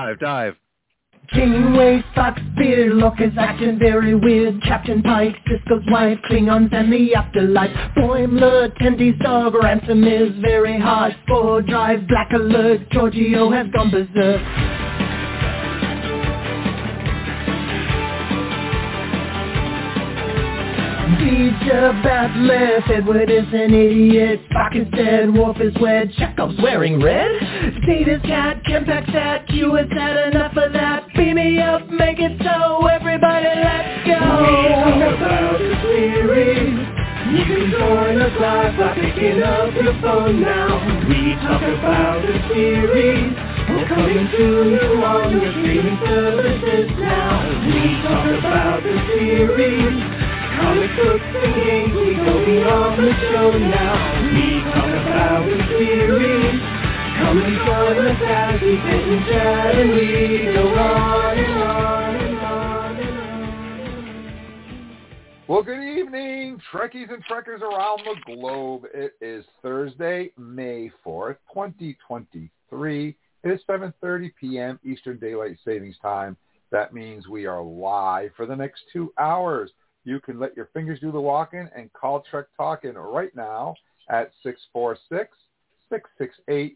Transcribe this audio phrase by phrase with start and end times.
[0.00, 0.54] Dive, dive.
[1.34, 4.62] Kingway, Fox, Beard, Lockers acting very weird.
[4.62, 7.70] Captain Pike, Sisko's wife, Klingons and the afterlife.
[7.98, 11.14] Boimler, Tendi's dog, Ransom is very hard.
[11.24, 14.79] Spore Drive, Black Alert, Georgiou has gone berserk.
[21.40, 27.32] Teacher Batleth, Edward is an idiot, Spock is dead, Worf is wed, Chekov's wearing red.
[27.86, 31.08] Data's cat, Kempak's at, Q has had enough of that.
[31.16, 34.20] Beam me up, make it so, everybody let's go.
[34.20, 36.76] We talk about the series.
[37.32, 40.76] You can join us live by picking up your phone now.
[41.08, 43.32] We talk about the series.
[43.64, 44.44] We're coming to
[44.76, 47.64] you on your streaming services now.
[47.64, 50.29] We talk about the series.
[50.60, 53.96] Comic books and games, we go beyond the show now.
[54.28, 56.60] We talk about the series.
[57.16, 62.16] Come and join us as we sit and chat and we go on and on
[62.16, 64.24] and on and on.
[65.48, 68.84] Well, good evening, Trekkies and Trekkers around the globe.
[68.92, 73.16] It is Thursday, May 4th, 2023.
[73.42, 74.78] It is 7.30 p.m.
[74.84, 76.36] Eastern Daylight Savings Time.
[76.70, 79.70] That means we are live for the next two hours.
[80.04, 83.74] You can let your fingers do the walking and call Trek Talking right now
[84.08, 84.32] at
[85.92, 86.74] 646-668-2433.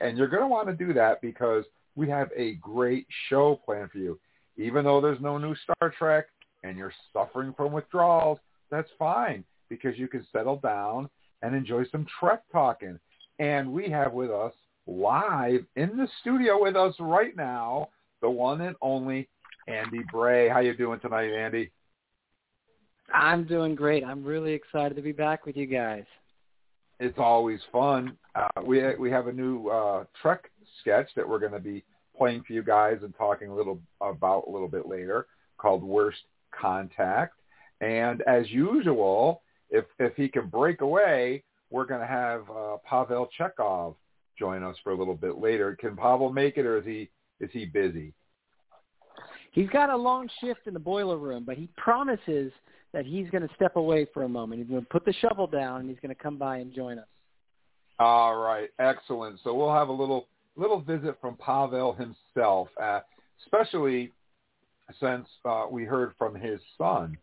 [0.00, 1.64] And you're going to want to do that because
[1.96, 4.18] we have a great show planned for you.
[4.56, 6.26] Even though there's no new Star Trek
[6.62, 8.38] and you're suffering from withdrawals,
[8.70, 11.08] that's fine because you can settle down
[11.42, 12.98] and enjoy some Trek Talking.
[13.38, 14.52] And we have with us
[14.86, 17.88] live in the studio with us right now,
[18.20, 19.28] the one and only
[19.68, 20.48] Andy Bray.
[20.48, 21.70] How you doing tonight, Andy?
[23.12, 24.04] I'm doing great.
[24.04, 26.04] I'm really excited to be back with you guys.
[27.00, 28.16] It's always fun.
[28.34, 31.82] Uh, we we have a new uh, Trek sketch that we're going to be
[32.16, 36.20] playing for you guys and talking a little about a little bit later called Worst
[36.52, 37.34] Contact.
[37.80, 43.28] And as usual, if if he can break away, we're going to have uh, Pavel
[43.38, 43.94] Chekov
[44.38, 45.76] join us for a little bit later.
[45.80, 47.08] Can Pavel make it, or is he
[47.40, 48.12] is he busy?
[49.52, 52.52] He's got a long shift in the boiler room, but he promises
[52.92, 54.60] that he's going to step away for a moment.
[54.60, 56.98] He's going to put the shovel down and he's going to come by and join
[56.98, 57.06] us.
[57.98, 59.40] All right, excellent.
[59.44, 63.00] So we'll have a little little visit from Pavel himself, uh,
[63.44, 64.10] especially
[65.00, 67.16] since uh, we heard from his son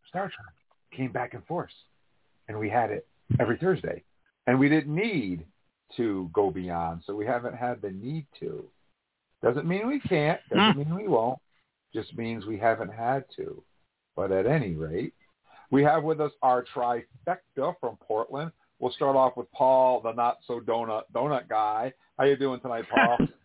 [0.10, 0.54] Star Trek
[0.96, 1.74] came back in force,
[2.48, 3.08] and we had it
[3.40, 4.04] every Thursday,
[4.48, 5.46] and we didn't need
[5.96, 8.66] to go beyond, so we haven't had the need to.
[9.42, 10.40] Doesn't mean we can't.
[10.50, 11.40] Doesn't mean we won't.
[11.94, 13.64] Just means we haven't had to.
[14.16, 15.14] But at any rate,
[15.72, 18.52] we have with us our trifecta from Portland.
[18.80, 21.94] We'll start off with Paul, the not so donut donut guy.
[22.18, 23.18] How you doing tonight, Paul?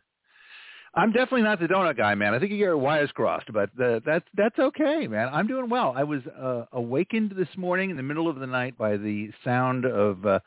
[0.96, 2.35] I'm definitely not the donut guy, man.
[2.35, 5.29] I think you get your wires crossed, but uh, that's that's okay, man.
[5.32, 5.93] I'm doing well.
[5.97, 9.87] I was uh, awakened this morning in the middle of the night by the sound
[9.87, 10.38] of uh,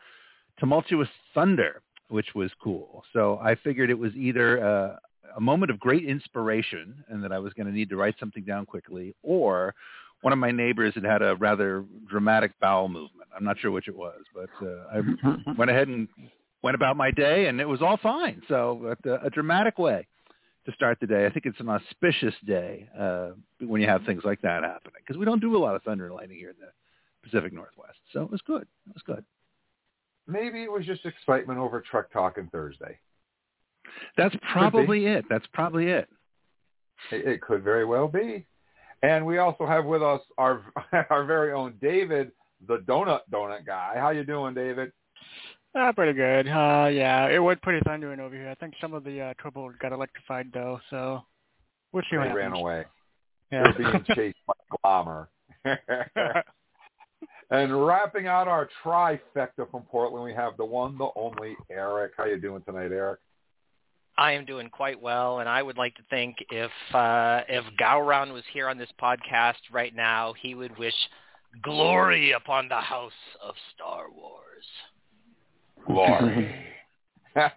[0.59, 3.03] tumultuous thunder, which was cool.
[3.11, 4.95] So I figured it was either uh,
[5.35, 8.43] a moment of great inspiration and that I was going to need to write something
[8.43, 9.75] down quickly, or
[10.21, 13.29] one of my neighbors had had a rather dramatic bowel movement.
[13.35, 16.07] I'm not sure which it was, but uh, I went ahead and
[16.63, 18.41] went about my day, and it was all fine.
[18.47, 20.07] So uh, a dramatic way
[20.65, 21.25] to start the day.
[21.25, 23.29] I think it's an auspicious day uh,
[23.59, 26.07] when you have things like that happening because we don't do a lot of thunder
[26.07, 26.71] and lightning here in the
[27.23, 27.97] Pacific Northwest.
[28.11, 28.63] So it was good.
[28.87, 29.23] It was good.
[30.27, 32.99] maybe it was just excitement over Trek Talking Thursday.
[34.17, 35.25] That's probably it.
[35.29, 36.07] That's probably it.
[37.11, 38.45] It, it could very well be.
[39.03, 40.63] And we also have with us our
[41.09, 42.31] our very own David,
[42.67, 43.93] the donut donut guy.
[43.95, 44.91] How you doing, David?
[45.77, 46.47] Uh, pretty good.
[46.47, 48.49] Uh, yeah, it was pretty thundering over here.
[48.49, 51.21] I think some of the uh, trouble got electrified though, so
[51.91, 52.61] we'll see they what ran happens.
[52.61, 52.85] away.
[53.51, 53.63] Yeah.
[53.77, 55.27] They're being chased by Glommer.
[57.51, 62.13] and wrapping out our trifecta from Portland, we have the one, the only Eric.
[62.17, 63.19] How you doing tonight, Eric?
[64.17, 68.33] I am doing quite well, and I would like to think if uh, if Gowron
[68.33, 70.95] was here on this podcast right now, he would wish
[71.61, 73.11] glory upon the house
[73.43, 74.65] of Star Wars.
[75.85, 76.55] Glory.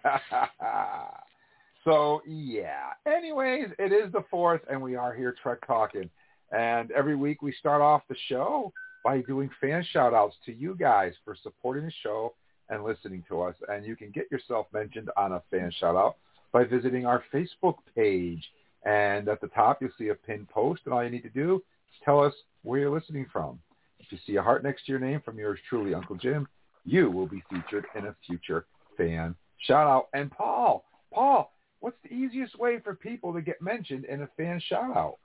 [1.83, 2.91] so yeah.
[3.07, 6.09] Anyways, it is the fourth, and we are here Trek talking.
[6.51, 8.71] And every week we start off the show
[9.03, 12.33] by doing fan shout outs to you guys for supporting the show
[12.69, 13.55] and listening to us.
[13.67, 16.17] And you can get yourself mentioned on a fan shout out
[16.51, 18.43] by visiting our Facebook page.
[18.85, 21.55] And at the top, you'll see a pinned post, and all you need to do
[21.55, 22.33] is tell us
[22.63, 23.59] where you're listening from.
[23.99, 26.47] If you see a heart next to your name from yours truly, Uncle Jim,
[26.83, 28.65] you will be featured in a future
[28.97, 30.07] fan shout out.
[30.13, 34.61] And Paul, Paul, what's the easiest way for people to get mentioned in a fan
[34.67, 35.17] shout out?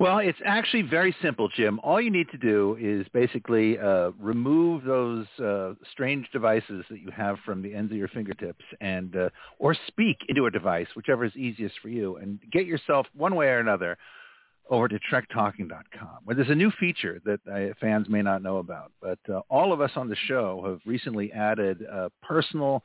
[0.00, 1.78] Well, it's actually very simple, Jim.
[1.82, 7.10] All you need to do is basically uh, remove those uh, strange devices that you
[7.14, 11.26] have from the ends of your fingertips, and uh, or speak into a device, whichever
[11.26, 13.98] is easiest for you, and get yourself one way or another
[14.70, 18.92] over to trektalking.com, where there's a new feature that uh, fans may not know about.
[19.02, 22.82] But uh, all of us on the show have recently added uh, personal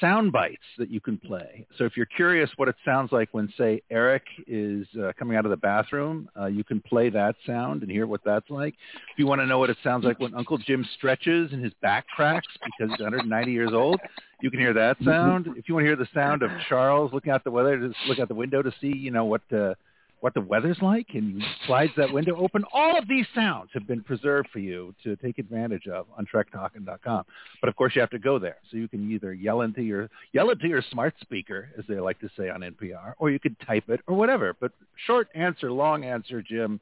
[0.00, 1.66] sound bites that you can play.
[1.78, 5.44] So if you're curious what it sounds like when, say, Eric is uh, coming out
[5.44, 8.74] of the bathroom, uh, you can play that sound and hear what that's like.
[9.12, 11.72] If you want to know what it sounds like when Uncle Jim stretches and his
[11.82, 14.00] back cracks because he's 190 years old,
[14.40, 15.46] you can hear that sound.
[15.56, 18.18] If you want to hear the sound of Charles looking out the weather, just look
[18.18, 19.74] out the window to see, you know, what uh,
[20.22, 22.64] what the weather's like and slides that window open.
[22.72, 27.24] All of these sounds have been preserved for you to take advantage of on trektalking.com.
[27.60, 28.58] But of course you have to go there.
[28.70, 32.20] So you can either yell into your yell into your smart speaker, as they like
[32.20, 34.54] to say on NPR, or you could type it or whatever.
[34.60, 34.70] But
[35.06, 36.80] short answer, long answer, Jim,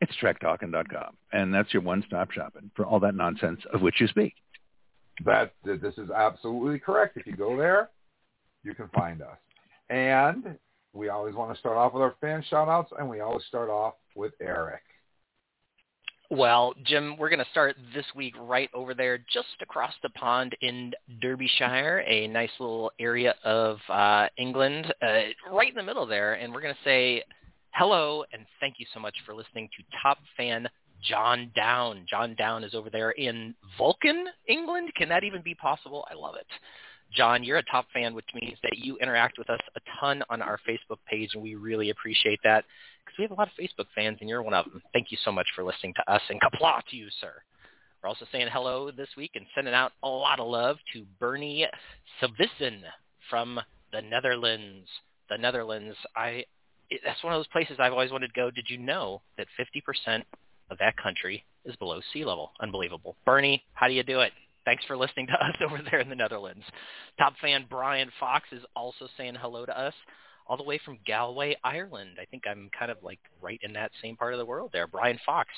[0.00, 1.16] it's trektalking.com.
[1.32, 4.34] And that's your one-stop shopping for all that nonsense of which you speak.
[5.24, 7.16] That this is absolutely correct.
[7.16, 7.90] If you go there,
[8.62, 9.36] you can find us.
[9.90, 10.56] And
[10.92, 13.70] we always want to start off with our fan shout outs, and we always start
[13.70, 14.82] off with Eric.
[16.32, 20.56] Well, Jim, we're going to start this week right over there, just across the pond
[20.60, 26.34] in Derbyshire, a nice little area of uh, England, uh, right in the middle there.
[26.34, 27.24] And we're going to say
[27.72, 30.68] hello and thank you so much for listening to top fan
[31.02, 32.04] John Down.
[32.08, 34.92] John Down is over there in Vulcan, England.
[34.96, 36.06] Can that even be possible?
[36.10, 36.46] I love it.
[37.14, 40.42] John, you're a top fan, which means that you interact with us a ton on
[40.42, 42.64] our Facebook page, and we really appreciate that
[43.04, 44.82] because we have a lot of Facebook fans, and you're one of them.
[44.92, 47.32] Thank you so much for listening to us, and Qapla' to you, sir.
[48.02, 51.66] We're also saying hello this week and sending out a lot of love to Bernie
[52.20, 52.80] Savissen
[53.28, 53.60] from
[53.92, 54.88] the Netherlands.
[55.28, 56.44] The Netherlands, I
[56.88, 58.50] it, that's one of those places I've always wanted to go.
[58.50, 60.22] Did you know that 50%
[60.70, 62.52] of that country is below sea level?
[62.60, 63.16] Unbelievable.
[63.24, 64.32] Bernie, how do you do it?
[64.70, 66.62] Thanks for listening to us over there in the Netherlands.
[67.18, 69.92] Top fan Brian Fox is also saying hello to us
[70.46, 72.18] all the way from Galway, Ireland.
[72.22, 74.86] I think I'm kind of like right in that same part of the world there.
[74.86, 75.48] Brian Fox,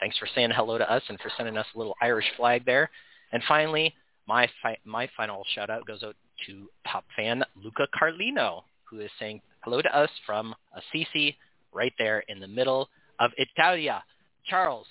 [0.00, 2.90] thanks for saying hello to us and for sending us a little Irish flag there.
[3.32, 3.94] And finally,
[4.26, 9.10] my fi- my final shout out goes out to top fan Luca Carlino, who is
[9.18, 11.38] saying hello to us from Assisi,
[11.72, 14.04] right there in the middle of Italia.
[14.44, 14.86] Charles,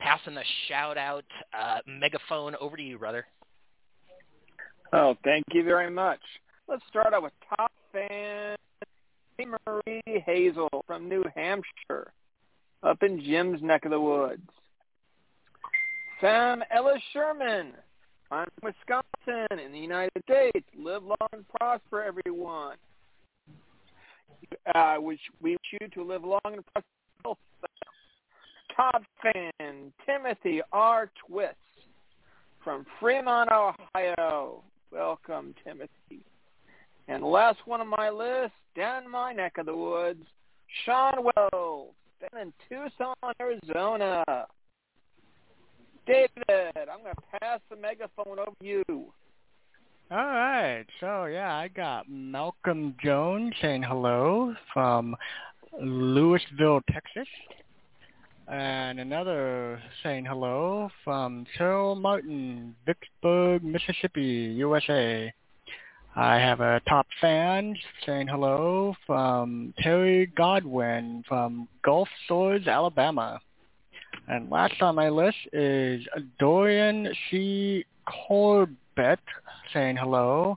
[0.00, 1.24] passing the shout out
[1.58, 3.26] uh, megaphone over to you, brother.
[4.92, 6.20] Oh, thank you very much.
[6.68, 8.56] Let's start out with top fan
[9.44, 12.12] Marie Hazel from New Hampshire,
[12.82, 14.48] up in Jim's neck of the woods.
[16.20, 17.72] Sam Ella Sherman,
[18.30, 20.66] I'm from Wisconsin in the United States.
[20.78, 22.76] Live long and prosper, everyone.
[24.74, 27.40] Uh, which we wish you to live long and prosper.
[28.76, 31.10] Top fan Timothy R.
[31.26, 31.54] Twist
[32.62, 34.62] from Fremont, Ohio.
[34.92, 36.22] Welcome, Timothy.
[37.08, 40.24] And last one on my list, down in my neck of the woods,
[40.84, 44.24] Sean Wells, down in Tucson, Arizona.
[46.06, 48.84] David, I'm going to pass the megaphone over to you.
[50.10, 50.84] All right.
[51.00, 55.16] So yeah, I got Malcolm Jones saying hello from
[55.82, 57.28] Lewisville, Texas.
[58.48, 65.34] And another saying hello from Cheryl Martin, Vicksburg, Mississippi, USA.
[66.14, 67.74] I have a top fan
[68.04, 73.40] saying hello from Terry Godwin from Gulf Shores, Alabama.
[74.28, 76.06] And last on my list is
[76.38, 77.84] Dorian C.
[78.06, 79.18] Corbett
[79.72, 80.56] saying hello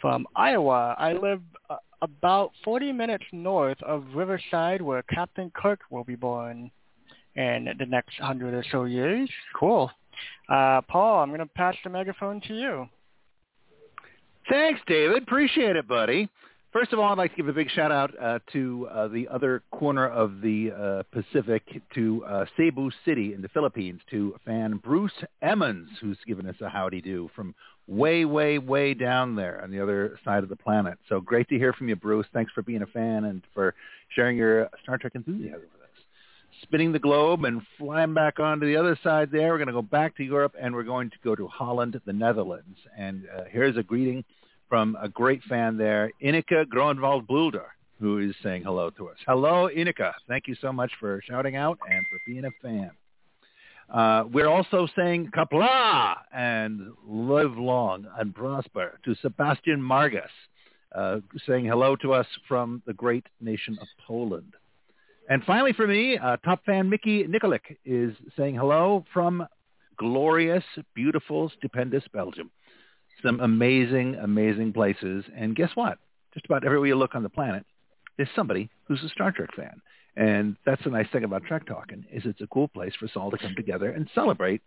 [0.00, 0.96] from Iowa.
[0.98, 6.72] I live uh, about 40 minutes north of Riverside where Captain Kirk will be born
[7.36, 9.28] in the next hundred or so years.
[9.54, 9.90] Cool.
[10.48, 12.88] Uh, Paul, I'm going to pass the megaphone to you.
[14.48, 15.22] Thanks, David.
[15.22, 16.28] Appreciate it, buddy.
[16.72, 19.26] First of all, I'd like to give a big shout out uh, to uh, the
[19.28, 21.62] other corner of the uh, Pacific,
[21.94, 26.68] to uh, Cebu City in the Philippines, to fan Bruce Emmons, who's given us a
[26.68, 27.54] howdy do from
[27.86, 30.98] way, way, way down there on the other side of the planet.
[31.08, 32.26] So great to hear from you, Bruce.
[32.34, 33.74] Thanks for being a fan and for
[34.10, 35.77] sharing your Star Trek enthusiasm with us.
[36.62, 39.82] Spinning the globe and flying back onto the other side there, we're going to go
[39.82, 42.78] back to Europe and we're going to go to Holland, the Netherlands.
[42.96, 44.24] And uh, here's a greeting
[44.68, 47.66] from a great fan there, Ineke Groenwald Bulder,
[48.00, 49.16] who is saying hello to us.
[49.26, 50.12] Hello, Ineke.
[50.26, 52.90] Thank you so much for shouting out and for being a fan.
[53.88, 60.28] Uh, we're also saying Qapla' and live long and prosper to Sebastian Margus,
[60.94, 64.52] uh, saying hello to us from the great nation of Poland.
[65.28, 69.46] And finally for me, uh, top fan Mickey Nikolic is saying hello from
[69.98, 72.50] glorious, beautiful, stupendous Belgium
[73.22, 75.24] some amazing, amazing places.
[75.36, 75.98] And guess what?
[76.34, 77.64] Just about everywhere you look on the planet,
[78.16, 79.80] there's somebody who's a Star Trek fan.
[80.16, 83.12] And that's the nice thing about Trek Talking is it's a cool place for us
[83.14, 84.62] all to come together and celebrate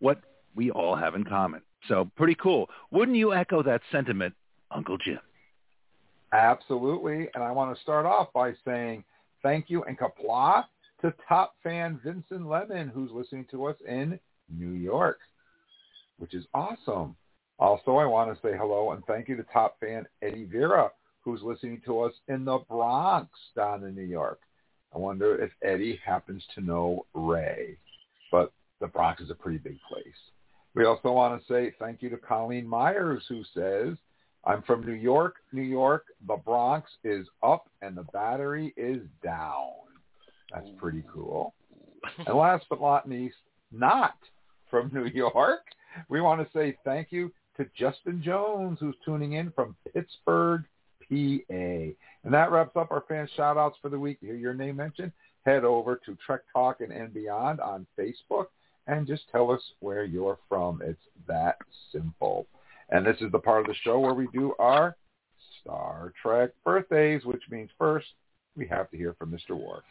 [0.00, 0.20] what
[0.54, 1.62] we all have in common.
[1.88, 2.68] So pretty cool.
[2.90, 4.34] Wouldn't you echo that sentiment,
[4.70, 5.20] Uncle Jim?
[6.32, 7.28] Absolutely.
[7.34, 9.04] And I want to start off by saying
[9.46, 10.64] thank you and Qapla'
[11.00, 14.18] to top fan Vincent Lemon, who's listening to us in
[14.52, 15.20] New York,
[16.18, 17.14] which is awesome.
[17.60, 21.42] Also, I want to say hello and thank you to top fan Eddie Vera, who's
[21.42, 24.40] listening to us in the Bronx down in New York.
[24.92, 27.76] I wonder if Eddie happens to know Ray,
[28.32, 30.06] but the Bronx is a pretty big place.
[30.74, 33.96] We also want to say thank you to Colleen Myers, who says,
[34.46, 36.04] I'm from New York, New York.
[36.26, 39.72] The Bronx is up and the battery is down.
[40.54, 41.52] That's pretty cool.
[42.26, 43.36] And last but not least,
[43.72, 44.14] not
[44.70, 45.62] from New York,
[46.08, 50.62] we want to say thank you to Justin Jones, who's tuning in from Pittsburgh,
[51.00, 51.54] PA.
[51.54, 51.96] And
[52.34, 54.20] that wraps up our fan shout-outs for the week.
[54.20, 55.10] To hear your name mentioned,
[55.44, 58.46] head over to Trek Talk and, and Beyond on Facebook
[58.86, 60.82] and just tell us where you're from.
[60.84, 61.56] It's that
[61.90, 62.46] simple.
[62.90, 64.96] And this is the part of the show where we do our
[65.60, 68.06] Star Trek birthdays, which means first
[68.56, 69.50] we have to hear from Mr.
[69.50, 69.82] Worf.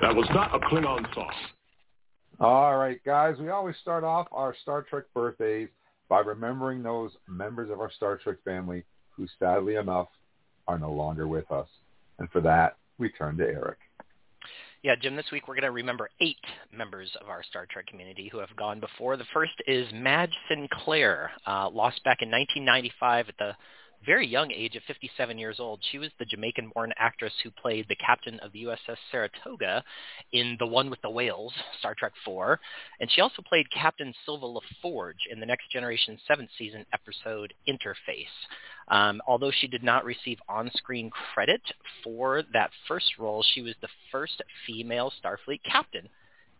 [0.00, 1.32] That was not a Klingon song.
[2.40, 5.68] All right, guys, we always start off our Star Trek birthdays
[6.08, 10.08] by remembering those members of our Star Trek family who sadly enough
[10.66, 11.68] are no longer with us.
[12.18, 13.78] And for that, we turn to Eric.
[14.82, 16.36] Yeah, Jim, this week we're going to remember eight
[16.76, 19.16] members of our Star Trek community who have gone before.
[19.16, 23.52] The first is Madge Sinclair, uh, lost back in 1995 at the
[24.04, 25.80] very young age of 57 years old.
[25.90, 29.82] She was the Jamaican-born actress who played the captain of the USS Saratoga
[30.32, 32.58] in The One with the Whales, Star Trek IV,
[33.00, 38.26] and she also played Captain Silva LaForge in the Next Generation seventh season episode Interface.
[38.88, 41.62] Um, although she did not receive on-screen credit
[42.02, 46.08] for that first role, she was the first female Starfleet captain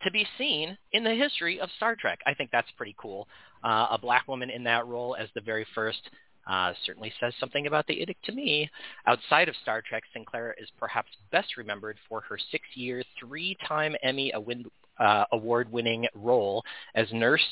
[0.05, 2.21] to be seen in the history of Star Trek.
[2.27, 3.27] I think that's pretty cool.
[3.63, 6.11] Uh, a black woman in that role as the very first
[6.47, 8.71] uh, certainly says something about the edict to me.
[9.07, 15.25] Outside of Star Trek, Sinclair is perhaps best remembered for her six-year, three-time Emmy uh,
[15.33, 16.63] award-winning role
[16.95, 17.45] as Nurse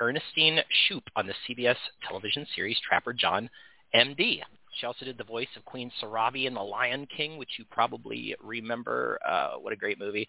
[0.00, 1.76] Ernestine Shoup on the CBS
[2.08, 3.48] television series Trapper John,
[3.92, 4.42] M.D.
[4.80, 8.34] She also did the voice of Queen Sarabi in The Lion King, which you probably
[8.42, 9.18] remember.
[9.26, 10.26] Uh, what a great movie.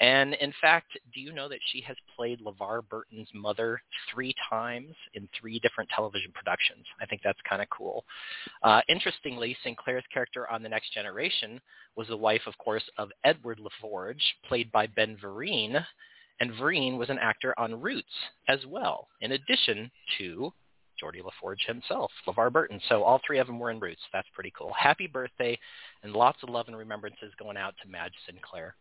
[0.00, 3.80] And in fact, do you know that she has played LeVar Burton's mother
[4.12, 6.86] three times in three different television productions?
[7.00, 8.04] I think that's kind of cool.
[8.62, 11.60] Uh, interestingly, Sinclair's character on The Next Generation
[11.94, 15.84] was the wife, of course, of Edward LaForge, played by Ben Vereen,
[16.40, 18.08] and Vereen was an actor on Roots
[18.48, 20.52] as well, in addition to
[21.02, 22.80] Geordi LaForge himself, LeVar Burton.
[22.88, 24.00] So all three of them were in Roots.
[24.12, 24.72] That's pretty cool.
[24.78, 25.58] Happy birthday,
[26.02, 28.74] and lots of love and remembrances going out to Madge Sinclair.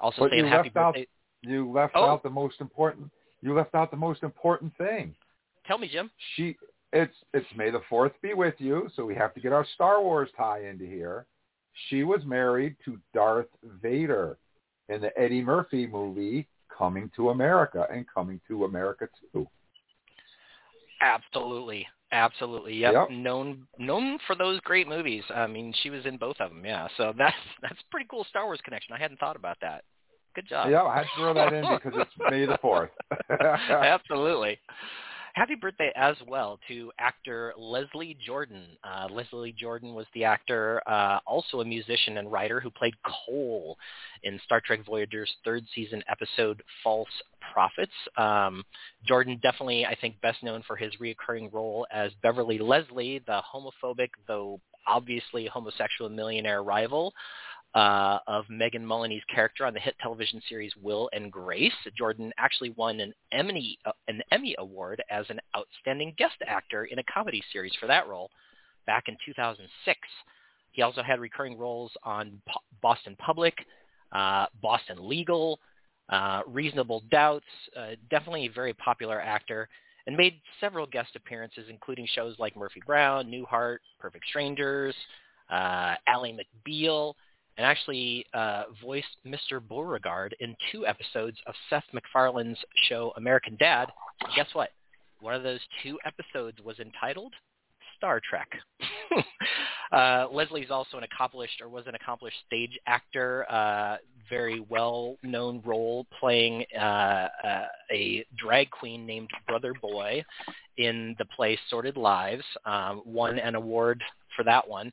[0.00, 1.08] Also But saying you happy left out- birthday.
[1.42, 2.04] You left Oh.
[2.04, 3.10] out the most important.
[3.42, 5.14] You left out the most important thing.
[5.66, 6.10] Tell me, Jim.
[6.34, 6.56] She.
[6.92, 8.88] It's it's May the Fourth be with you.
[8.94, 11.26] So we have to get our Star Wars tie into here.
[11.88, 13.46] She was married to Darth
[13.82, 14.38] Vader
[14.88, 19.46] in the Eddie Murphy movie Coming to America and Coming to America Too.
[21.00, 22.74] Absolutely, absolutely.
[22.74, 22.92] Yep.
[22.92, 23.10] Yep.
[23.10, 25.22] Known known for those great movies.
[25.34, 26.64] I mean, she was in both of them.
[26.64, 26.88] Yeah.
[26.96, 28.94] So that's that's pretty cool Star Wars connection.
[28.94, 29.84] I hadn't thought about that.
[30.34, 30.70] Good job.
[30.70, 32.90] Yeah, I had to throw that in because it's May the Fourth.
[33.40, 34.58] Absolutely.
[35.38, 38.64] Happy birthday as well to actor Leslie Jordan.
[38.82, 43.78] Uh, Leslie Jordan was the actor, uh, also a musician and writer who played Cole
[44.24, 47.06] in Star Trek Voyager's third season episode False
[47.52, 47.92] Profits.
[48.16, 48.64] Um,
[49.06, 54.08] Jordan definitely, I think, best known for his reoccurring role as Beverly Leslie, the homophobic,
[54.26, 57.14] though obviously homosexual millionaire rival
[57.74, 61.72] uh, of Megan Mullally's character on the hit television series Will and Grace.
[61.96, 66.98] Jordan actually won an Emmy uh, an Emmy award as an outstanding guest actor in
[66.98, 68.30] a comedy series for that role
[68.86, 69.98] back in 2006.
[70.72, 72.40] He also had recurring roles on
[72.80, 73.54] Boston Public,
[74.12, 75.60] uh, Boston Legal,
[76.08, 77.44] uh, Reasonable Doubts.
[77.76, 79.68] Uh, definitely a very popular actor.
[80.06, 84.94] And made several guest appearances, including shows like Murphy Brown, Newhart, Perfect Strangers,
[85.50, 87.12] uh, Ally McBeal,
[87.58, 89.60] and actually uh, voiced Mr.
[89.60, 93.88] Beauregard in two episodes of Seth MacFarlane's show American Dad.
[94.20, 94.70] And guess what?
[95.20, 97.34] One of those two episodes was entitled
[97.96, 98.48] Star Trek.
[99.92, 103.96] uh, Leslie's also an accomplished, or was an accomplished stage actor, uh,
[104.30, 110.24] very well-known role playing uh, uh, a drag queen named Brother Boy
[110.76, 112.44] in the play Sordid Lives.
[112.64, 114.00] Um, won an award
[114.36, 114.92] for that one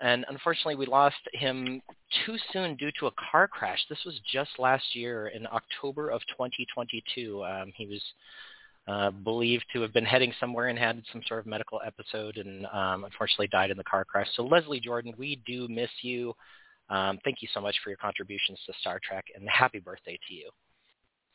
[0.00, 1.82] and unfortunately we lost him
[2.24, 3.84] too soon due to a car crash.
[3.88, 7.44] This was just last year in October of 2022.
[7.44, 8.02] Um, he was
[8.88, 12.66] uh, believed to have been heading somewhere and had some sort of medical episode and
[12.66, 14.26] um, unfortunately died in the car crash.
[14.36, 16.34] So Leslie Jordan, we do miss you.
[16.88, 20.34] Um, thank you so much for your contributions to Star Trek and happy birthday to
[20.34, 20.50] you.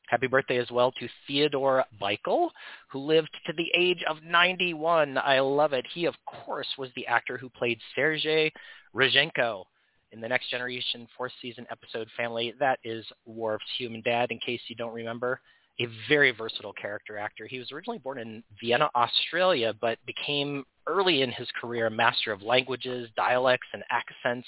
[0.08, 2.50] Happy birthday as well to Theodore Bikel,
[2.92, 5.18] who lived to the age of 91.
[5.18, 5.86] I love it.
[5.94, 8.52] He, of course, was the actor who played Sergei
[8.96, 9.64] Rozhenko
[10.12, 12.54] in the Next Generation fourth season episode Family.
[12.60, 15.42] That is Worf's human dad, in case you don't remember.
[15.80, 17.48] A very versatile character actor.
[17.48, 22.32] He was originally born in Vienna, Australia, but became early in his career a master
[22.32, 24.48] of languages, dialects, and accents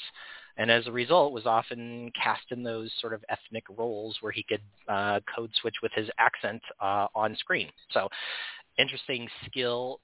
[0.57, 4.43] and as a result was often cast in those sort of ethnic roles where he
[4.43, 7.69] could uh, code switch with his accent uh, on screen.
[7.91, 8.09] So
[8.77, 10.01] interesting skill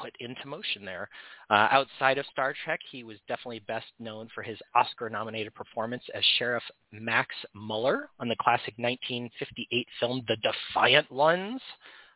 [0.00, 1.08] put into motion there.
[1.50, 6.24] Uh, outside of Star Trek, he was definitely best known for his Oscar-nominated performance as
[6.38, 6.62] Sheriff
[6.92, 11.60] Max Muller on the classic 1958 film The Defiant Ones.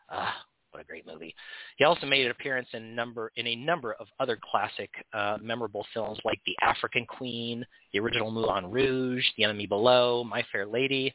[0.09, 0.31] Uh,
[0.71, 1.35] what a great movie.
[1.77, 5.87] He also made an appearance in number in a number of other classic uh, memorable
[5.95, 11.15] films like The African Queen, the original Moulin Rouge, The Enemy Below, My Fair Lady,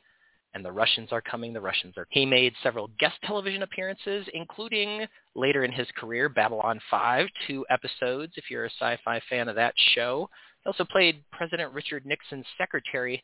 [0.53, 5.05] and The Russians Are Coming, The Russians Are He made several guest television appearances, including
[5.35, 9.73] later in his career Babylon 5, two episodes if you're a sci-fi fan of that
[9.95, 10.29] show.
[10.63, 13.21] He also played President Richard Nixon's secretary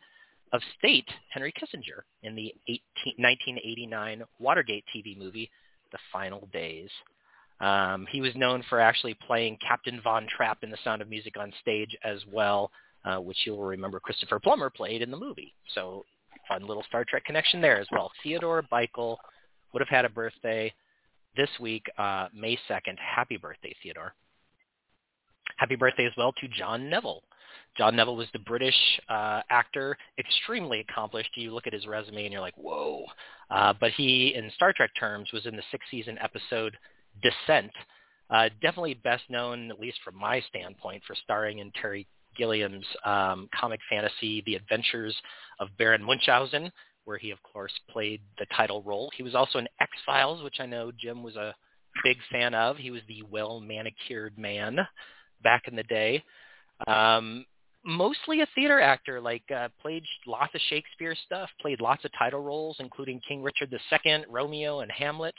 [0.51, 2.81] of State, Henry Kissinger, in the 18,
[3.17, 5.49] 1989 Watergate TV movie
[5.91, 6.89] the final days.
[7.59, 11.37] Um, he was known for actually playing Captain Von Trapp in The Sound of Music
[11.37, 12.71] on stage as well,
[13.03, 15.53] uh, which you'll remember Christopher Plummer played in the movie.
[15.75, 16.05] So
[16.47, 18.11] fun little Star Trek connection there as well.
[18.23, 19.17] Theodore Bikel
[19.73, 20.73] would have had a birthday
[21.35, 22.97] this week, uh, May 2nd.
[22.97, 24.13] Happy birthday, Theodore.
[25.57, 27.21] Happy birthday as well to John Neville.
[27.77, 28.75] John Neville was the British
[29.07, 31.29] uh, actor, extremely accomplished.
[31.35, 33.05] You look at his resume and you're like, whoa.
[33.49, 36.75] Uh, but he, in Star Trek terms, was in the sixth season episode
[37.21, 37.71] Descent.
[38.29, 42.05] Uh, definitely best known, at least from my standpoint, for starring in Terry
[42.37, 45.15] Gilliam's um, comic fantasy, The Adventures
[45.59, 46.71] of Baron Munchausen,
[47.05, 49.09] where he, of course, played the title role.
[49.15, 51.55] He was also in X-Files, which I know Jim was a
[52.03, 52.77] big fan of.
[52.77, 54.77] He was the well-manicured man
[55.41, 56.23] back in the day.
[56.85, 57.45] Um,
[57.89, 62.41] mostly a theater actor, like uh, played lots of Shakespeare stuff, played lots of title
[62.41, 65.35] roles, including King Richard II, Romeo, and Hamlet.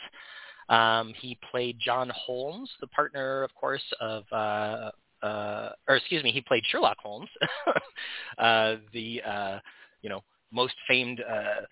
[0.69, 4.91] Um, he played John Holmes, the partner, of course, of, uh,
[5.23, 7.29] uh, or excuse me, he played Sherlock Holmes,
[8.39, 9.59] uh, the, uh,
[10.03, 11.63] you know, most famed uh, uh,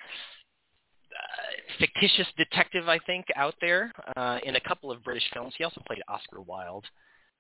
[1.79, 5.55] fictitious detective, I think, out there uh, in a couple of British films.
[5.59, 6.87] He also played Oscar Wilde,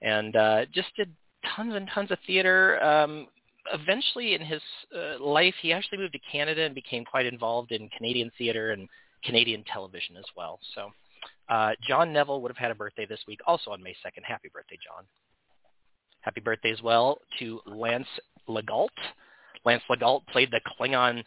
[0.02, 1.14] and uh, just did
[1.56, 2.82] tons and tons of theater.
[2.82, 3.26] Um,
[3.72, 4.62] eventually in his
[4.96, 8.88] uh, life, he actually moved to Canada and became quite involved in Canadian theater and
[9.24, 10.58] Canadian television as well.
[10.74, 10.90] So
[11.48, 14.22] uh, John Neville would have had a birthday this week, also on May 2nd.
[14.26, 15.04] Happy birthday, John.
[16.20, 18.06] Happy birthday as well to Lance
[18.48, 18.88] Legault.
[19.64, 21.24] Lance Legault played the Klingon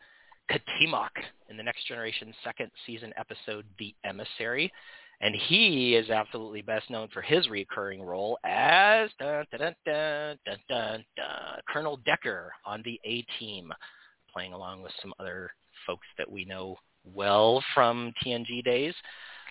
[0.50, 1.10] Katimok
[1.50, 4.72] in the Next Generation second season episode The Emissary.
[5.24, 9.46] And he is absolutely best known for his recurring role as dun,
[9.86, 10.36] dun,
[10.68, 11.06] dun,
[11.72, 13.72] Colonel Decker on the A-Team,
[14.34, 15.52] playing along with some other
[15.86, 18.96] folks that we know well from TNG days.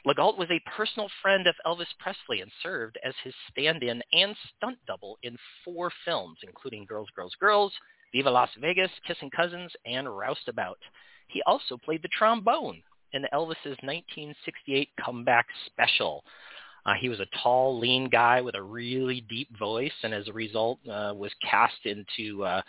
[0.06, 4.78] Legault was a personal friend of Elvis Presley and served as his stand-in and stunt
[4.88, 7.72] double in four films, including Girls, Girls, Girls,
[8.12, 10.78] Viva Las Vegas, Kissing Cousins, and Roustabout.
[11.28, 16.24] He also played the trombone in Elvis's 1968 comeback special.
[16.86, 20.32] Uh, he was a tall, lean guy with a really deep voice, and as a
[20.32, 22.62] result, uh, was cast into, uh,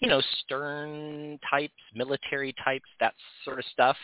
[0.00, 3.96] you know, stern types, military types, that sort of stuff.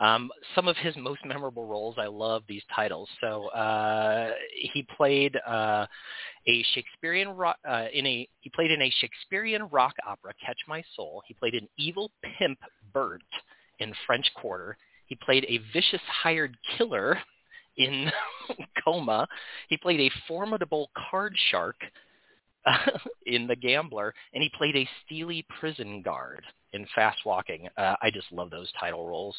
[0.00, 3.08] Um, some of his most memorable roles, I love these titles.
[3.20, 5.86] So uh, he played uh,
[6.46, 10.84] a Shakespearean rock, uh, in a he played in a Shakespearean rock opera, Catch My
[10.94, 11.22] Soul.
[11.26, 12.58] He played an evil pimp,
[12.92, 13.22] Bert,
[13.80, 14.76] in French Quarter.
[15.08, 17.18] He played a vicious hired killer
[17.76, 18.10] in
[18.84, 19.26] Coma.
[19.68, 21.76] He played a formidable card shark
[23.26, 27.68] in The Gambler, and he played a steely prison guard in Fast Walking.
[27.76, 29.36] Uh, I just love those title roles,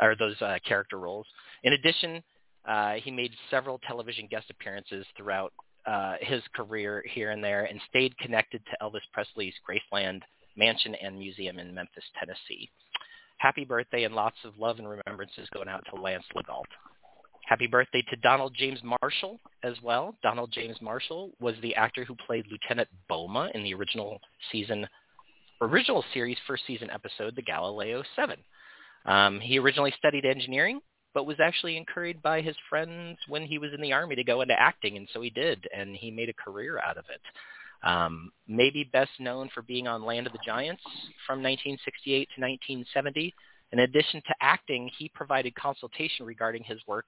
[0.00, 1.26] or those uh, character roles.
[1.62, 2.22] In addition,
[2.66, 5.52] uh, he made several television guest appearances throughout
[5.86, 10.22] uh, his career here and there, and stayed connected to Elvis Presley's Graceland
[10.56, 12.70] Mansion and Museum in Memphis, Tennessee.
[13.38, 16.64] Happy birthday and lots of love and remembrances going out to Lance Legault.
[17.46, 20.16] Happy birthday to Donald James Marshall as well.
[20.22, 24.18] Donald James Marshall was the actor who played Lieutenant Boma in the original
[24.50, 24.88] season,
[25.60, 28.38] original series first season episode, The Galileo 7.
[29.04, 30.80] Um, he originally studied engineering,
[31.12, 34.40] but was actually encouraged by his friends when he was in the army to go
[34.40, 37.20] into acting, and so he did, and he made a career out of it.
[37.84, 40.82] Um, maybe best known for being on Land of the Giants
[41.26, 43.34] from 1968 to 1970.
[43.72, 47.06] In addition to acting, he provided consultation regarding his work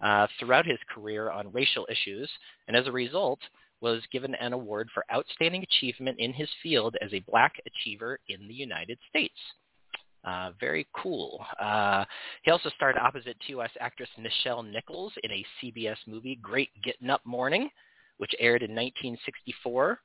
[0.00, 2.28] uh, throughout his career on racial issues,
[2.68, 3.38] and as a result,
[3.80, 8.46] was given an award for outstanding achievement in his field as a black achiever in
[8.46, 9.34] the United States.
[10.22, 11.42] Uh, very cool.
[11.58, 12.04] Uh,
[12.42, 17.24] he also starred opposite US actress Nichelle Nichols in a CBS movie, Great Getting Up
[17.24, 17.70] Morning,
[18.18, 19.98] which aired in 1964.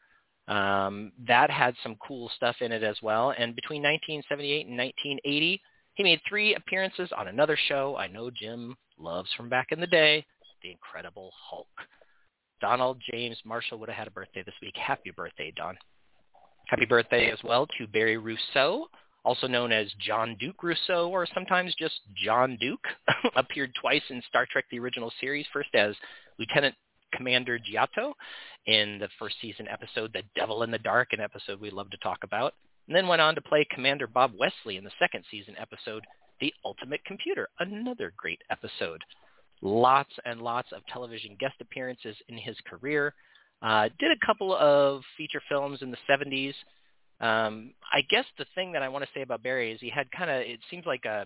[0.47, 3.33] Um, that had some cool stuff in it as well.
[3.37, 5.61] And between 1978 and 1980,
[5.95, 9.87] he made three appearances on another show I know Jim loves from back in the
[9.87, 10.25] day,
[10.61, 11.67] The Incredible Hulk.
[12.61, 14.75] Donald James Marshall would have had a birthday this week.
[14.75, 15.77] Happy birthday, Don.
[16.67, 18.87] Happy birthday as well to Barry Russo,
[19.23, 22.85] also known as John Duke Russo or sometimes just John Duke,
[23.35, 25.95] appeared twice in Star Trek the original series, first as
[26.39, 26.75] Lieutenant
[27.15, 28.13] Commander Giotto
[28.65, 31.97] in the first season episode The Devil in the Dark, an episode we love to
[31.97, 32.53] talk about,
[32.87, 36.03] and then went on to play Commander Bob Wesley in the second season episode
[36.41, 39.01] The Ultimate Computer, another great episode.
[39.61, 43.13] Lots and lots of television guest appearances in his career.
[43.61, 46.53] Uh, did a couple of feature films in the 70s.
[47.21, 50.11] Um, I guess the thing that I want to say about Barry is he had
[50.11, 51.25] kind of, it seems like a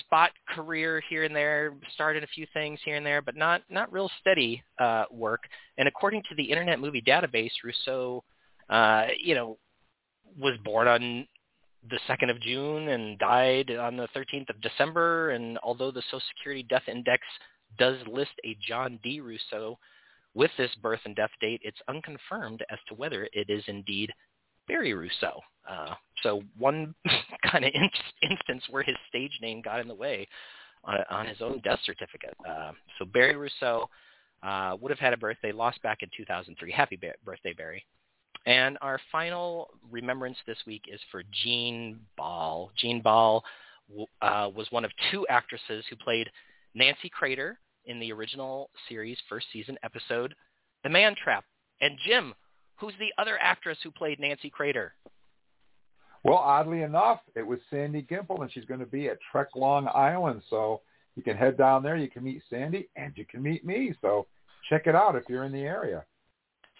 [0.00, 3.92] spot career here and there, started a few things here and there, but not not
[3.92, 5.42] real steady uh, work.
[5.78, 8.24] And according to the Internet Movie Database, Russo,
[8.68, 9.58] uh, you know,
[10.38, 11.26] was born on
[11.88, 15.30] the 2nd of June and died on the 13th of December.
[15.30, 17.22] And although the Social Security Death Index
[17.78, 19.20] does list a John D.
[19.20, 19.78] Russo
[20.34, 24.12] with this birth and death date, it's unconfirmed as to whether it is indeed
[24.68, 25.40] Barry Russo.
[25.68, 26.94] Uh, so one
[27.50, 30.26] kind of in- instance where his stage name got in the way
[30.84, 32.34] on, on his own death certificate.
[32.48, 33.88] Uh, so Barry Russo
[34.42, 36.70] uh, would have had a birthday, lost back in 2003.
[36.70, 37.84] Happy ba- birthday, Barry.
[38.46, 42.70] And our final remembrance this week is for Jeanne Bal.
[42.76, 43.42] Jeanne Bal
[44.22, 46.30] uh, was one of two actresses who played
[46.74, 50.34] Nancy Crater in the original series first season episode,
[50.84, 51.44] The Man Trap.
[51.80, 52.34] And Jim,
[52.76, 54.92] who's the other actress who played Nancy Crater?
[56.24, 59.88] Well, oddly enough, it was Sandy Gimpel, and she's going to be at Trek Long
[59.94, 60.42] Island.
[60.50, 60.80] So
[61.14, 61.96] you can head down there.
[61.96, 63.94] You can meet Sandy, and you can meet me.
[64.00, 64.26] So
[64.68, 66.04] check it out if you're in the area.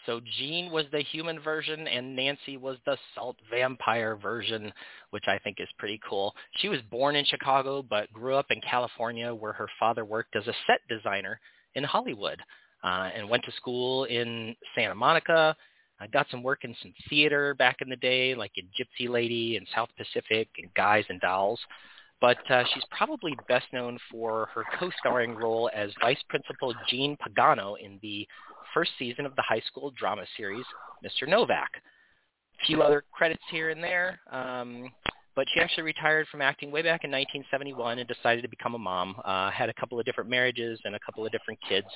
[0.05, 4.73] So Jean was the human version, and Nancy was the salt vampire version,
[5.11, 6.33] which I think is pretty cool.
[6.59, 10.47] She was born in Chicago, but grew up in California, where her father worked as
[10.47, 11.41] a set designer
[11.75, 12.41] in Hollywood,
[12.85, 15.57] uh, and went to school in Santa Monica
[16.01, 19.57] I got some work in some theater back in the day, like in Gypsy Lady
[19.57, 21.61] and South Pacific and Guys and Dolls.
[22.21, 27.75] But uh, she's probably best known for her co-starring role as Vice Principal Jean Pagano
[27.79, 28.27] in the
[28.73, 30.65] first season of the high school drama series
[31.05, 31.29] Mr.
[31.29, 31.71] Novak.
[32.63, 34.91] A few other credits here and there, um,
[35.35, 38.79] but she actually retired from acting way back in 1971 and decided to become a
[38.79, 39.15] mom.
[39.25, 41.87] Uh, had a couple of different marriages and a couple of different kids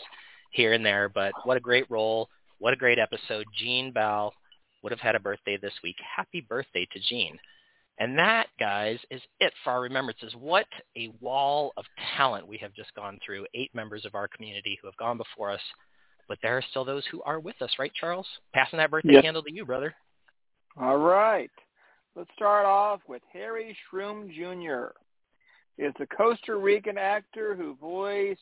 [0.52, 2.28] here and there, but what a great role
[2.60, 3.46] what a great episode.
[3.58, 4.32] Jeanne Bal
[4.82, 5.96] would have had a birthday this week.
[6.16, 7.36] Happy birthday to Jean.
[7.98, 10.32] And that, guys, is it for our remembrances.
[10.38, 11.84] What a wall of
[12.16, 13.46] talent we have just gone through.
[13.54, 15.60] Eight members of our community who have gone before us.
[16.26, 18.26] But there are still those who are with us, right, Charles?
[18.54, 19.22] Passing that birthday Yes.
[19.22, 19.94] candle to you, brother.
[20.80, 21.50] All right.
[22.14, 24.92] Let's start off with Harry Shum Jr.
[25.76, 28.40] Is a Costa Rican actor who voiced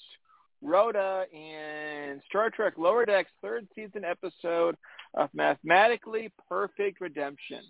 [0.63, 4.77] Rhoda in Star Trek Lower Decks third season episode
[5.15, 7.63] of Mathematically Perfect Redemption.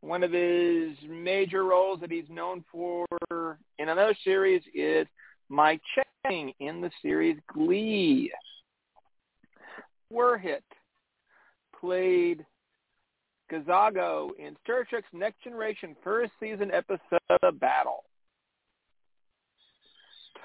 [0.00, 5.06] One of his major roles that he's known for in another series is
[5.48, 5.80] Mike
[6.24, 8.32] Chang in the series Glee.
[10.12, 10.62] Warhit
[11.78, 12.44] played
[13.50, 18.04] Kazago in Star Trek's Next Generation first season episode The Battle.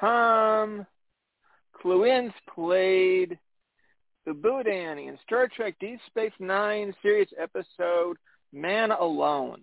[0.03, 0.85] Tom
[1.81, 3.39] Klunis played
[4.25, 8.17] the Ibudan in Star Trek Deep Space Nine series episode
[8.51, 9.61] Man Alone.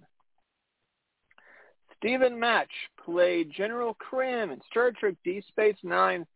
[1.98, 2.70] Stephen Macht
[3.04, 6.26] played General Krim in Star Trek Deep Space Nine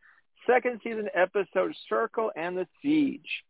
[0.45, 3.43] second season episode Circle and the Siege.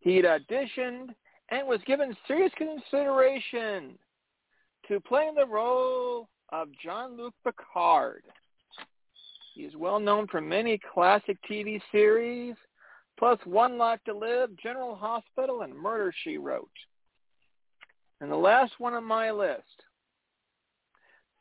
[0.00, 1.14] He'd auditioned
[1.50, 3.98] and was given serious consideration
[4.88, 8.24] to playing the role of Jean-Luc Picard.
[9.58, 12.54] He is well known for many classic TV series,
[13.18, 16.70] plus One Life to Live, General Hospital, and Murder, She Wrote.
[18.20, 19.64] And the last one on my list,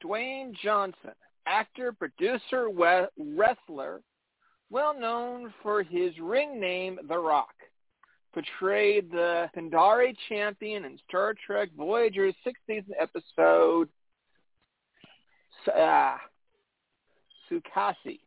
[0.04, 1.12] Dwayne Johnson,
[1.46, 4.02] actor, producer, wrestler,
[4.72, 7.54] well known for his ring name, The Rock
[8.34, 13.90] portrayed the Pendari champion in Star Trek Voyager's sixth season episode
[15.68, 16.18] uh,
[17.50, 18.20] Tsunkatse.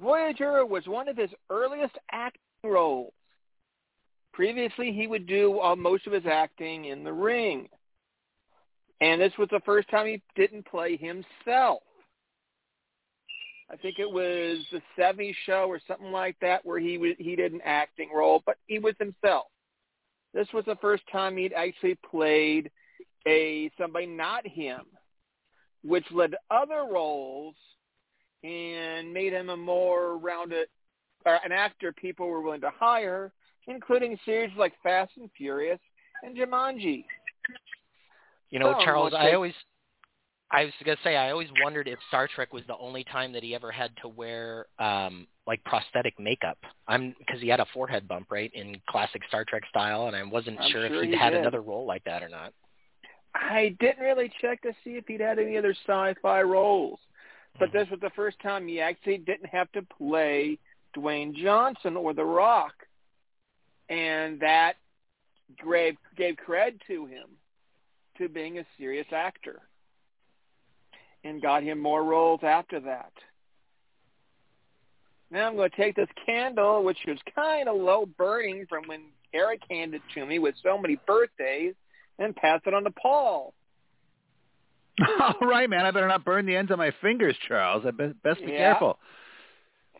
[0.00, 3.12] Voyager was one of his earliest acting roles.
[4.32, 7.68] Previously, he would do uh, most of his acting in the ring.
[9.00, 11.82] And this was the first time he didn't play himself.
[13.70, 17.52] I think it was the 70s show or something like that where he he did
[17.52, 19.46] an acting role, but he was himself.
[20.34, 22.70] This was the first time he'd actually played
[23.26, 24.82] a somebody not him,
[25.84, 27.54] which led to other roles
[28.44, 30.68] and made him a more rounded
[31.24, 33.32] or an actor people were willing to hire,
[33.68, 35.78] including series like Fast and Furious
[36.22, 37.04] and Jumanji.
[38.50, 39.54] You know, Oh, Charles, I always
[40.50, 43.42] I was gonna say I always wondered if Star Trek was the only time that
[43.42, 46.58] he ever had to wear um like prosthetic makeup.
[46.86, 50.22] I'm because he had a forehead bump right in classic Star Trek style, and I
[50.24, 51.40] wasn't I'm sure, sure if he'd he had did.
[51.40, 52.52] another role like that or not.
[53.34, 56.98] I didn't really check to see if he'd had any other sci-fi roles,
[57.58, 57.78] but Mm-hmm.
[57.78, 60.58] this was the first time he actually didn't have to play
[60.96, 62.74] Dwayne Johnson or The Rock,
[63.88, 64.74] and that
[65.64, 67.28] gave gave cred to him
[68.18, 69.60] to being a serious actor,
[71.24, 73.12] and got him more roles after that.
[75.30, 79.00] Now I'm going to take this candle, which was kind of low burning from when
[79.32, 81.74] Eric handed it to me with so many birthdays,
[82.22, 83.54] and pass it on to Paul.
[85.20, 85.84] All right, man.
[85.86, 87.84] I better not burn the ends of my fingers, Charles.
[87.86, 88.72] I be- best be Yeah.
[88.72, 88.98] careful.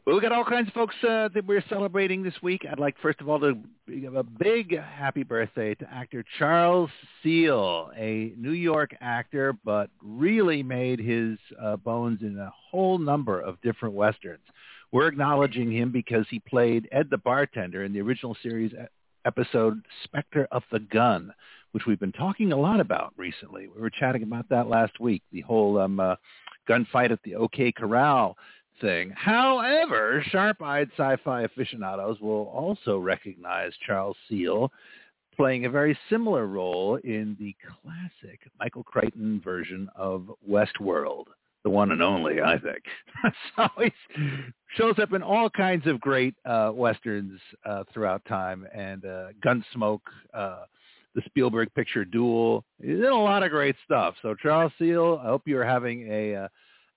[0.05, 2.67] Well, we got all kinds of folks uh, that we're celebrating this week.
[2.69, 3.57] I'd like, first of all, to
[3.89, 6.91] give a big happy birthday to actor Charles
[7.23, 13.41] Seel, a New York actor, but really made his uh, bones in a whole number
[13.41, 14.43] of different westerns.
[14.91, 18.73] We're acknowledging him because he played Ed the bartender in the original series
[19.25, 21.33] episode Spectre of the Gun,
[21.73, 23.69] which we've been talking a lot about recently.
[23.69, 26.17] We were chatting about that last week, the whole um, uh,
[26.69, 28.37] gunfight at the OK Corral
[28.81, 29.13] thing.
[29.17, 34.71] However, sharp-eyed sci-fi aficionados will also recognize Charles Seel
[35.37, 41.25] playing a very similar role in the classic Michael Crichton version of Westworld,
[41.65, 42.83] the one and only, I think.
[43.57, 43.93] so he
[44.77, 50.01] shows up in all kinds of great uh, westerns uh, throughout time, and uh, Gunsmoke,
[50.35, 50.65] uh,
[51.15, 52.65] the Spielberg picture Duel.
[52.81, 54.15] He's in a lot of great stuff.
[54.23, 56.49] So Charles Seel, I hope you're having a uh,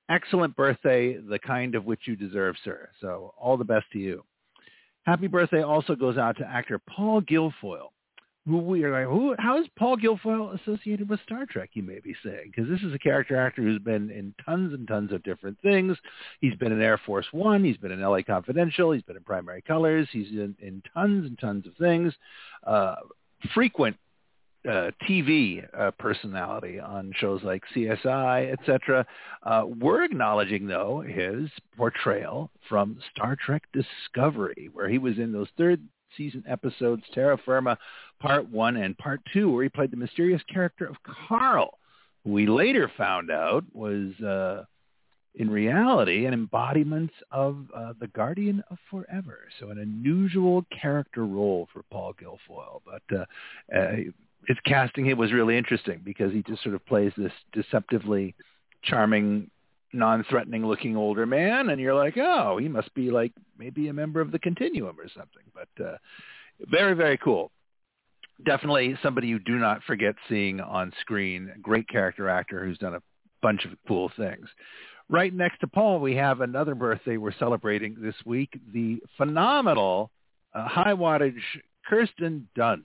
[0.10, 2.89] excellent birthday, the kind of which you deserve, sir.
[3.01, 4.23] So all the best to you.
[5.06, 7.89] Happy birthday also goes out to actor Paul Guilfoyle,
[8.47, 11.99] who we are like, who, how is Paul Guilfoyle associated with Star Trek, you may
[11.99, 12.51] be saying?
[12.56, 15.95] Because this is a character actor who's been in tons and tons of different things.
[16.41, 17.63] He's been in Air Force One.
[17.63, 18.91] He's been in LA Confidential.
[18.91, 20.08] He's been in Primary Colors.
[20.12, 22.13] He's in, in tons and tons of things.
[22.65, 22.95] Uh,
[23.54, 23.95] frequent
[24.67, 29.06] uh, TV uh, personality on shows like CSI, etc.
[29.43, 35.49] Uh, we're acknowledging, though, his portrayal from Star Trek Discovery, where he was in those
[35.58, 35.82] third
[36.17, 37.78] season episodes, Terra Firma
[38.19, 40.95] Part 1 and Part 2, where he played the mysterious character of
[41.28, 41.78] Carl,
[42.23, 44.63] who we later found out was, uh,
[45.36, 49.39] in reality, an embodiment of uh, the Guardian of Forever.
[49.60, 52.82] So an unusual character role for Paul Guilfoyle.
[52.86, 53.25] But uh,
[53.78, 53.95] uh,
[54.48, 58.36] his casting it was really interesting because he just sort of plays this deceptively
[58.84, 59.50] charming
[59.94, 64.22] non-threatening looking older man and you're like oh he must be like maybe a member
[64.22, 65.44] of the continuum or something.
[65.54, 65.98] But uh
[66.70, 67.52] very very cool.
[68.46, 71.52] Definitely somebody you do not forget seeing on screen.
[71.62, 73.02] Great character actor who's done a
[73.42, 74.48] bunch of cool things.
[75.10, 80.12] Right next to paul we have another birthday we're celebrating this week the phenomenal
[80.54, 81.42] uh, high wattage
[81.88, 82.84] kirsten dunst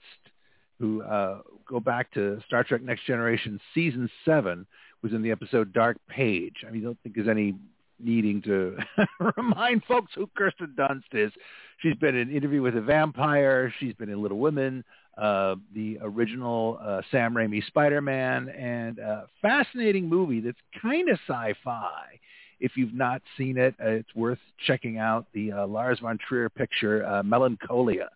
[0.81, 4.65] who uh, go back to Star Trek Next Generation season seven,
[5.03, 6.65] was in the episode Dark Page.
[6.67, 7.55] I mean, I don't think there's any
[7.99, 8.77] needing to
[9.37, 11.31] remind folks who Kirsten Dunst is.
[11.79, 13.73] She's been in Interview with a Vampire.
[13.79, 14.83] She's been in Little Women,
[15.17, 22.19] uh, the original uh, Sam Raimi Spider-Man, and a fascinating movie that's kind of sci-fi.
[22.59, 26.49] If you've not seen it, uh, it's worth checking out the uh, Lars von Trier
[26.49, 28.09] picture, uh, Melancholia.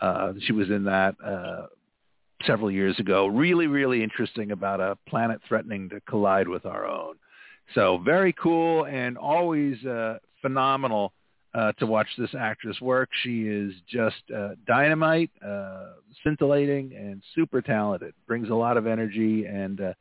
[0.00, 1.14] Uh, she was in that
[2.44, 3.26] several years ago.
[3.26, 7.14] Really, really interesting about a planet threatening to collide with our own.
[7.74, 11.12] So very cool and always uh, phenomenal
[11.54, 13.08] uh, to watch this actress work.
[13.22, 18.12] She is just uh, dynamite, uh, scintillating, and super talented.
[18.26, 19.92] Brings a lot of energy and uh,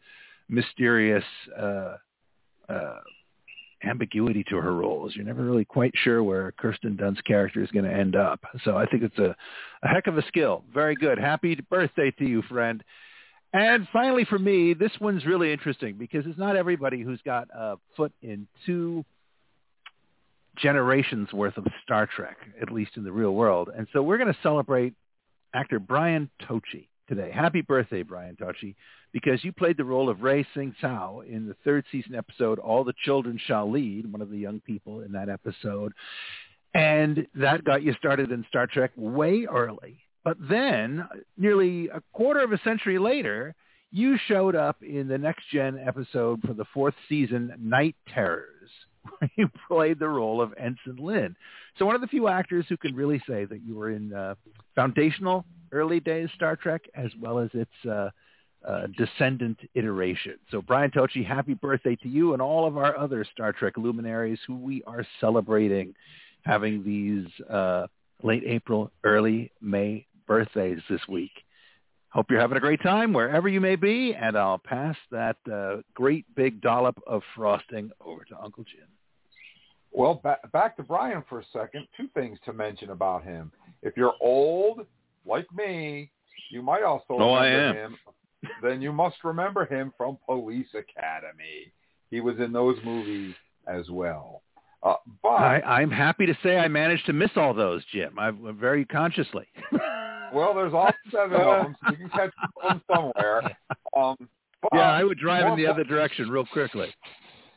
[0.50, 1.24] mysterious
[1.58, 1.96] uh,
[2.68, 3.00] uh,
[3.86, 5.16] ambiguity to her roles.
[5.16, 8.40] You're never really quite sure where Kirsten Dunst's character is going to end up.
[8.64, 9.36] So I think it's a,
[9.84, 10.64] a heck of a skill.
[10.74, 11.18] Very good.
[11.18, 12.84] Happy birthday to you, friend.
[13.54, 17.76] And finally for me, this one's really interesting because it's not everybody who's got a
[17.96, 19.06] foot in two
[20.58, 23.70] generations worth of Star Trek, at least in the real world.
[23.76, 24.94] And so we're going to celebrate
[25.54, 27.32] actor Brian Tochi today.
[27.34, 28.76] Happy birthday, Brian Tochi,
[29.14, 32.94] because you played the role of Ray Tsingtao in the third season episode, All the
[33.04, 35.94] Children Shall Lead, one of the young people in that episode.
[36.74, 40.00] And that got you started in Star Trek way early.
[40.24, 43.56] But then, nearly a quarter of a century later,
[43.92, 48.72] you showed up in the Next Gen episode for the fourth season, Night Terrors,
[49.36, 51.36] you played the role of Ensign Lin.
[51.78, 54.36] So one of the few actors who can really say that you were in uh,
[54.76, 58.10] foundational early days Star Trek as well as its uh,
[58.66, 60.36] uh, descendant iteration.
[60.50, 64.40] So Brian Tochi, happy birthday to you and all of our other Star Trek luminaries
[64.48, 65.94] who we are celebrating
[66.46, 67.88] having these uh,
[68.24, 71.32] late April, early May birthdays this week.
[72.16, 75.82] Hope you're having a great time wherever you may be, and I'll pass that uh,
[75.96, 78.88] great big dollop of frosting over to Uncle Jim.
[79.92, 81.90] Well, back, back to Brian for a second.
[81.98, 83.52] Two things to mention about him.
[83.82, 84.86] If you're old,
[85.26, 86.10] like me,
[86.52, 87.98] you might also oh, remember him.
[88.64, 91.70] then you must remember him from Police Academy.
[92.12, 93.36] He was in those movies
[93.68, 94.42] as well.
[94.84, 98.18] Uh, but I, I'm happy to say I managed to miss all those, Jim.
[98.18, 99.48] I very consciously.
[100.36, 102.32] well, there's all seven of them, so you can catch
[102.68, 103.42] them somewhere.
[103.96, 104.16] Um,
[104.62, 106.94] but yeah, I would drive in the other direction real quickly.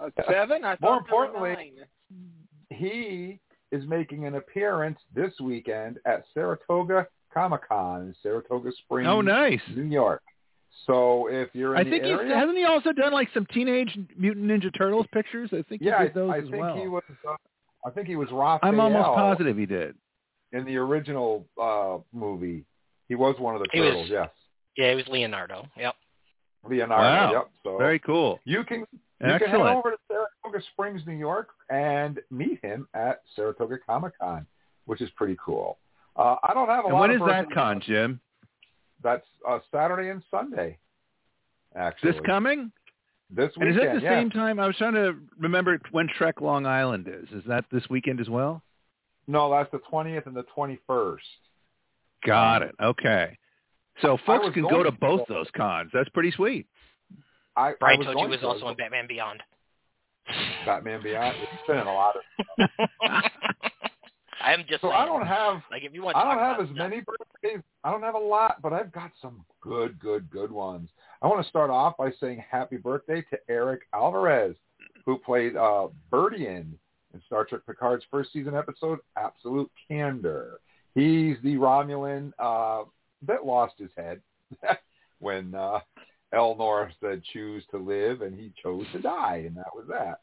[0.00, 0.64] Uh, seven?
[0.64, 2.28] I More thought there were importantly, nine.
[2.70, 3.40] he
[3.72, 9.60] is making an appearance this weekend at Saratoga Comic Con in Saratoga Springs, Oh, nice.
[9.74, 10.22] New York.
[10.86, 13.46] So if you're in I the think he's area, hasn't he also done like some
[13.52, 15.50] Teenage Mutant Ninja Turtles pictures?
[15.52, 16.76] I think yeah, he did those I, I as think well.
[16.76, 17.02] he was.
[17.28, 17.34] Uh,
[17.86, 18.60] I think he was Raphael.
[18.70, 19.96] I'm almost positive he did.
[20.52, 22.64] In the original uh movie.
[23.08, 24.08] He was one of the He was- turtles.
[24.10, 24.30] yes,
[24.76, 25.66] Yeah, it was Leonardo.
[25.76, 25.94] Yep.
[26.68, 27.02] Leonardo.
[27.02, 27.32] Wow.
[27.32, 27.50] Yep.
[27.64, 28.40] So Very cool.
[28.44, 28.86] you can you
[29.38, 34.46] can head over to Saratoga Springs, New York, and meet him at Saratoga Comic Con,
[34.86, 35.78] which is pretty cool.
[36.16, 38.20] Uh, I don't have a And lot when of is that personal- con, Jim?
[39.02, 40.78] That's uh, Saturday and Sunday.
[41.76, 42.72] Actually, This coming?
[43.30, 43.62] This weekend.
[43.62, 43.88] And is weekend.
[43.96, 44.12] that the yes.
[44.20, 44.58] same time?
[44.60, 47.28] I was trying to remember when Trek Long Island is.
[47.30, 48.62] Is that this weekend as well?
[49.28, 51.24] No, that's the twentieth and the twenty-first.
[52.26, 52.74] Got it.
[52.82, 53.38] Okay.
[54.02, 55.34] So folks can go to to both go.
[55.34, 55.90] those cons.
[55.92, 56.66] That's pretty sweet.
[57.56, 58.46] I, Brian I was Tochi going was to.
[58.46, 59.42] also in Batman Beyond.
[60.66, 61.36] Batman Beyond.
[61.36, 62.68] He's been in a lot of
[64.40, 65.00] I'm just So saying.
[65.00, 66.78] I don't have like if you want to I don't have as stuff.
[66.78, 67.62] many birthdays.
[67.84, 70.90] I don't have a lot, but I've got some good, good, good ones.
[71.22, 74.54] I want to start off by saying happy birthday to Eric Alvarez,
[75.04, 76.72] who played uh, Birdian
[77.18, 80.60] in Star Trek Picard's first season episode, Absolute Candor.
[80.94, 82.84] He's the Romulan uh,
[83.26, 84.20] that lost his head
[85.18, 85.80] when uh,
[86.32, 90.20] Elnor said choose to live, and he chose to die, and that was that.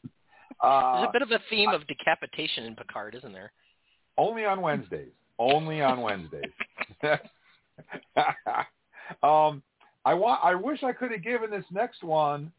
[0.64, 3.52] Uh, There's a bit of a theme of decapitation in Picard, isn't there?
[4.18, 5.12] only on Wednesdays.
[5.38, 6.50] Only on Wednesdays.
[9.22, 9.62] um,
[10.06, 10.40] I want.
[10.42, 12.50] I wish I could have given this next one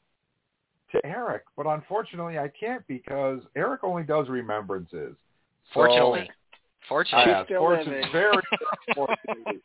[0.92, 5.16] to Eric, but unfortunately I can't because Eric only does remembrances.
[5.74, 6.30] So- Fortunately.
[6.88, 7.32] Fortunately.
[7.32, 8.38] yeah, still fortune- very
[8.96, 9.62] fortunately.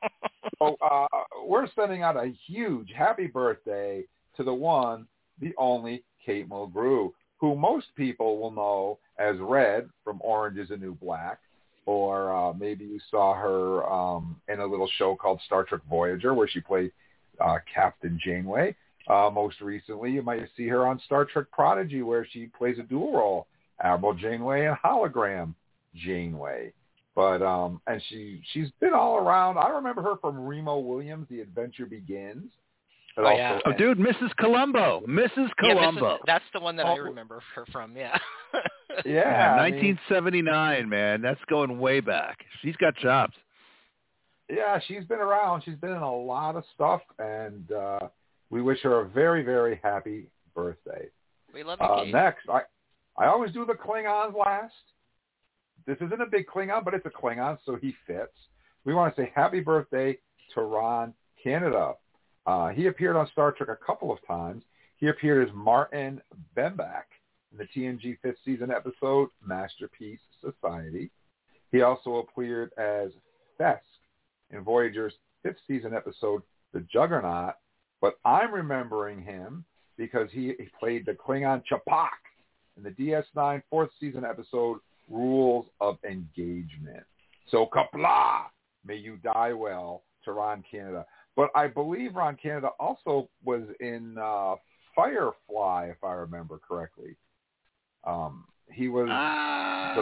[0.58, 1.06] So uh,
[1.46, 4.04] we're sending out a huge happy birthday
[4.36, 5.06] to the one,
[5.40, 10.76] the only Kate Mulgrew, who most people will know as Red from Orange is the
[10.76, 11.38] New Black,
[11.86, 16.34] or uh, maybe you saw her um, in a little show called Star Trek Voyager
[16.34, 16.90] where she played
[17.40, 18.74] uh, Captain Janeway.
[19.08, 22.82] Uh, most recently, you might see her on Star Trek Prodigy where she plays a
[22.84, 23.46] dual role,
[23.82, 25.54] Admiral Janeway and Hologram
[25.94, 26.72] Janeway.
[27.14, 29.58] But um, and she she's been all around.
[29.58, 32.50] I remember her from Remo Williams, The Adventure Begins.
[33.18, 33.58] Oh, also- yeah.
[33.66, 34.30] Oh, dude, Mrs.
[34.38, 35.30] Columbo, Mrs.
[35.36, 36.14] Yeah, Columbo.
[36.14, 36.18] Mrs.
[36.24, 36.96] that's the one that I Oh.
[37.02, 37.96] remember her from.
[37.96, 38.16] Yeah.
[39.06, 41.22] Yeah, Yeah, I mean- 1979, man.
[41.22, 42.44] That's going way back.
[42.60, 43.34] She's got chops.
[44.50, 45.62] yeah, she's been around.
[45.64, 48.08] She's been in a lot of stuff, and uh,
[48.52, 51.08] we wish her a very, very happy birthday.
[51.52, 52.62] we love you, Uh, next, I
[53.18, 54.74] I always do the Klingons last.
[55.86, 58.36] This isn't a big Klingon, but it's a Klingon, so he fits.
[58.84, 60.16] We want to say happy birthday
[60.54, 61.94] to Ron Canada.
[62.46, 64.62] Uh, he appeared on Star Trek a couple of times.
[64.96, 66.22] He appeared as Martin
[66.56, 67.04] Benbeck
[67.50, 71.10] in the TNG fifth season episode Masterpiece Society.
[71.70, 73.10] He also appeared as
[73.58, 73.80] Fesk
[74.50, 76.42] in Voyager's fifth season episode
[76.72, 77.54] The Juggernaut.
[78.02, 79.64] But I'm remembering him
[79.96, 82.08] because he, he played the Klingon Ch'Pok
[82.76, 87.04] in the DS9 fourth season episode Rules of Engagement.
[87.48, 88.46] So Qapla',
[88.84, 91.06] may you die well to Ron Canada.
[91.36, 94.56] But I believe Ron Canada also was in uh,
[94.94, 97.16] Firefly, if I remember correctly.
[98.04, 99.92] Um, he was the Ah,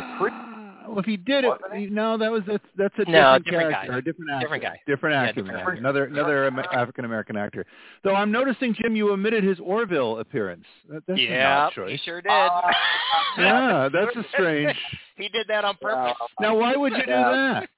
[0.89, 1.87] well, if he did it, Wasn't he?
[1.87, 3.99] no, that was that's that's a No, different, different character, guy.
[3.99, 4.81] a different actor, Different guy.
[4.87, 5.73] different Yeah, actor, different actor.
[5.73, 7.67] another another African American actor.
[8.05, 10.65] Though I'm noticing, Jim, you omitted his Orville appearance.
[10.89, 12.31] That, that's an yeah, odd he sure did.
[12.31, 12.63] Uh,
[13.39, 14.77] Yeah, that's a strange.
[15.17, 16.17] he did that on purpose.
[16.41, 17.69] Now, why would you do that?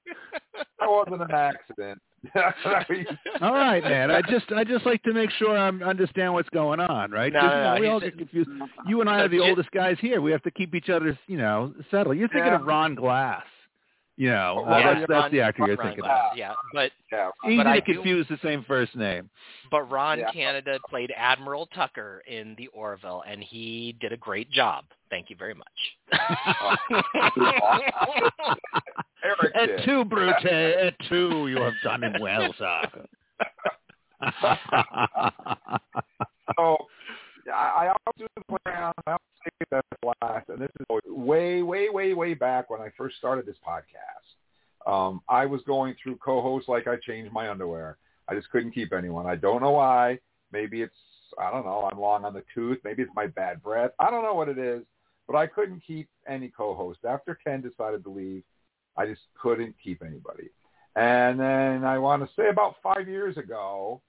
[0.79, 2.01] that wasn't an accident.
[3.41, 4.11] All right, man.
[4.11, 7.31] I just I just like to make sure I understand what's going on, right?
[7.33, 8.49] No, no, you no, we all get confused.
[8.87, 10.21] You and I are the oldest guys here.
[10.21, 12.17] We have to keep each other's, you know, settled.
[12.17, 12.59] You're thinking Yeah.
[12.61, 13.43] of Ron Glass.
[14.15, 16.37] You know, Oh, uh, yeah, that's, that's Ron- the actor you're Ron thinking Glass, of.
[16.37, 17.29] Yeah, but yeah.
[17.47, 19.27] Easy But I to do- confuse the same first name.
[19.71, 20.29] but Ron Yeah.
[20.31, 24.85] Canada played Admiral Tucker in The Orville, and he did a great job.
[25.09, 25.65] Thank you very much.
[29.23, 29.83] Eric Et did.
[29.85, 31.47] tu, Brute, et tu.
[31.47, 32.81] You have done it well, sir.
[32.91, 33.07] So
[36.57, 36.77] yeah,
[37.51, 38.91] I I always do the plan.
[39.07, 39.85] I always say that
[40.21, 44.89] last, and this is way, way, way, way back when I first started this podcast.
[44.89, 47.97] Um, I was going through co-hosts like I changed my underwear.
[48.27, 49.25] I just couldn't keep anyone.
[49.25, 50.19] I don't know why.
[50.51, 50.93] Maybe it's
[51.39, 51.89] I don't know.
[51.91, 52.79] I'm long on the tooth.
[52.83, 53.91] Maybe it's my bad breath.
[53.99, 54.83] I don't know what it is,
[55.27, 56.99] but I couldn't keep any co-host.
[57.07, 58.43] After Ken decided to leave,
[58.97, 60.49] I just couldn't keep anybody.
[60.95, 64.01] And then I want to say about five years ago,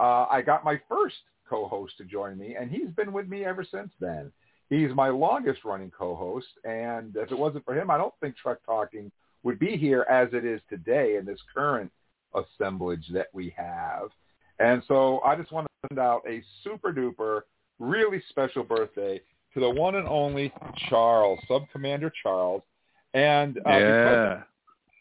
[0.00, 1.16] uh, I got my first
[1.52, 4.32] co-host to join me, and he's been with me ever since then.
[4.70, 8.58] He's my longest running co-host, and if it wasn't for him, I don't think Trek
[8.64, 11.92] Talking would be here as it is today in this current
[12.34, 14.08] assemblage that we have.
[14.60, 17.42] And so I just want to send out a super duper,
[17.78, 19.20] really special birthday
[19.52, 20.52] to the one and only
[20.88, 22.62] Charles, Sub Commander Charles.
[23.12, 24.42] And uh, because yeah.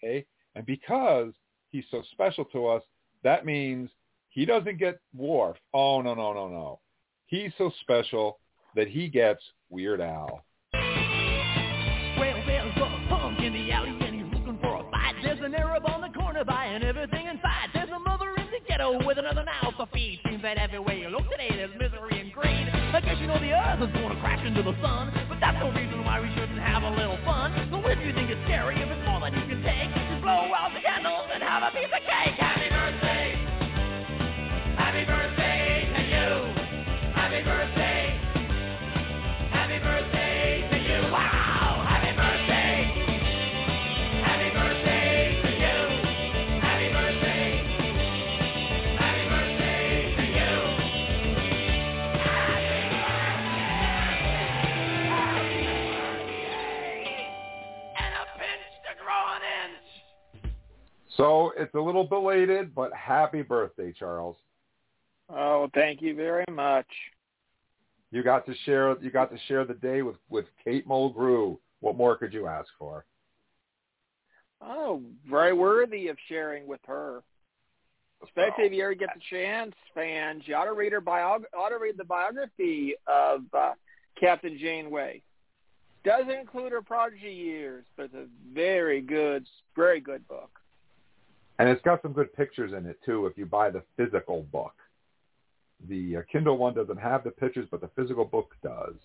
[0.03, 0.25] okay?
[0.55, 1.31] And because
[1.71, 2.83] he's so special to us,
[3.23, 3.89] that means
[4.31, 5.57] he doesn't get Worf.
[5.73, 6.79] Oh, no, no, no, no.
[7.27, 8.39] He's so special
[8.75, 10.43] that he gets Weird Al.
[10.73, 15.15] Well, there's a punk in the alley and he's looking for a fight.
[15.21, 17.69] There's an Arab on the corner buying everything in sight.
[17.73, 20.19] There's a mother in the ghetto with another now feed.
[20.25, 22.69] Seems that everywhere you look today there's misery and greed.
[22.71, 25.57] I guess you know the earth is going to crash into the sun, but that's
[25.59, 27.51] no reason why we shouldn't have a little fun.
[27.71, 29.07] So if you think it's scary, if it's
[61.21, 64.37] So it's a little belated, but happy birthday, Charles.
[65.29, 66.87] Oh, thank you very much.
[68.09, 71.59] You got to share you got to share the day with with Kate Mulgrew.
[71.79, 73.05] What more could you ask for?
[74.63, 77.21] Oh, very worthy of sharing with her.
[78.23, 81.69] Especially if you ever get the chance, fans, you ought to read her biog- ought
[81.69, 83.73] to read the biography of uh,
[84.19, 85.21] Captain Janeway.
[86.03, 89.45] Doesn't include her prodigy years, but it's a very good,
[89.75, 90.60] very good book.
[91.61, 93.27] And it's got some good pictures in it too.
[93.27, 94.73] If you buy the physical book,
[95.87, 98.95] the uh, Kindle one doesn't have the pictures, but the physical book does,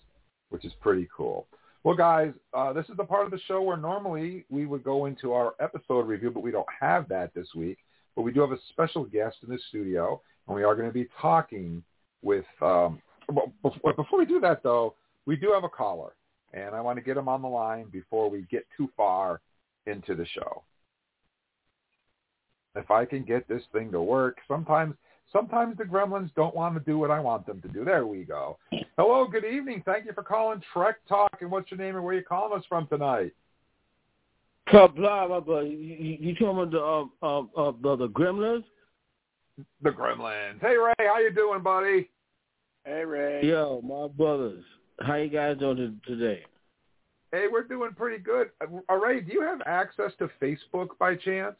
[0.49, 1.45] which is pretty cool.
[1.83, 5.05] Well, guys, uh, this is the part of the show where normally we would go
[5.05, 7.77] into our episode review, but we don't have that this week.
[8.15, 10.93] But we do have a special guest in the studio, and we are going to
[10.93, 11.83] be talking
[12.23, 12.45] with.
[12.59, 14.95] Um, well, before we do that, though,
[15.27, 16.13] we do have a caller,
[16.55, 19.41] and I want to get him on the line before we get too far
[19.85, 20.63] into the show.
[22.77, 24.93] If I can get this thing to work, sometimes
[25.33, 27.83] sometimes the gremlins don't want to do what I want them to do.
[27.83, 28.57] There we go.
[28.97, 29.81] Hello, good evening.
[29.85, 31.37] Thank you for calling Trek Talk.
[31.41, 33.33] And what's your name and where are you calling us from tonight?
[34.71, 35.61] Blah blah blah.
[35.61, 38.63] You, you talking about the uh, uh, uh, the the gremlins?
[39.81, 40.61] The gremlins.
[40.61, 42.09] Hey Ray, how you doing, buddy?
[42.85, 43.43] Hey Ray.
[43.43, 44.63] Yo, my brothers.
[44.99, 46.43] How you guys doing today?
[47.31, 48.51] Hey, we're doing pretty good.
[48.61, 51.55] Uh, Ray, do you have access to Facebook by chance?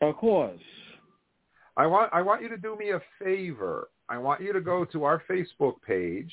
[0.00, 0.60] Of course.
[1.76, 3.88] I want I want you to do me a favor.
[4.08, 6.32] I want you to go to our Facebook page,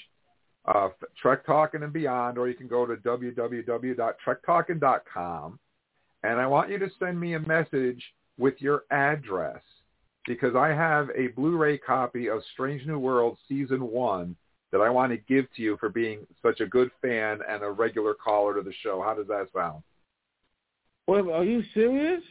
[0.66, 0.90] uh,
[1.22, 5.60] Trek Talking and Beyond, or you can go to www.trektalking.com,
[6.24, 8.04] and I want you to send me a message
[8.38, 9.62] with your address
[10.28, 14.36] because I have a Blu-ray copy of Strange New World Season 1
[14.72, 17.70] that I want to give to you for being such a good fan and a
[17.70, 19.02] regular caller to the show.
[19.02, 19.84] How does that sound?
[21.08, 22.22] Wait, are you serious?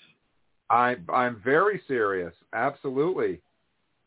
[0.70, 2.32] I'm I'm very serious.
[2.52, 3.40] Absolutely.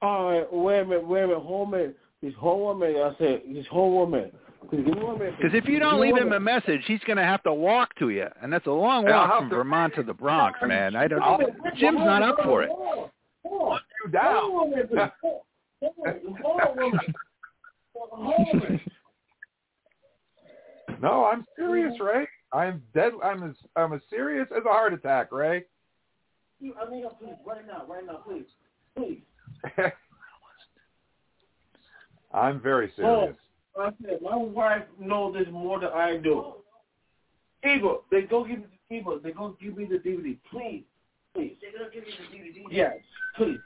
[0.01, 1.97] All right, wait a minute, wait a minute, hold a minute.
[2.21, 4.31] This whole woman, I said, this whole woman.
[4.71, 8.09] Because if you don't leave him a message, he's going to have to walk to
[8.09, 10.95] you, and that's a long walk from to, Vermont to the Bronx, man.
[10.95, 11.21] I don't.
[11.21, 11.37] I'll,
[11.77, 12.69] Jim's not up for it.
[13.43, 14.71] Put you down.
[21.01, 22.25] no, I'm serious, Ray.
[22.53, 23.11] I'm dead.
[23.21, 25.65] I'm as I'm as serious as a heart attack, Ray.
[26.79, 28.45] I mean, please, right now, right now, please,
[28.95, 29.21] please.
[32.33, 33.35] I'm very serious.
[33.75, 36.53] Oh, I said, my wife knows this more than I do.
[37.63, 40.83] Eva, they go give me the Eva, they go give me the DVD, please,
[41.33, 41.57] please.
[41.61, 42.13] They're gonna give you
[42.53, 42.65] the DVD.
[42.71, 42.93] Yes,
[43.35, 43.59] please.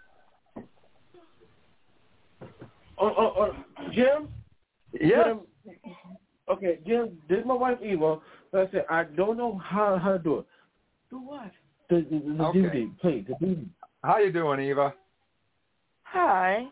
[2.99, 3.55] Oh, oh, oh,
[3.93, 4.27] Jim.
[4.99, 5.25] Yes.
[5.25, 5.39] Jim,
[6.49, 7.17] okay, Jim.
[7.29, 8.19] This is my wife Eva.
[8.53, 10.45] I said I don't know how how to do it.
[11.09, 11.51] Do what?
[11.89, 12.59] The, the, the okay.
[12.59, 13.25] DVD, please.
[13.27, 13.65] The DVD.
[14.03, 14.93] How you doing, Eva?
[16.03, 16.65] Hi.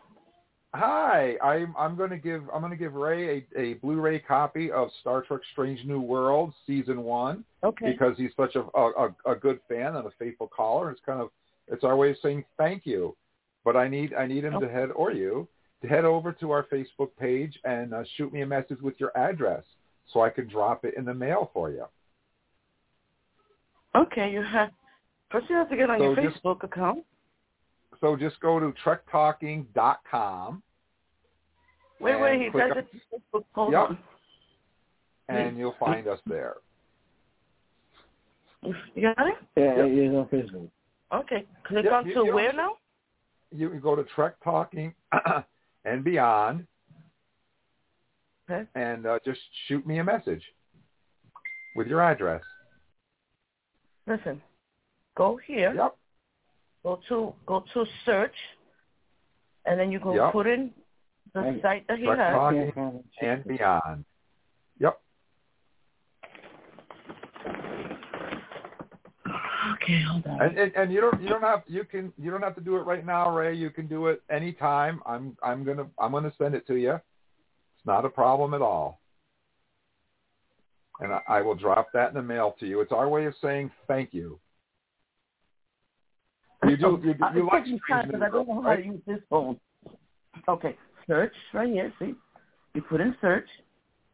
[0.74, 1.36] Hi.
[1.42, 4.88] I'm I'm going to give I'm going to give Ray a, a Blu-ray copy of
[5.00, 7.44] Star Trek: Strange New World season one.
[7.64, 7.92] Okay.
[7.92, 10.90] Because he's such a a, a good fan and a faithful caller.
[10.90, 11.30] It's kind of
[11.68, 13.16] it's our way of saying thank you.
[13.64, 14.66] But I need I need him okay.
[14.66, 15.48] to head or you
[15.82, 19.16] to head over to our Facebook page and uh, shoot me a message with your
[19.16, 19.64] address
[20.12, 21.84] so I can drop it in the mail for you.
[23.94, 24.70] Okay, you have
[25.30, 27.04] first you have to get on So your just- Facebook account.
[28.00, 30.62] So just go to trektalking.com
[31.98, 32.88] Wait, and wait, he click does on- it.
[33.32, 33.44] Facebook.
[33.54, 33.90] Hold Yep.
[33.90, 33.98] on.
[35.28, 36.56] and you'll find us there.
[38.62, 38.74] You
[39.14, 39.34] got it?
[39.56, 39.90] Yeah, Yep.
[40.12, 40.70] yeah, on Facebook.
[41.12, 41.46] Okay.
[41.64, 42.76] Click Yep, on you- to you where now?
[43.50, 44.94] You can go to Trek Talking
[45.84, 46.66] and Beyond
[48.48, 48.68] Okay.
[48.76, 50.44] and uh, just shoot me a message
[51.74, 52.42] with your address.
[54.06, 54.40] Listen.
[55.16, 55.74] Go here.
[55.74, 55.96] Yep.
[56.84, 58.34] Go to go to search,
[59.64, 60.32] and then you can Yep.
[60.32, 60.72] put in
[61.34, 62.72] the Hey, site that he has.
[63.20, 64.04] And Beyond.
[64.78, 65.00] Yep.
[69.72, 70.42] Okay, hold on.
[70.42, 72.76] And, and and you don't you don't have you can you don't have to do
[72.76, 73.54] it right now, Ray.
[73.54, 75.00] You can do it anytime.
[75.06, 76.92] I'm I'm gonna I'm gonna send it to you.
[76.92, 79.00] It's not a problem at all.
[81.00, 82.80] And I, I will drop that in the mail to you.
[82.80, 84.38] It's our way of saying thank you.
[86.68, 88.68] You do you, Uh, you it like takes me time because I don't know how
[88.68, 88.76] right?
[88.76, 89.58] to use this phone.
[90.48, 91.92] Okay, search right here.
[91.98, 92.14] See,
[92.74, 93.48] you put in search,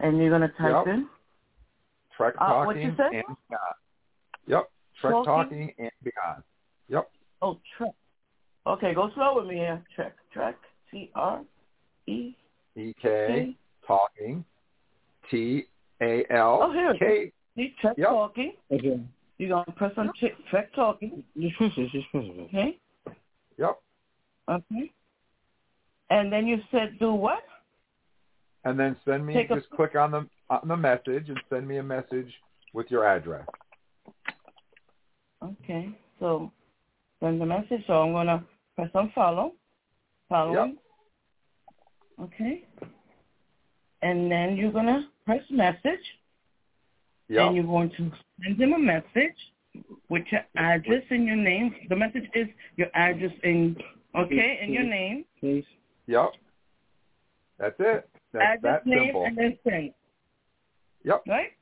[0.01, 0.95] and you're gonna type Yep.
[0.95, 1.09] in.
[2.17, 3.25] Trek Uh, what'd Talking you say?
[3.27, 3.75] and Beyond.
[4.47, 4.71] Yep.
[5.01, 5.25] Trek Talking?
[5.25, 6.43] Talking and Beyond.
[6.89, 7.11] Yep.
[7.41, 7.93] Oh, Trek.
[8.67, 9.83] Okay, go slow with me here.
[9.95, 10.57] Trek, Trek,
[10.91, 11.43] T R
[12.07, 12.37] E
[12.77, 13.57] E K K.
[13.87, 14.45] Talking.
[15.31, 15.67] T
[16.03, 16.91] A L Oh, here
[17.57, 18.09] it Trek Yep.
[18.09, 18.57] talking.
[18.71, 19.01] Okay.
[19.43, 21.25] You're gonna press on check, track talking.
[21.37, 21.91] Just press it.
[21.91, 22.41] Just press it.
[22.43, 22.79] Okay.
[23.59, 23.79] Yep.
[24.49, 24.93] Okay.
[26.11, 27.43] And then you said do what?
[28.65, 31.67] And then send me Take a- just click on the on the message and send
[31.67, 32.33] me a message
[32.73, 33.45] with your address.
[35.43, 35.91] Okay.
[36.21, 36.53] So
[37.19, 37.85] send the message.
[37.89, 38.45] So I'm gonna
[38.77, 39.55] press on follow.
[40.29, 40.79] Following.
[42.21, 42.65] Okay.
[44.03, 46.21] And then you're gonna press message.
[47.33, 47.47] Yep.
[47.47, 48.13] And you're going to
[48.43, 49.39] send him a message
[50.11, 51.75] with your address and your name.
[51.89, 53.83] The message is your address and
[54.15, 55.25] okay, and your name.
[55.41, 55.65] Please.
[56.09, 56.33] Yep.
[57.59, 58.11] That's it.
[58.35, 59.25] That's address, that name, simple.
[59.25, 59.95] and then send.
[61.05, 61.23] Yep.
[61.27, 61.53] Right?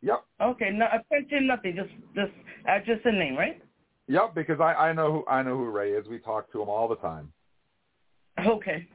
[0.00, 0.24] Yep.
[0.40, 0.70] Okay.
[0.70, 1.76] No attention, nothing.
[1.76, 2.32] Just just
[2.66, 3.60] address and name, right?
[4.06, 6.08] Yep, because I, I know who I know who Ray is.
[6.08, 7.30] We talk to him all the time.
[8.46, 8.88] Okay.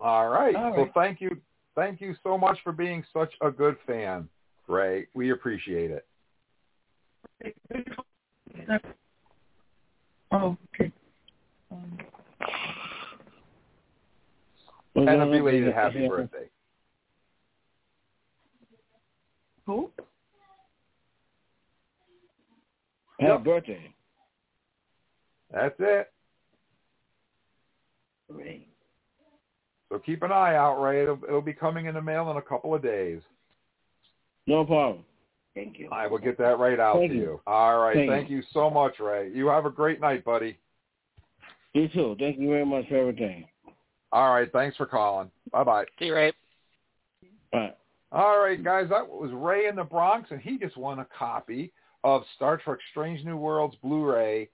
[0.00, 0.54] All right.
[0.54, 0.92] All So right.
[0.94, 1.36] thank you
[1.74, 4.28] thank you so much for being such a good fan,
[4.70, 5.06] Ray.
[5.14, 6.06] We appreciate it.
[10.32, 10.92] Oh, okay.
[11.72, 11.98] Um,
[14.94, 16.48] And a belated happy birthday.
[19.66, 19.90] who?
[23.18, 23.94] Happy birthday.
[25.52, 26.12] That's it.
[28.28, 28.66] Ray.
[29.88, 31.02] So keep an eye out, Ray.
[31.02, 33.20] It'll, it'll be coming in the mail in a couple of days.
[34.50, 35.04] No problem.
[35.54, 35.88] Thank you.
[35.92, 37.22] I will get that right out Thank to you.
[37.22, 37.40] you.
[37.46, 37.94] All right.
[37.94, 38.42] Thank Thank, you.
[38.52, 39.30] so much, Ray.
[39.32, 40.58] You have a great night, buddy.
[41.72, 42.16] You too.
[42.18, 43.46] Thank you very much for everything.
[44.10, 44.50] All right.
[44.52, 45.30] Thanks for calling.
[45.52, 45.84] Bye bye.
[46.00, 46.32] See you, Ray.
[47.52, 47.74] Bye.
[48.10, 51.72] All right, guys, that was Ray in the Bronx, and he just won a copy
[52.02, 54.48] of Star Trek Strange New Worlds Blu-ray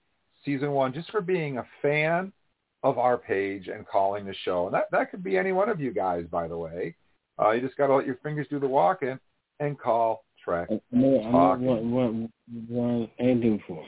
[0.45, 2.35] Season 1 just for being a fan
[2.83, 4.67] of our page and calling the show.
[4.67, 6.95] And that, that could be any one of you guys, by the way.
[7.41, 9.19] Uh, you just got to let your fingers do the walking
[9.61, 11.61] and call track I know, I know Talk.
[11.61, 12.31] what, what,
[12.69, 13.85] what anything for.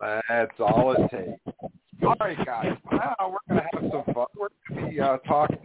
[0.00, 1.56] That's all it takes.
[2.02, 2.72] All right, guys.
[2.92, 4.26] Now we're going to have some fun.
[4.36, 5.58] We're going to be uh, talking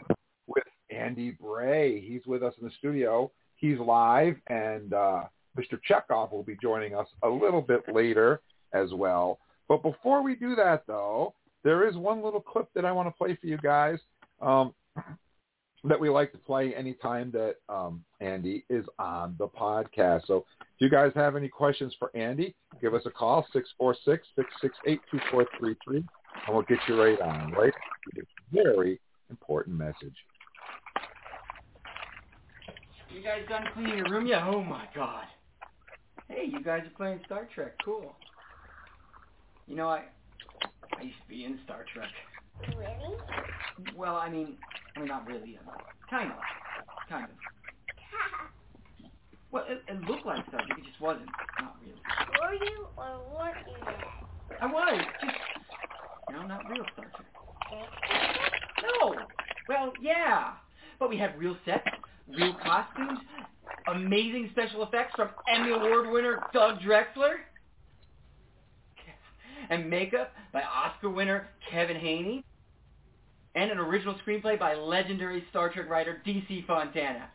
[0.48, 2.02] with Andy Bray.
[2.02, 3.32] He's with us in the studio.
[3.56, 5.24] He's live, and uh,
[5.58, 5.80] Mr.
[5.90, 8.42] Chekov will be joining us a little bit later
[8.74, 9.40] as well.
[9.70, 13.14] But before we do that, though, there is one little clip that I want to
[13.14, 14.00] play for you guys
[14.42, 14.74] um,
[15.84, 20.28] that we like to play anytime that um, Andy is on the podcast.
[20.28, 23.46] So if you guys have any questions for Andy, give us a call,
[23.82, 26.06] 646-668-2433, and
[26.50, 27.74] we'll get you right on, right?
[28.16, 30.16] It's a very important message.
[33.14, 34.42] You guys done cleaning your room yet?
[34.44, 35.26] Oh my god.
[36.30, 37.74] Hey, you guys are playing Star Trek.
[37.84, 38.16] Cool.
[39.68, 40.06] You know, I
[40.98, 42.10] I used to be in Star Trek.
[42.76, 43.18] Really?
[43.96, 44.58] Well, I mean,
[44.96, 45.58] I mean not really.
[45.68, 45.72] uh,
[46.10, 46.38] Kind of.
[47.10, 47.30] Kind of.
[49.52, 50.66] Well, it, it looked like Trek.
[50.78, 51.28] It just wasn't.
[51.62, 52.02] Not really.
[52.42, 54.58] Were you or weren't you?
[54.62, 55.02] I was.
[55.22, 55.36] Just,
[56.30, 57.28] you know, not real Star Trek.
[59.00, 59.16] No.
[59.70, 60.54] Well, yeah.
[61.00, 61.88] But we had real sets,
[62.28, 63.20] real costumes,
[63.88, 67.36] amazing special effects from Emmy Award winner Doug Drexler,
[69.70, 72.44] and makeup by Oscar winner Kevin Haney,
[73.56, 76.64] and an original screenplay by legendary Star Trek writer D.C.
[76.68, 77.30] Fontana.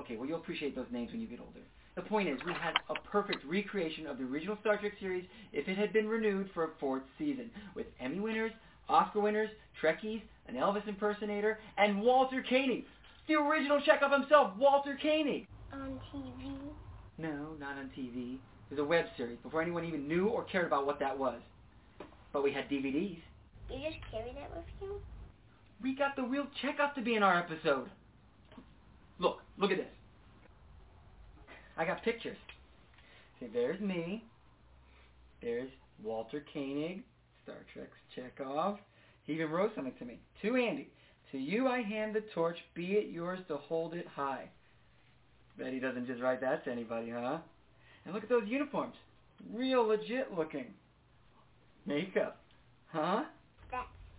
[0.00, 1.60] Okay, well, you'll appreciate those names when you get older.
[1.94, 5.68] The point is, we had a perfect recreation of the original Star Trek series if
[5.68, 8.52] it had been renewed for a fourth season, with Emmy winners,
[8.88, 9.50] Oscar winners,
[9.80, 12.84] Trekkies, an Elvis impersonator, and Walter Koenig,
[13.28, 15.46] the original Chekov himself, Walter Koenig.
[15.72, 16.56] On TV?
[17.16, 18.34] No, not on TV.
[18.34, 18.40] It
[18.70, 21.40] was a web series before anyone even knew or cared about what that was.
[22.32, 23.18] But we had DVDs.
[23.70, 25.00] You just carry that with you?
[25.82, 27.88] We got the real Chekov to be in our episode.
[29.18, 29.86] Look, look at this.
[31.76, 32.36] I got pictures.
[33.40, 34.24] See, there's me.
[35.42, 35.68] There's
[36.02, 37.02] Walter Koenig,
[37.42, 38.78] Star Trek's Chekov.
[39.24, 40.20] He even wrote something to me.
[40.42, 40.88] To Andy.
[41.32, 44.48] To you I hand the torch, be it yours to hold it high.
[45.58, 47.38] Bet he doesn't just write that to anybody, huh?
[48.04, 48.94] And look at those uniforms.
[49.52, 50.66] Real legit looking.
[51.86, 52.40] Makeup.
[52.86, 53.24] Huh?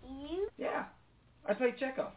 [0.07, 0.47] You?
[0.57, 0.85] Yeah.
[1.47, 2.11] I play Chekov.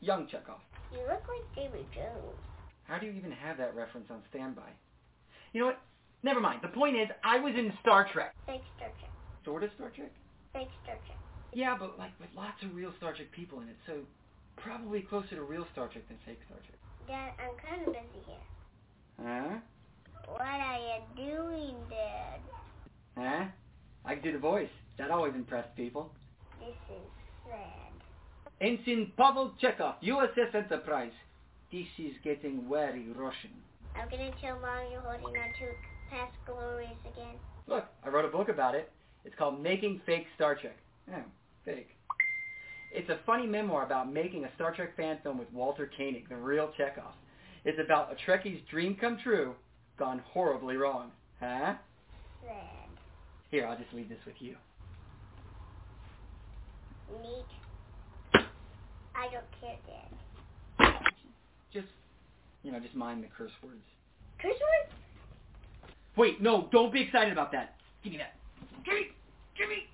[0.00, 0.60] Young Chekov.
[0.92, 2.38] You look like David Jones.
[2.84, 4.70] How do you even have that reference on standby?
[5.52, 5.80] You know what?
[6.22, 6.60] Never mind.
[6.62, 8.34] The point is, I was in Star Trek.
[8.46, 9.10] Fake Star Trek.
[9.44, 10.12] Sort of Star Trek?
[10.52, 11.18] Fake Star Trek.
[11.52, 13.94] Yeah, but like with lots of real Star Trek people in it, so
[14.56, 16.78] probably closer to real Star Trek than fake Star Trek.
[17.06, 18.36] Dad, I'm kind of busy here.
[19.26, 19.58] Huh?
[20.26, 22.40] What are you doing, Dad?
[23.16, 23.44] Huh?
[24.04, 24.68] I can do the voice.
[24.98, 26.12] That always impressed people.
[26.60, 27.02] This is
[27.48, 27.90] sad.
[28.60, 31.12] Ensign Pavel Chekov, USS Enterprise.
[31.72, 33.50] This is getting very Russian.
[33.96, 35.72] I'm gonna tell Mom you're holding on to
[36.10, 37.36] past glories again.
[37.66, 38.92] Look, I wrote a book about it.
[39.24, 40.76] It's called Making Fake Star Trek.
[41.10, 41.22] Oh,
[41.64, 41.88] fake.
[42.92, 46.36] It's a funny memoir about making a Star Trek fan film with Walter Koenig, the
[46.36, 47.12] real Chekov.
[47.64, 49.54] It's about a Trekkie's dream come true,
[49.98, 51.10] gone horribly wrong.
[51.38, 51.74] Huh?
[52.44, 52.88] Sad.
[53.50, 54.56] Here, I'll just leave this with you.
[57.22, 58.44] Neat.
[59.14, 60.10] I don't care, Dad.
[61.72, 61.88] Just,
[62.62, 63.82] you know, just mind the curse words.
[64.40, 64.94] Curse words?
[66.16, 67.76] Wait, no, don't be excited about that.
[68.02, 68.34] Give me that.
[68.84, 69.08] Give me,
[69.56, 69.86] give me.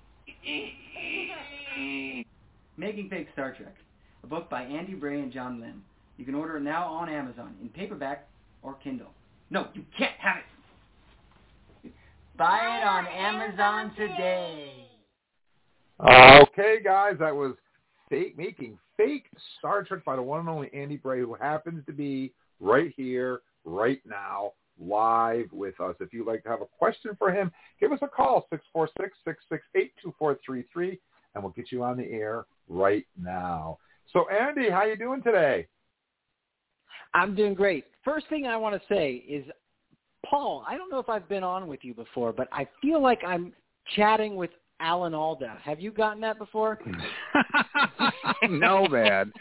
[2.77, 3.75] Making Fake Star Trek,
[4.23, 5.81] a book by Andy Bray and Jonathan Lane.
[6.17, 8.27] You can order it now on Amazon in paperback
[8.63, 9.11] or Kindle.
[9.49, 10.37] No, you can't have
[11.83, 11.91] it.
[12.37, 14.86] Buy it on Amazon today.
[15.99, 17.53] Uh, okay, guys, that was
[18.09, 19.25] fake making fake
[19.57, 23.41] Star Trek by the one and only Andy Bray, who happens to be right here,
[23.65, 25.95] right now, live with us.
[25.99, 30.99] If you'd like to have a question for him, give us a call, 646-668-2433,
[31.33, 33.77] and we'll get you on the air right now.
[34.13, 35.67] So, Andy, how you doing today?
[37.13, 37.85] I'm doing great.
[38.03, 39.45] First thing I want to say is,
[40.25, 43.19] Paul, I don't know if I've been on with you before, but I feel like
[43.25, 43.53] I'm
[43.95, 44.49] chatting with
[44.79, 45.57] Alan Alda.
[45.63, 46.79] Have you gotten that before?
[48.49, 49.31] no, man.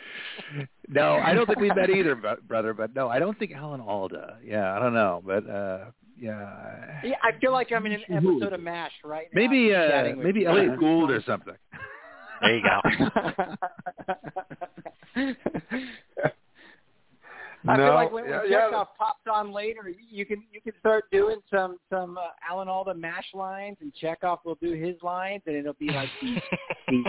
[0.89, 2.75] No, I don't think we met either, bro- brother.
[2.75, 4.39] But no, I don't think Alan Alda.
[4.45, 5.87] Yeah, I don't know, but uh
[6.19, 7.01] yeah.
[7.05, 9.41] Yeah, I feel like I'm in an episode of MASH right now.
[9.41, 10.49] Maybe uh maybe you.
[10.49, 11.55] Elliot Gould or something.
[12.43, 12.83] There you go.
[17.69, 18.85] I no, feel like when, when yeah, yeah.
[18.99, 23.27] Pops on later, you can you can start doing some some uh, Alan Alda mash
[23.35, 26.37] lines, and Chekov will do his lines, and it'll be like the,
[26.89, 27.03] the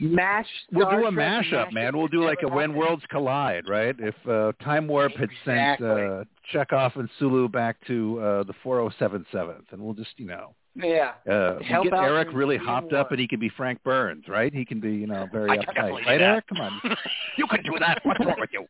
[0.00, 0.46] mash.
[0.72, 1.96] We'll do a mashup, man.
[1.96, 2.72] We'll do like a When.
[2.72, 3.94] Worlds Collide, right?
[3.98, 5.88] If uh, Time Warp had sent Exactly.
[5.88, 11.12] uh, Chekov and Sulu back to uh, the 4077th, and we'll just, you know, Yeah.
[11.30, 14.52] uh, we'll get Eric really hopped up, and he can be Frank Burns, right?
[14.52, 16.20] He can be, you know, very I uptight, right.
[16.20, 16.46] Eric?
[16.48, 16.80] Come on.
[17.36, 18.00] you can do that.
[18.04, 18.66] What's wrong with you?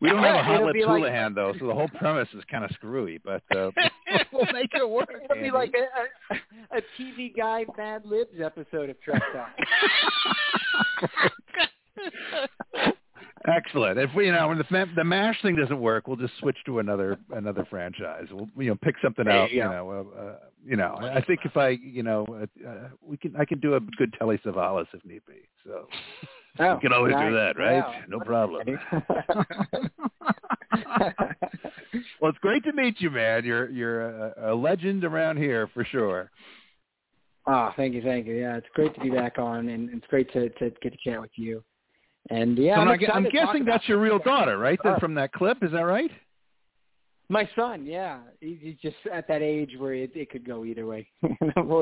[0.00, 1.74] I can We don't have a It'll hot lip be like- Houlihan though, so the
[1.74, 3.18] whole premise is kind of screwy.
[3.24, 3.70] But uh,
[4.32, 5.10] we'll make it work.
[5.30, 9.50] It'll be like a, a, a TV guy Mad Libs episode of Trek Talk.
[13.46, 13.98] Excellent.
[13.98, 16.56] If we, you know, when the fa- the Mash thing doesn't work, we'll just switch
[16.66, 18.26] to another another franchise.
[18.30, 19.50] We'll, you know, pick something There out.
[19.50, 20.36] you You know, uh, uh,
[20.66, 20.96] you know.
[21.00, 23.80] I I think if I, you know, uh, uh, we can, I can do a
[23.80, 25.48] good Telly Savalas if need be.
[25.64, 25.86] So
[26.60, 27.80] Oh, we can always do that, right?
[27.80, 27.94] Wow.
[28.08, 28.66] No problem.
[32.20, 33.44] well, it's great to meet you, man.
[33.44, 36.30] You're you're a, a legend around here for sure.
[37.46, 38.34] Oh, thank you, thank you.
[38.34, 41.20] Yeah, it's great to be back on, and it's great to to get to chat
[41.20, 41.62] with you.
[42.30, 44.78] And yeah, so I'm, I'm, I'm excited to talk guessing that's your real daughter, right?
[44.84, 44.98] Oh.
[44.98, 46.10] From that clip, is that right?
[47.30, 50.86] My son, yeah, he's, he's just at that age where it, it could go either
[50.86, 51.08] way.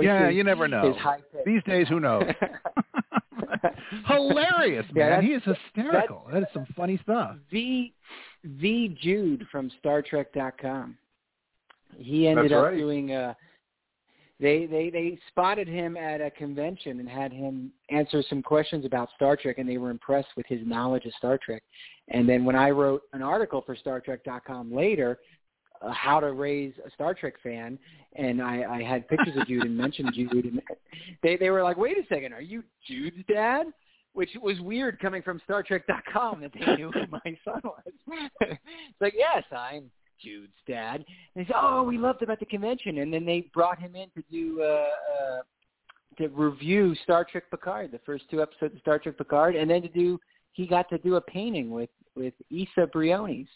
[0.02, 0.90] Yeah, you never know.
[0.90, 1.46] is high pitched.
[1.46, 2.24] These days, who knows?
[4.06, 5.10] Hilarious, man.
[5.10, 6.26] that's- he is hysterical.
[6.32, 7.36] That is some funny stuff.
[7.50, 7.92] the
[8.60, 10.96] the Jude from StarTrek.com.
[11.96, 12.76] He ended That's up right.
[12.76, 13.34] doing uh
[14.38, 19.08] they they they spotted him at a convention and had him answer some questions about
[19.16, 21.62] Star Trek and they were impressed with his knowledge of Star Trek.
[22.08, 25.18] And then when I wrote an article for StarTrek.com later,
[25.82, 27.78] uh, how to raise a Star Trek fan,
[28.14, 30.62] and I, I had pictures of Jude and mentioned Jude, and
[31.22, 33.66] they they were like, "Wait a second, are you Jude's dad?"
[34.12, 37.82] Which was weird coming from Star StarTrek.com that they knew who my son was.
[38.40, 38.58] it's
[38.98, 39.90] like, yes, I'm
[40.22, 41.04] Jude's dad.
[41.34, 43.94] And they said, "Oh, we loved him at the convention," and then they brought him
[43.94, 44.86] in to do uh,
[45.22, 45.42] uh,
[46.18, 49.82] to review Star Trek Picard, the first two episodes of Star Trek Picard, and then
[49.82, 50.18] to do
[50.52, 53.48] he got to do a painting with with Isa Briones.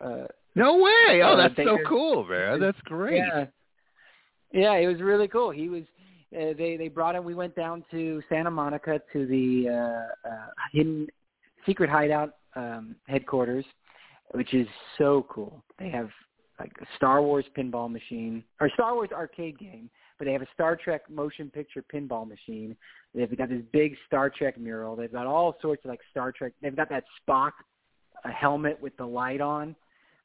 [0.00, 0.26] Uh,
[0.58, 1.22] No way.
[1.22, 2.60] Oh, Uh, that's so cool, man.
[2.60, 3.16] That's great.
[3.18, 3.46] yeah,
[4.52, 5.50] yeah, it was really cool.
[5.50, 5.82] He was.
[6.34, 7.24] Uh, they they brought him.
[7.24, 11.06] We went down to Santa Monica to the uh, uh, hidden
[11.64, 13.64] secret hideout um, headquarters,
[14.32, 14.66] which is
[14.98, 15.62] so cool.
[15.78, 16.10] They have
[16.58, 19.88] like a Star Wars pinball machine or Star Wars arcade game,
[20.18, 22.76] but they have a Star Trek motion picture pinball machine.
[23.14, 24.96] They've got this big Star Trek mural.
[24.96, 26.52] They've got all sorts of like Star Trek.
[26.60, 27.52] They've got that Spock
[28.24, 29.76] a helmet with the light on,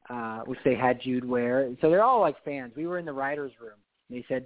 [0.10, 1.70] uh, which they had Jude wear.
[1.82, 2.74] So they're all like fans.
[2.76, 3.78] We were in the writers' room.
[4.10, 4.46] And they said,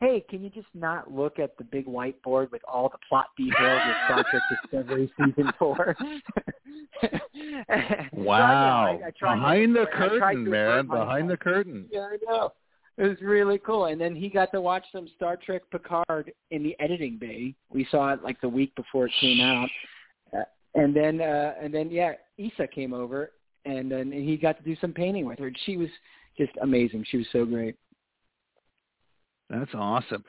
[0.00, 3.80] "Hey, can you just not look at the big whiteboard with all the plot details
[3.84, 5.96] of Star Trek Discovery season four?
[8.12, 8.96] Wow.
[8.98, 10.86] So, I, I tried to- Behind the I curtain, to man.
[10.86, 11.86] Behind the curtain.
[11.90, 12.52] Yeah, I know.
[12.98, 13.86] It was really cool.
[13.86, 17.54] And then he got to watch some Star Trek Picard in the editing bay.
[17.70, 19.68] We saw it like the week before it came out.
[20.36, 20.42] Uh,
[20.74, 23.32] and then uh and then yeah, Isa came over
[23.64, 25.50] and then he got to do some painting with her.
[25.66, 25.88] She was
[26.38, 27.04] just amazing.
[27.10, 27.76] She was so great.
[29.50, 30.24] That's awesome.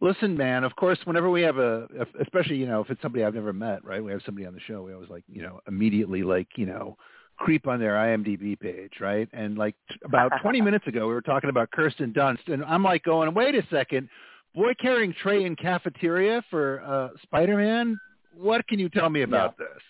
[0.00, 0.62] Listen, man.
[0.62, 1.88] Of course, whenever we have a,
[2.20, 4.02] especially you know, if it's somebody I've never met, right?
[4.02, 4.82] We have somebody on the show.
[4.82, 6.96] We always like, you know, immediately like, you know,
[7.38, 9.28] creep on their IMDb page, right?
[9.32, 12.84] And like t- about 20 minutes ago, we were talking about Kirsten Dunst, and I'm
[12.84, 14.08] like going, wait a second,
[14.54, 17.98] boy carrying tray in cafeteria for uh, Spider-Man.
[18.36, 19.66] What can you tell me about Yeah.
[19.66, 19.82] this?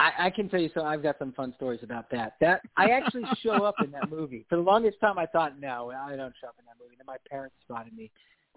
[0.00, 0.82] I, I can tell you so.
[0.82, 2.36] I've got some fun stories about that.
[2.40, 4.46] That I actually show up in that movie.
[4.48, 6.94] For the longest time, I thought, no, I don't show up in that movie.
[6.96, 8.10] Then my parents spotted me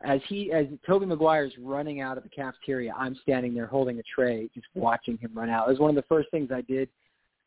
[0.06, 2.94] as he, as Tobey Maguire's running out of the cafeteria.
[2.98, 5.68] I'm standing there holding a tray, just watching him run out.
[5.68, 6.88] It was one of the first things I did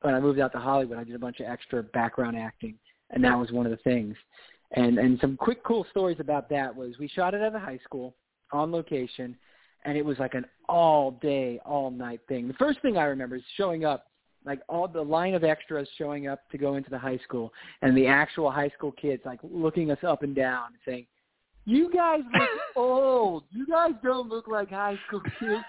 [0.03, 0.99] when I moved out to Hollywood.
[0.99, 2.75] I did a bunch of extra background acting,
[3.11, 4.15] and that was one of the things.
[4.73, 7.79] And and some quick cool stories about that was we shot it at a high
[7.85, 8.15] school
[8.53, 9.37] on location
[9.87, 12.49] and it was like an all day, all night thing.
[12.49, 14.07] The first thing I remember is showing up,
[14.45, 17.97] like all the line of extras showing up to go into the high school, and
[17.97, 21.07] the actual high school kids like looking us up and down and saying,
[21.65, 23.45] "You guys look old.
[23.51, 25.65] You guys don't look like high school kids."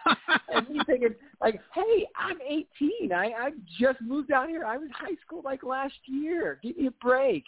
[0.53, 3.11] and me thinking, like, "Hey, I'm 18.
[3.11, 4.65] I I just moved out here.
[4.65, 6.59] I was high school like last year.
[6.61, 7.43] Give me a break."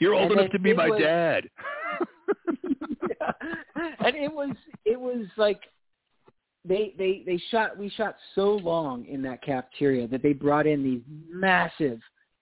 [0.00, 1.48] You're old And enough to be my was- dad.
[4.04, 4.54] and it was
[4.84, 5.60] it was like
[6.64, 10.82] they they they shot we shot so long in that cafeteria that they brought in
[10.82, 12.00] these massive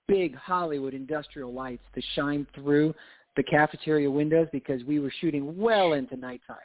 [0.09, 2.95] big Hollywood industrial lights to shine through
[3.37, 6.57] the cafeteria windows because we were shooting well into nighttime.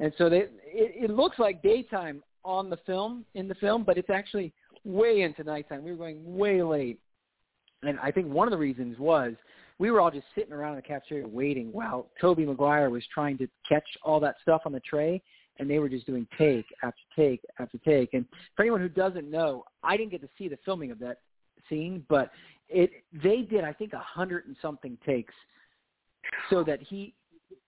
[0.00, 3.98] And so they it, it looks like daytime on the film in the film, but
[3.98, 4.52] it's actually
[4.84, 5.84] way into nighttime.
[5.84, 7.00] We were going way late.
[7.82, 9.34] And I think one of the reasons was
[9.78, 13.38] we were all just sitting around in the cafeteria waiting while Tobey Maguire was trying
[13.38, 15.22] to catch all that stuff on the tray
[15.58, 18.14] and they were just doing take after take after take.
[18.14, 18.24] And
[18.56, 21.18] for anyone who doesn't know, I didn't get to see the filming of that
[21.68, 22.30] scene, but
[22.68, 22.90] it
[23.22, 25.34] they did I think a hundred and something takes
[26.50, 27.14] so that he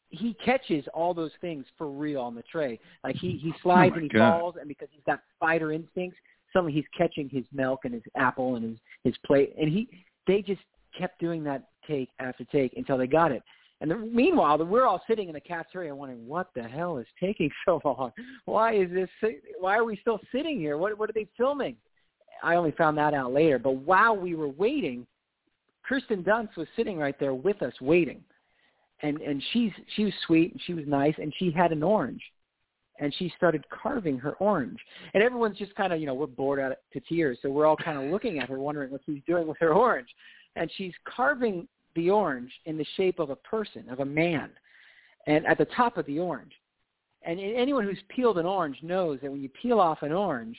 [0.09, 2.79] he catches all those things for real on the tray.
[3.05, 4.41] Like he he oh slides Oh and he God.
[4.41, 6.19] falls, and because he's got fighter instincts,
[6.53, 9.89] suddenly he's catching his milk and his apple and his his plate, and he
[10.27, 10.63] they just
[10.99, 13.43] kept doing that take after take until they got it.
[13.80, 17.07] And the, meanwhile, the, we're all sitting in the cafeteria wondering what the hell is
[17.18, 18.12] taking so long.
[18.45, 19.09] Why is this?
[19.59, 20.76] Why are we still sitting here?
[20.76, 21.76] What what are they filming?
[22.43, 23.59] I only found that out later.
[23.59, 25.07] But while we were waiting,
[25.86, 28.22] Kirsten Dunst was sitting right there with us waiting,
[29.03, 32.22] and and she's she was sweet and she was nice and she had an orange,
[32.99, 34.78] and she started carving her orange,
[35.14, 37.76] and everyone's just kind of you know we're bored out to tears, so we're all
[37.76, 40.09] kind of looking at her wondering what she's doing with her orange,
[40.57, 44.51] and she's carving the orange in the shape of a person of a man,
[45.26, 46.53] and at the top of the orange,
[47.22, 50.57] and anyone who's peeled an orange knows that when you peel off an orange,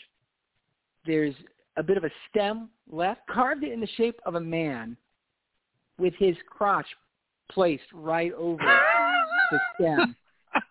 [1.05, 1.34] there's
[1.77, 4.95] a bit of a stem left, carved it in the shape of a man
[5.97, 6.86] with his crotch
[7.49, 8.63] placed right over
[9.51, 10.15] the stem.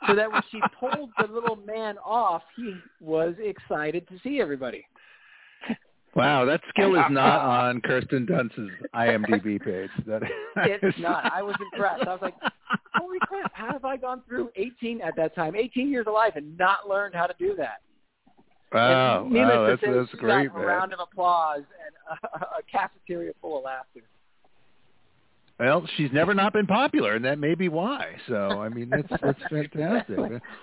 [0.06, 4.84] So that when she pulled the little man off, he was excited to see everybody.
[6.14, 8.58] Wow, that skill is not on Kirsten Dunst's
[8.94, 9.90] IMDb page.
[10.06, 10.22] That
[10.56, 11.32] It's not.
[11.32, 12.06] I was impressed.
[12.06, 12.34] I was like,
[12.94, 16.32] holy crap, how have I gone through 18 at that time, 18 years of life
[16.34, 17.80] and not learned how to do that?
[18.72, 22.62] Wow, And wow, that's say, that's great, got a round of applause and a, a
[22.70, 24.02] cafeteria full of laughter.
[25.60, 28.16] Well, she's never not been popular, and that may be why.
[28.28, 30.18] So, I mean, that's that's fantastic.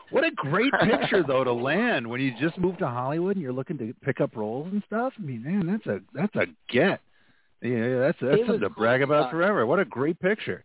[0.10, 3.54] What a great picture, though, to land when you just moved to Hollywood and you're
[3.54, 5.14] looking to pick up roles and stuff.
[5.16, 7.00] I mean, man, that's a that's a get.
[7.62, 9.68] Yeah, that's that's something to brag about forever.
[9.68, 10.64] What a great picture.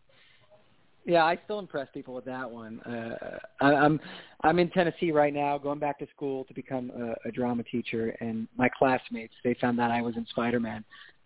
[1.05, 2.80] Yeah, I still impress people with that one.
[2.80, 4.01] Uh, I, I'm
[4.43, 8.16] I'm in Tennessee right now, going back to school to become a, a drama teacher,
[8.20, 10.85] and my classmates they found out I was in Spider-Man, uh,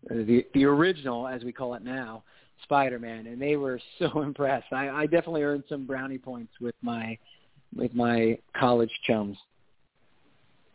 [0.09, 2.23] the the original as we call it now,
[2.63, 4.73] Spider-Man, and they were so impressed.
[4.73, 7.19] I, I definitely earned some brownie points with my
[7.75, 9.37] with my college chums.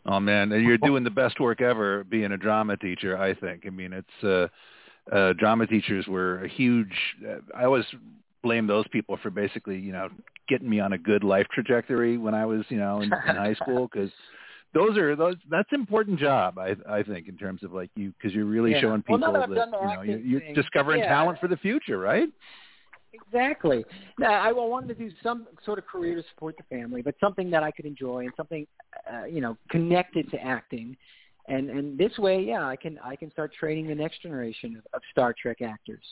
[0.04, 3.16] Oh man, you're doing the best work ever being a drama teacher.
[3.16, 3.64] I think.
[3.66, 6.92] I mean, it's uh, uh, drama teachers were a huge.
[7.24, 7.84] Uh, I always
[8.42, 10.08] blame those people for basically, you know,
[10.48, 13.54] getting me on a good life trajectory when I was, you know, in, in high
[13.54, 14.10] school because
[14.74, 15.36] those are those.
[15.50, 16.58] That's an important job.
[16.58, 18.80] I I think in terms of like you because you're really Yeah.
[18.80, 21.08] showing people now that that you know you're, you're discovering yeah.
[21.08, 22.28] talent for the future, right?
[23.12, 23.84] Exactly.
[24.18, 27.50] Now, I wanted to do some sort of career to support the family, but something
[27.50, 28.66] that I could enjoy and something,
[29.12, 30.96] uh, you know, connected to acting.
[31.48, 34.84] And and this way, yeah, I can I can start training the next generation of,
[34.94, 36.04] of Star Trek actors.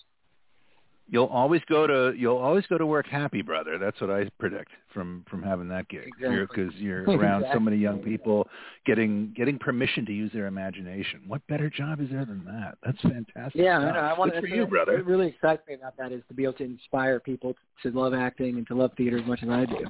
[1.12, 3.78] You'll always go to you'll always go to work happy, brother.
[3.78, 6.06] That's what I predict from from having that gig.
[6.06, 6.46] Exactly.
[6.46, 8.46] Because you're, you're around so many young people
[8.86, 11.22] getting getting permission to use their imagination.
[11.26, 12.78] What better job is there than that?
[12.84, 13.60] That's fantastic.
[13.60, 13.98] Yeah, I know.
[13.98, 14.54] I want Good for to.
[14.54, 14.98] you, brother.
[14.98, 18.14] What really excites me about that is to be able to inspire people to love
[18.14, 19.84] acting and to love theater as much as I do.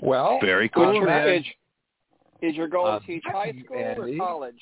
[0.00, 1.44] Well, Very Is cool, your, is,
[2.42, 4.14] is your goal to uh, teach high school Andy?
[4.14, 4.60] or college?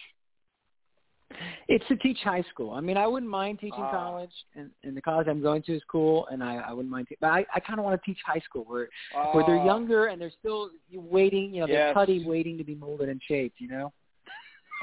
[1.69, 2.71] It's to teach high school.
[2.73, 3.91] I mean, I wouldn't mind teaching Ah.
[3.91, 7.09] college, and, and the college I'm going to is cool, and I, I wouldn't mind.
[7.09, 8.89] Te- but I, I kind of want to teach high school where
[9.33, 9.65] where they're Ah.
[9.65, 11.55] younger and they're still waiting.
[11.55, 13.61] You know, they're putty, waiting to be molded and shaped.
[13.61, 13.93] You know.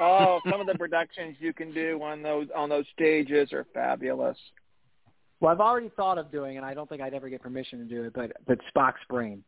[0.02, 4.38] Oh, some of the productions you can do on those on those stages are fabulous.
[5.41, 7.86] Well, I've already thought of doing, and I don't think I'd ever get permission to
[7.86, 8.14] do it.
[8.14, 9.43] But but Spock's Brain.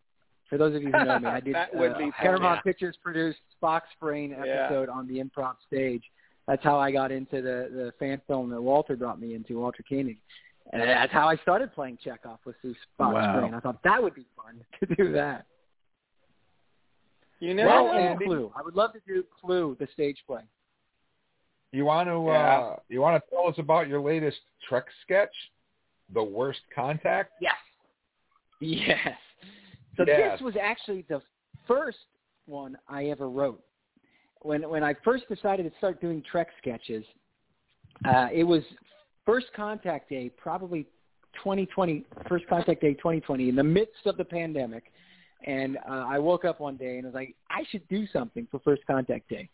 [0.49, 1.55] For those of you who know me, I did.
[1.55, 2.69] That would uh, be Paramount yeah.
[2.69, 4.63] Pictures produced Spock's Brain Yeah.
[4.65, 6.03] episode on the improv stage.
[6.47, 9.83] That's how I got into the the fan film that Walter brought me into, Walter
[9.87, 10.17] Koenig.
[10.73, 13.39] And that's how I started playing Chekov was through Spock's Wow.
[13.39, 13.53] Brain.
[13.53, 15.45] I thought that would be fun to do that.
[17.39, 18.51] You know, That and Andy, Clue.
[18.55, 20.41] I would love to do Clue, the stage play.
[21.71, 22.59] You want to Yeah.
[22.59, 24.37] uh, you want to tell us about your latest
[24.67, 25.33] Trek sketch,
[26.13, 27.31] The Worst Contact?
[27.41, 27.55] Yes.
[28.59, 29.17] Yes.
[29.97, 30.33] So Yes.
[30.33, 31.21] this was actually the
[31.67, 31.97] first
[32.45, 33.63] one I ever wrote.
[34.41, 37.05] When when I first decided to start doing Trek sketches,
[38.05, 38.63] uh, it was
[39.25, 40.83] First Contact Day, probably
[41.35, 44.91] 2020, First Contact Day 2020, in the midst of the pandemic.
[45.45, 48.59] And uh, I woke up one day and was like, I should do something for
[48.59, 49.49] First Contact Day.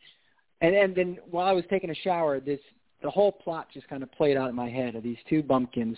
[0.61, 2.59] And, and then while I was taking a shower, this
[3.03, 5.97] the whole plot just kind of played out in my head of these two bumpkins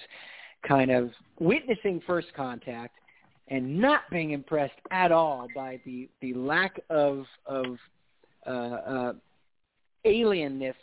[0.67, 2.95] kind of witnessing first contact
[3.47, 7.77] and not being impressed at all by the the lack of of
[8.45, 9.13] uh, uh,
[10.05, 10.75] alienness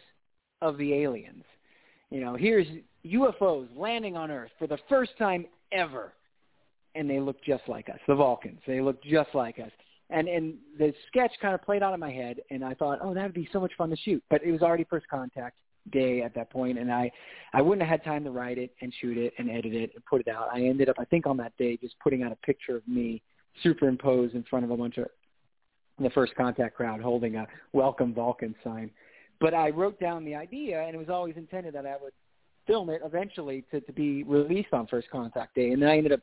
[0.63, 1.45] of the aliens.
[2.11, 2.67] You know, here's
[3.05, 6.13] UFOs landing on Earth for the first time ever,
[6.95, 8.61] and they look just like us, the Vulcans.
[8.67, 9.71] They look just like us.
[10.09, 13.13] And and the sketch kind of played out in my head, and I thought, oh,
[13.13, 14.23] that would be so much fun to shoot.
[14.31, 15.57] But it was already first contact
[15.93, 17.11] day at that point, and I
[17.53, 20.05] I wouldn't have had time to write it and shoot it and edit it and
[20.05, 20.49] put it out.
[20.53, 23.21] I ended up, I think, on that day just putting out a picture of me
[23.63, 25.07] superimposed in front of a bunch of
[25.99, 28.91] the first contact crowd holding a welcome Vulcan sign.
[29.41, 32.13] But I wrote down the idea, and it was always intended that I would
[32.67, 35.71] film it eventually to, to be released on First Contact Day.
[35.71, 36.21] And then I ended up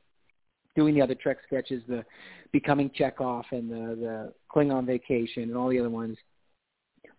[0.75, 2.03] doing the other Trek sketches, the
[2.51, 6.17] Becoming Chekov and the, the Klingon Vacation and all the other ones,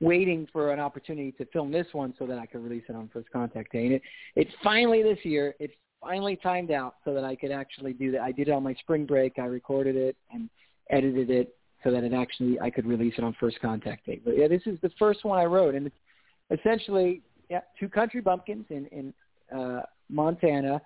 [0.00, 3.08] waiting for an opportunity to film this one so that I could release it on
[3.12, 3.86] First Contact Day.
[3.86, 4.02] And it,
[4.34, 8.20] it finally this year, it finally timed out so that I could actually do that.
[8.20, 9.38] I did it on my spring break.
[9.38, 10.50] I recorded it and
[10.90, 14.20] edited it so that it actually I could release it on First Contact Day.
[14.24, 15.90] But yeah, this is the first one I wrote, and
[16.50, 17.20] essentially
[17.50, 19.14] yeah, two country bumpkins in in
[19.56, 20.80] uh, Montana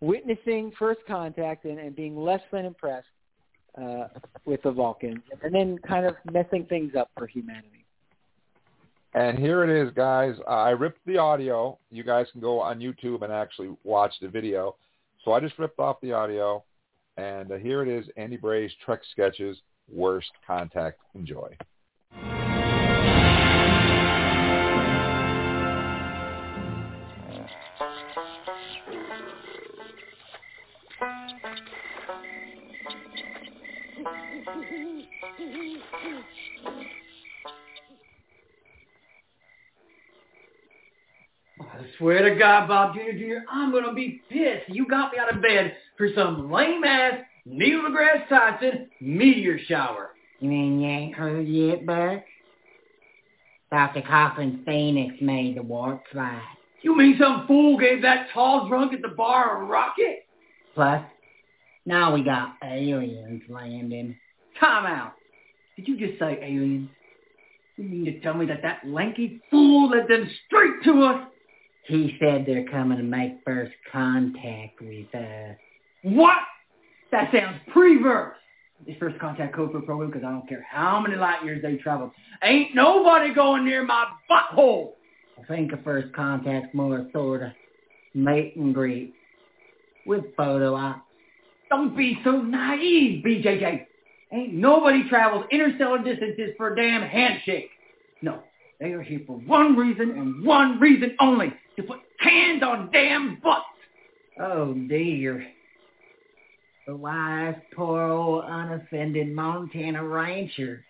[0.00, 3.06] witnessing first contact and, and being less than impressed
[3.80, 4.08] uh,
[4.44, 7.84] with the Vulcans, and then kind of messing things up for humanity.
[9.14, 10.36] And here it is, guys.
[10.48, 11.78] I ripped the audio.
[11.90, 14.76] You guys can go on YouTube and actually watch the video.
[15.24, 16.64] So I just ripped off the audio,
[17.16, 19.58] and uh, here it is, Andy Bray's Trek Sketches,
[19.92, 20.98] Worst Contact.
[21.14, 21.56] Enjoy.
[41.60, 43.18] I swear to God, Bob Jr.
[43.18, 44.68] Jr., I'm gonna be pissed.
[44.68, 50.10] You got me out of bed for some lame ass Neil deGrasse Tyson meteor shower.
[50.40, 52.22] You mean you ain't heard yet, Buck?
[53.70, 54.02] Dr.
[54.02, 56.42] Cochrane's Phoenix made the warp slide.
[56.82, 60.26] You mean some fool gave that tall drunk at the bar a rocket?
[60.74, 61.02] Plus,
[61.84, 64.16] now we got aliens landing.
[64.58, 65.12] Time out.
[65.76, 66.88] Did you just say aliens?
[67.76, 71.28] You mean to tell me that that lanky fool led them straight to us?
[71.86, 75.56] He said they're coming to make first contact with us.
[76.02, 76.38] What?
[77.12, 78.36] That sounds pre-verse.
[78.86, 81.76] This first contact code for program because I don't care how many light years they
[81.76, 82.12] traveled.
[82.42, 84.92] Ain't nobody going near my butthole.
[85.38, 87.50] I think a first contact's more sort of
[88.14, 89.14] meet and greet
[90.06, 91.02] with photo ops.
[91.68, 93.86] Don't be so naive, BJJ.
[94.32, 97.70] Ain't nobody travels interstellar distances for a damn handshake.
[98.22, 98.42] No,
[98.80, 103.40] they are here for one reason and one reason only, to put hands on damn
[103.40, 103.64] butts.
[104.40, 105.46] Oh dear.
[106.90, 110.84] The wise, poor old unoffended Montana rancher.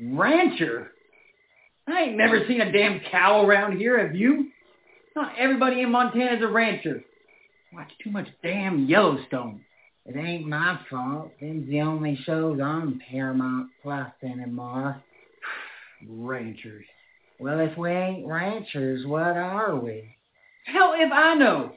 [0.00, 0.92] Rancher?
[1.88, 4.46] I ain't never seen a damn cow around here, have you?
[5.16, 7.02] Not everybody in Montana's a rancher.
[7.72, 9.62] Watch too much damn Yellowstone.
[10.06, 11.32] It ain't my fault.
[11.40, 15.02] Them's the only shows on Paramount Plus anymore.
[16.08, 16.84] Ranchers.
[17.40, 20.14] Well, if we ain't ranchers, what are we?
[20.66, 21.72] Hell if I know.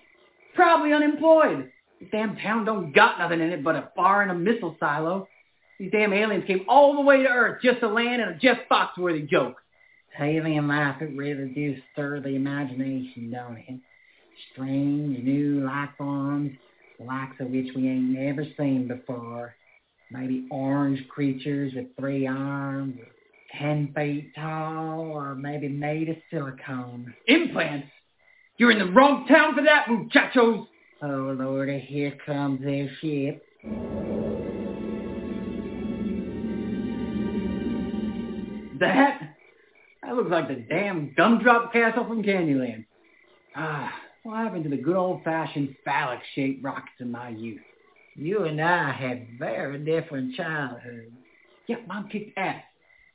[0.53, 1.71] Probably unemployed.
[2.11, 5.27] Damn town don't got nothing in it but a bar and a missile silo.
[5.79, 8.57] These damn aliens came all the way to Earth just to land in a Jeff
[8.69, 9.57] Foxworthy joke.
[10.19, 13.79] Alien life, it really do stir the imagination, don't it?
[14.51, 16.51] Strange new life forms,
[16.99, 19.55] likes of which we ain't never seen before.
[20.11, 22.99] Maybe orange creatures with three arms,
[23.59, 27.13] ten feet tall, or maybe made of silicone.
[27.27, 27.87] Implants?
[28.57, 30.67] You're in the wrong town for that, muchachos.
[31.05, 33.43] Oh, Lordy, here comes their ship.
[38.79, 39.19] That?
[40.01, 42.85] That looks like the damn gumdrop castle from Candyland.
[43.53, 43.93] Ah,
[44.23, 47.59] what happened to the good old-fashioned phallic-shaped rockets in my youth?
[48.15, 51.11] You and I had very different childhoods.
[51.67, 52.63] Yeah, mom kicked ass,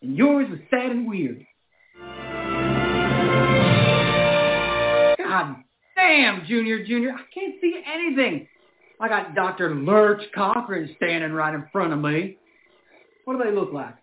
[0.02, 1.46] and yours was sad and weird.
[5.16, 5.64] God
[5.98, 8.46] damn, Junior, Junior, I can't see anything.
[9.00, 9.74] I got Dr.
[9.74, 12.36] Lurch Cochrane standing right in front of me.
[13.24, 13.94] What do they look like?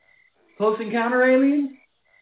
[0.57, 1.71] Close Encounter aliens?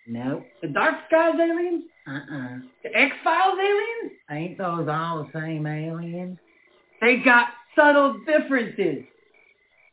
[0.08, 0.46] Nope.
[0.62, 1.84] The Dark Skies aliens?
[2.08, 2.60] Uh-uh.
[2.84, 4.12] The X-Files aliens?
[4.32, 6.38] Ain't those all the same aliens?
[7.00, 9.04] They got subtle differences.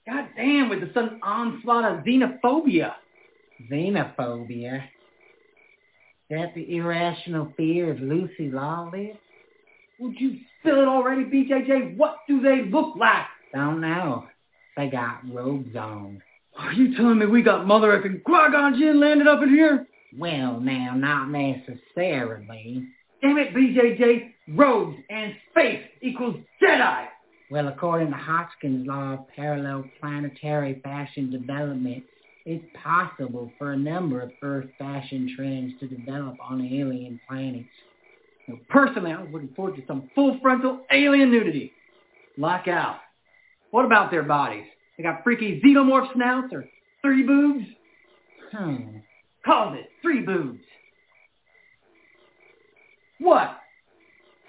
[0.07, 2.95] God damn, with the sudden onslaught of xenophobia.
[3.71, 4.83] Xenophobia?
[4.83, 4.83] Is
[6.31, 9.17] that the irrational fear of Lucy Lawless?
[10.01, 11.97] Would you spill it already, BJJ?
[11.99, 13.27] What do they look like?
[13.55, 14.25] Don't know.
[14.77, 16.23] They got robes on.
[16.59, 19.87] Are you telling me we got mother effing Qui-Gon Jinn landed up in here?
[20.17, 22.89] Well, now, not necessarily.
[23.21, 24.33] Damn it, BJJ.
[24.57, 27.07] Robes and space equals Jedi.
[27.51, 32.05] Well, according to Hodgkin's law of parallel planetary fashion development,
[32.47, 37.69] it's possible for a number of Earth fashion trends to develop on alien planets.
[38.69, 41.73] Personally, I was looking forward to some full frontal alien nudity.
[42.37, 42.99] Lock out.
[43.71, 44.65] What about their bodies?
[44.97, 46.65] They got freaky xenomorph snouts or
[47.03, 47.67] three boobs?
[48.53, 48.99] Hmm.
[49.45, 50.61] Call it three boobs.
[53.19, 53.59] What?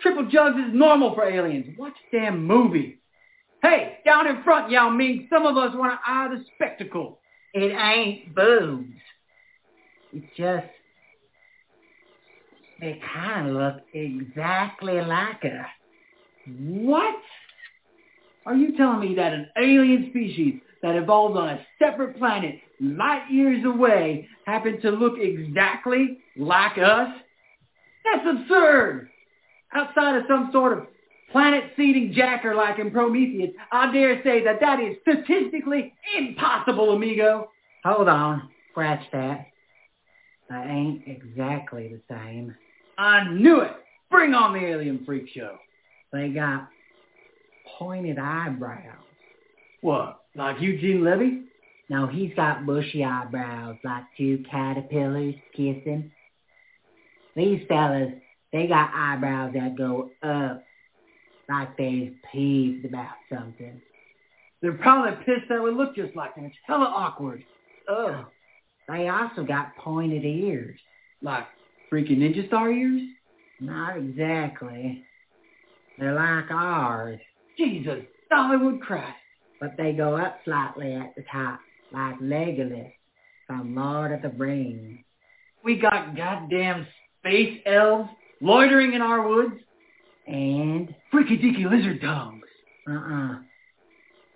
[0.02, 1.76] Triple jugs is normal for aliens.
[1.78, 3.00] Watch damn movie.
[3.62, 7.20] Hey, down in front, Yao Ming, some of us want to eye the spectacle.
[7.54, 8.94] It ain't boobs.
[10.14, 10.68] It's just
[12.82, 15.68] they kind of look exactly like us.
[16.48, 17.16] What?
[18.46, 23.26] Are you telling me that an alien species that evolved on a separate planet light
[23.30, 27.10] years away happened to look exactly like us?
[28.04, 29.10] That's absurd!
[29.74, 30.88] Outside of some sort of
[31.32, 37.50] planet-seeding jacker like in Prometheus, I dare say that that is statistically impossible, amigo.
[37.86, 38.50] Hold on.
[38.72, 39.46] Scratch that.
[40.50, 42.56] They ain't exactly the same.
[43.02, 43.72] I knew it!
[44.12, 45.58] Bring on the alien freak show.
[46.14, 46.68] They got
[47.80, 49.06] pointed eyebrows.
[49.82, 51.46] What, like Eugene Levy?
[51.90, 56.12] No, he's got bushy eyebrows like two caterpillars kissing.
[57.36, 58.14] These fellas,
[58.54, 60.64] they got eyebrows that go up
[61.50, 63.82] like they're peeved about something.
[64.62, 66.46] They're probably pissed that we look just like them.
[66.46, 67.44] It's hella awkward.
[67.90, 68.26] Ugh.
[68.88, 70.80] They also got pointed ears.
[71.24, 71.48] Like
[71.92, 73.02] freaking ninja star ears?
[73.60, 75.04] Not exactly.
[76.00, 77.20] They're like ours.
[77.58, 79.18] Jesus, Hollywood Christ.
[79.60, 81.60] But they go up slightly at the top,
[81.92, 82.92] like Legolas
[83.46, 85.00] from Lord of the Rings.
[85.64, 86.88] We got goddamn
[87.20, 88.10] space elves
[88.42, 89.62] loitering in our woods.
[90.26, 92.48] And freaky deaky lizard dogs.
[92.90, 93.40] Uh-uh.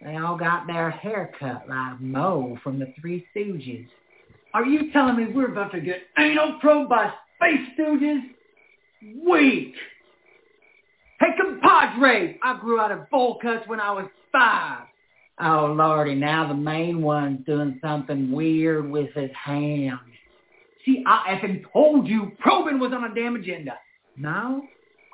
[0.03, 3.87] They all got their hair cut like Moe from the Three Stooges.
[4.53, 8.21] Are you telling me we're about to get anal probed by space stooges?
[9.25, 9.73] Weak.
[11.19, 14.85] Hey, compadre, I grew out of bowl cuts when I was five.
[15.39, 19.99] Oh, Lordy, now the main one's doing something weird with his hand.
[20.85, 23.77] See, I effing told you probing was on a damn agenda.
[24.17, 24.61] No,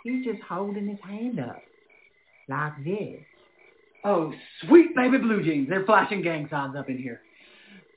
[0.04, 1.62] he's just holding his hand up.
[2.48, 3.22] Like this.
[4.04, 4.34] Oh,
[4.68, 5.70] sweet baby blue jeans.
[5.70, 7.22] They're flashing gang signs up in here.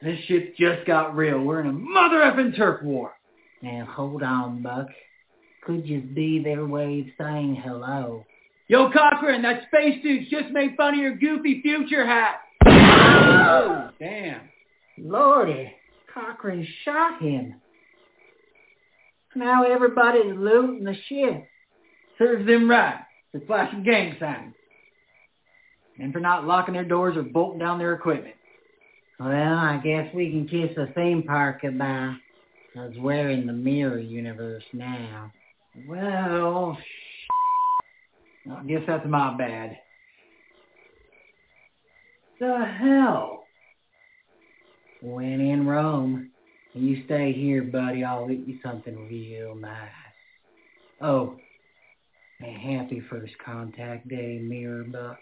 [0.03, 1.41] This shit just got real.
[1.41, 3.13] We're in a mother effing turf war.
[3.65, 4.89] Now, hold on, Buck.
[5.65, 8.27] Could just be their way of saying hello.
[8.69, 12.41] Yo, Cochrane, that space dude just made fun of your goofy future hat.
[12.67, 14.43] Oh, damn.
[14.99, 15.73] Lordy,
[16.13, 17.55] Cochrane shot him.
[19.35, 21.47] Now everybody's looting the ship.
[22.19, 23.01] Serves them right.
[23.33, 24.55] for flashing gang signs
[25.99, 28.35] and for not locking their doors or bolting down their equipment.
[29.19, 32.17] Well, I guess we can kiss the theme park goodbye.
[32.75, 35.31] Cause we're in the mirror universe now.
[35.87, 36.77] Well,
[38.51, 39.79] I guess that's my bad.
[42.41, 43.45] The hell?
[45.03, 46.31] When in Rome,
[46.73, 48.03] you stay here, buddy.
[48.03, 49.89] I'll eat you something real nice.
[51.01, 51.37] Oh,
[52.41, 55.19] and happy first contact day, Mirror Buck.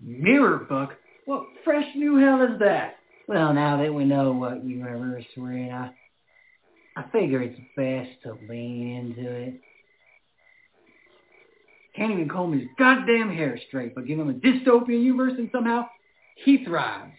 [0.00, 0.92] Mirror Buck?
[1.24, 2.96] What fresh new hell is that?
[3.26, 5.90] Well, now that we know what universe we're in, I,
[6.96, 9.60] I figure it's best to lean into it.
[11.96, 15.86] Can't even comb his goddamn hair straight, but give him a dystopian universe and somehow
[16.36, 17.12] he thrives.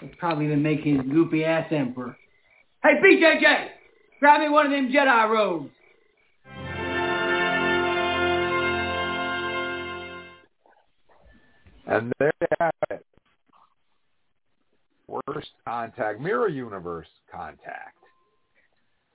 [0.00, 2.16] He'll probably even make his goopy ass emperor.
[2.82, 3.68] Hey, BJJ!
[4.20, 5.70] Grab me one of them Jedi robes.
[11.86, 13.06] And there you have it.
[15.08, 17.99] Worst contact, mirror universe contact.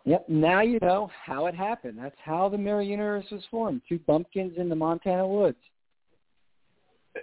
[0.05, 0.29] Yep.
[0.29, 1.97] Now you know how it happened.
[1.97, 3.81] That's how the mirror universe was formed.
[3.89, 5.57] Two bumpkins in the Montana woods.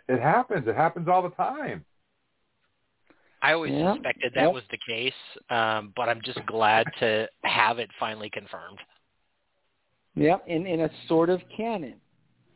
[0.09, 0.67] It happens.
[0.67, 1.85] It happens all the time.
[3.41, 3.95] I always Yeah.
[3.95, 4.55] suspected that Yep.
[4.55, 5.15] was the case,
[5.51, 8.81] um, but I'm just glad to have it finally confirmed.
[10.15, 10.47] Yep.
[10.47, 12.01] In in a sort of canon.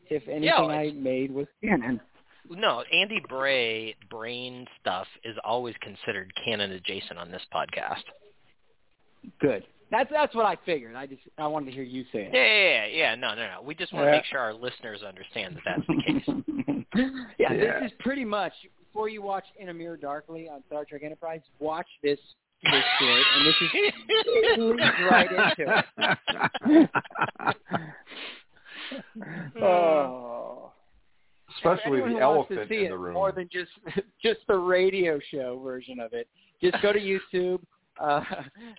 [0.09, 1.99] If anything Yeah, I made was canon.
[2.49, 8.03] No, Andy Bray brain stuff is always considered canon adjacent on this podcast.
[9.39, 9.65] Good.
[9.89, 10.95] That's that's what I figured.
[10.95, 12.31] I just I wanted to hear you say it.
[12.33, 13.09] Yeah, yeah, yeah.
[13.11, 13.15] yeah.
[13.15, 13.61] No, no, no.
[13.63, 14.17] We just want to Yeah.
[14.17, 16.23] make sure our listeners understand that that's the case.
[17.39, 17.79] yeah, Yeah.
[17.81, 21.41] this is pretty much before you watch In a Mirror Darkly on Star Trek Enterprise,
[21.59, 22.19] watch this
[22.63, 25.85] this short, and this is it leads right into
[26.67, 26.89] it.
[29.61, 30.71] oh.
[31.57, 33.13] Especially the who elephant in the room.
[33.13, 33.71] More than just
[34.21, 36.27] just the radio show version of it.
[36.61, 37.59] Just go to YouTube.
[37.99, 38.21] Uh,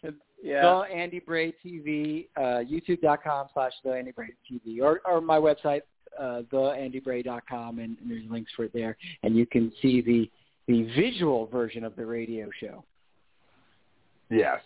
[0.43, 0.62] Yeah.
[0.62, 5.82] The Andy Bray TV, uh, YouTube.com slash The Andy Bray TV, or or my website,
[6.19, 10.31] uh, TheAndyBray.com, and, and there's links for it there, and you can see the
[10.69, 12.85] the visual version of the radio show.
[14.31, 14.61] Yes.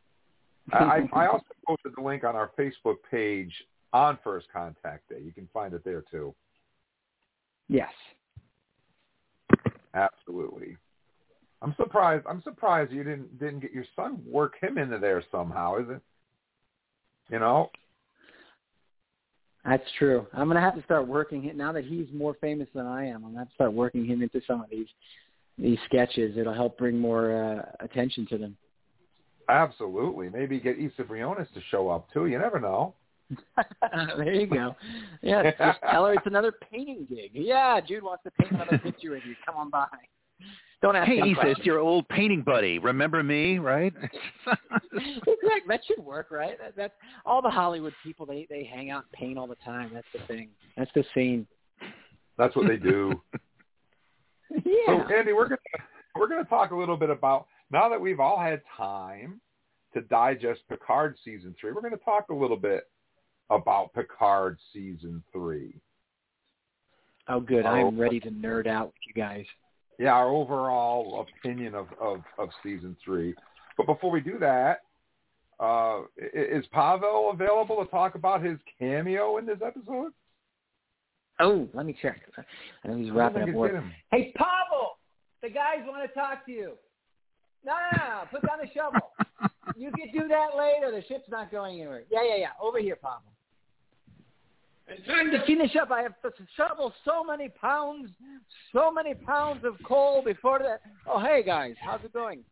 [0.72, 3.52] I, I I also posted the link on our Facebook page
[3.92, 5.20] on First Contact Day.
[5.24, 6.34] You can find it there too.
[7.68, 7.92] Yes.
[9.94, 10.76] Absolutely.
[11.60, 12.24] I'm surprised.
[12.28, 15.78] I'm surprised you didn't didn't get your son work him into there somehow.
[15.78, 16.00] Is it?
[17.30, 17.70] You know.
[19.64, 20.26] That's true.
[20.32, 23.16] I'm gonna have to start working him now that he's more famous than I am.
[23.16, 24.86] I'm gonna have to start working him into some of these
[25.58, 26.36] these sketches.
[26.38, 28.56] It'll help bring more uh, attention to them.
[29.48, 30.28] Absolutely.
[30.28, 32.26] Maybe get Isa Briones to show up too.
[32.26, 32.94] You never know.
[34.16, 34.76] there you go.
[35.22, 37.30] Yeah, just tell her it's another painting gig.
[37.34, 39.34] Yeah, Jude wants to paint another picture with you.
[39.44, 39.86] Come on by.
[40.80, 42.78] Don't ask Hey, any Isa, it's your old painting buddy.
[42.78, 43.92] Remember me, right?
[44.92, 45.68] Exactly.
[45.68, 46.58] That should work, right?
[46.58, 46.94] That, that's
[47.24, 48.26] all the Hollywood people.
[48.26, 49.90] They they hang out and paint all the time.
[49.92, 50.50] That's the thing.
[50.76, 51.46] That's the scene.
[52.36, 53.20] That's what they do.
[54.64, 55.04] Yeah.
[55.06, 55.60] So Andy, we're gonna
[56.16, 59.42] we're gonna talk a little bit about now that we've all had time
[59.92, 61.72] to digest Picard season three.
[61.72, 62.84] We're gonna talk a little bit
[63.50, 65.74] about Picard season three.
[67.28, 67.66] Oh, good.
[67.66, 67.68] Oh.
[67.68, 69.44] I'm ready to nerd out with you guys.
[69.98, 73.34] Yeah, our overall opinion of of, of season three.
[73.76, 74.82] But before we do that,
[75.60, 80.12] uh, is Pavel available to talk about his cameo in this episode?
[81.40, 82.20] Oh, let me check.
[82.84, 83.72] I know he's wrapping up work.
[84.10, 84.98] Hey, Pavel,
[85.42, 86.72] the guys want to talk to you.
[87.64, 89.00] No, no, no, put down the shovel.
[89.76, 90.90] you can do that later.
[90.90, 92.04] The ship's not going anywhere.
[92.10, 92.50] Yeah, yeah, yeah.
[92.60, 93.32] Over here, Pavel.
[94.90, 95.90] I'm trying to finish up.
[95.90, 98.10] I have to shovel so many pounds,
[98.72, 100.80] so many pounds of coal before that.
[101.06, 102.44] Oh, hey guys, how's it going?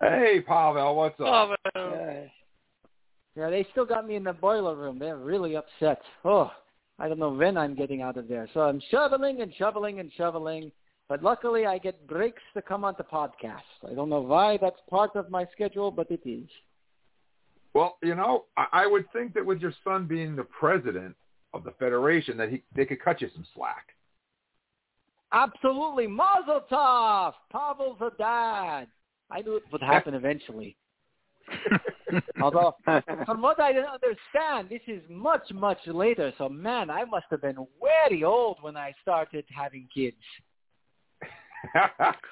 [0.00, 1.58] Hey, Pavel, what's up?
[1.74, 1.88] Uh,
[3.34, 4.98] yeah, they still got me in the boiler room.
[4.98, 6.00] They're really upset.
[6.24, 6.50] Oh,
[6.98, 8.48] I don't know when I'm getting out of there.
[8.52, 10.70] So I'm shoveling and shoveling and shoveling.
[11.08, 13.62] But luckily, I get breaks to come on the podcast.
[13.88, 16.48] I don't know why that's part of my schedule, but it is.
[17.72, 21.16] Well, you know, I, I would think that with your son being the president
[21.54, 23.88] of the federation, that he they could cut you some slack.
[25.32, 27.34] Absolutely, Mazel Tov!
[27.52, 28.86] Pavel's a dad.
[29.30, 30.76] I knew it would happen eventually.
[32.42, 32.74] Although,
[33.26, 36.32] from what I didn't understand, this is much, much later.
[36.38, 40.16] So, man, I must have been very old when I started having kids.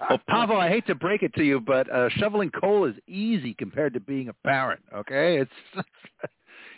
[0.09, 3.55] well, Pavel, I hate to break it to you, but uh, shoveling coal is easy
[3.55, 4.81] compared to being a parent.
[4.95, 5.51] Okay, it's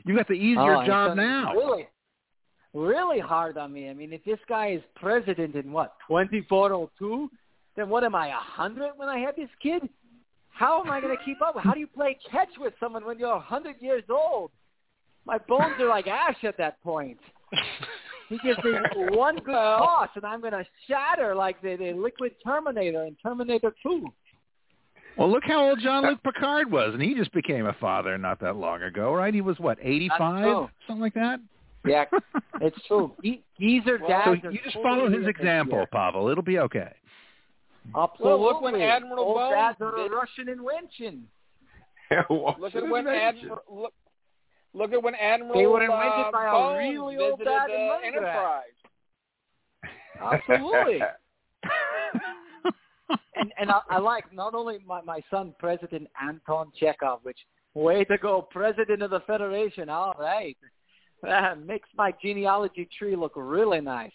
[0.04, 1.52] you got the easier Oh, job now.
[1.52, 1.86] Really?
[2.74, 3.88] Really hard on me.
[3.88, 7.30] I mean, if this guy is president in what, 2402,
[7.76, 9.88] then what am I, 100 when I have this kid?
[10.50, 11.54] How am I going to keep up?
[11.58, 14.50] How do you play catch with someone when you're 100 years old?
[15.24, 17.18] My bones are like ash at that point.
[18.28, 18.72] He gives me
[19.16, 23.74] one good toss, and I'm going to shatter like the, the liquid Terminator in Terminator
[23.82, 24.06] 2.
[25.16, 28.40] Well, look how old Jean-Luc uh, Picard was, and he just became a father not
[28.40, 29.32] that long ago, right?
[29.32, 30.68] He was, what, 85?
[30.86, 31.40] Something like that?
[31.86, 32.04] Yeah,
[32.60, 33.12] it's true.
[33.24, 35.86] Ge- geezer dads So are you just totally follow his example, here.
[35.86, 36.28] Pavel.
[36.28, 36.92] It'll be okay.
[37.96, 38.24] Absolutely.
[38.28, 41.22] Well, look when Admiral Old Bones dads are did- Russian and winching.
[42.58, 43.92] Look at when Admiral look,
[44.74, 47.70] look at when Admiral They were invented uh, by a Bones really old visited dad
[47.70, 48.62] in uh, Enterprise.
[50.20, 51.00] Absolutely.
[53.36, 57.38] and and I, I like not only my, my son, President Anton Chekov, which
[57.74, 59.88] way to go, President of the Federation.
[59.88, 60.56] All right,
[61.66, 64.12] makes my genealogy tree look really nice.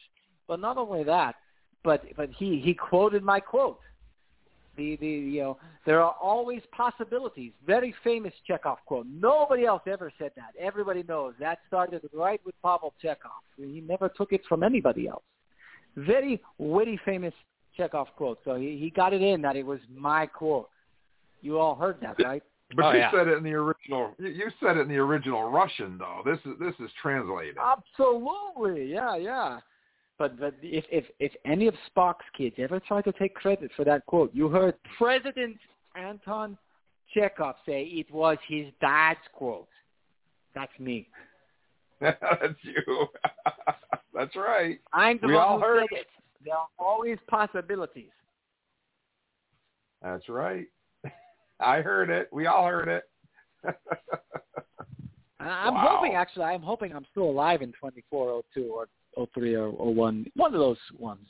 [0.48, 1.36] But not only that,
[1.84, 3.80] but but he he quoted my quote.
[4.76, 7.52] The the you know there are always possibilities.
[7.66, 9.06] Very famous Chekov quote.
[9.08, 10.54] Nobody else ever said that.
[10.60, 13.44] Everybody knows that started right with Pavel Chekov.
[13.58, 15.24] He never took it from anybody else.
[15.96, 17.34] Very witty, famous
[17.78, 18.40] Chekov quote.
[18.44, 20.70] So he, he got it in that it was my quote.
[21.42, 22.44] You all heard that, right?
[22.76, 23.12] But Oh, you yeah.
[23.12, 24.16] said it in the original.
[24.18, 26.22] You you said it in the original Russian, though.
[26.26, 27.58] This is this is translated.
[27.62, 29.60] Absolutely, yeah, yeah.
[30.18, 33.84] But but if if if any of Spock's kids ever try to take credit for
[33.86, 35.58] that quote, you heard President
[35.96, 36.58] Anton
[37.16, 39.68] Chekov say it was his dad's quote.
[40.56, 41.08] That's me.
[42.02, 43.08] That's you.
[44.14, 44.80] That's right.
[44.94, 46.08] I'm the We one all who heard said it.
[46.44, 48.12] There are always possibilities.
[50.02, 50.68] That's right.
[51.60, 52.30] I heard it.
[52.32, 53.04] We all heard it.
[55.40, 55.96] I'm Wow.
[55.98, 58.88] hoping, actually, I'm hoping I'm still alive in 2402 or
[59.34, 61.28] 03 or, or one, one of those ones.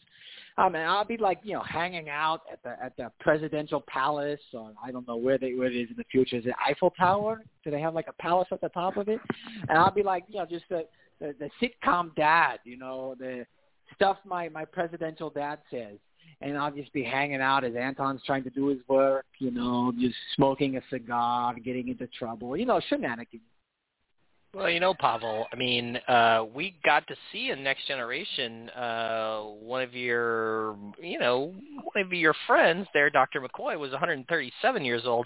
[0.57, 4.39] I mean, I'll be like, you know, hanging out at the at the presidential palace,
[4.53, 6.35] or I don't know where they where it is in the future.
[6.35, 7.43] Is it Eiffel Tower?
[7.63, 9.19] Do they have like a palace at the top of it?
[9.67, 10.85] And I'll be like, you know, just the
[11.19, 13.47] the, the sitcom dad, you know, the
[13.95, 15.97] stuff my my presidential dad says.
[16.43, 19.93] And I'll just be hanging out as Anton's trying to do his work, you know,
[19.97, 23.41] just smoking a cigar, getting into trouble, you know, shenanigans.
[24.53, 29.39] Well, you know, Pavel, I mean, uh, we got to see in Next Generation uh,
[29.39, 33.41] one of your, you know, one of your friends there, Dr.
[33.41, 35.25] McCoy, was 137 years old.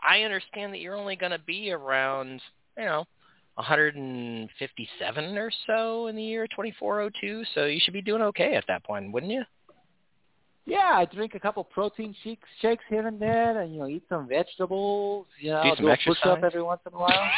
[0.00, 2.40] I understand that you're only going to be around,
[2.78, 3.04] you know,
[3.56, 8.84] 157 or so in the year 2402, so you should be doing okay at that
[8.84, 9.42] point, wouldn't you?
[10.64, 14.04] Yeah, I drink a couple protein shakes, shakes here and there, and you know, eat
[14.08, 15.26] some vegetables.
[15.40, 17.30] You know, Do some a push up every once in a while.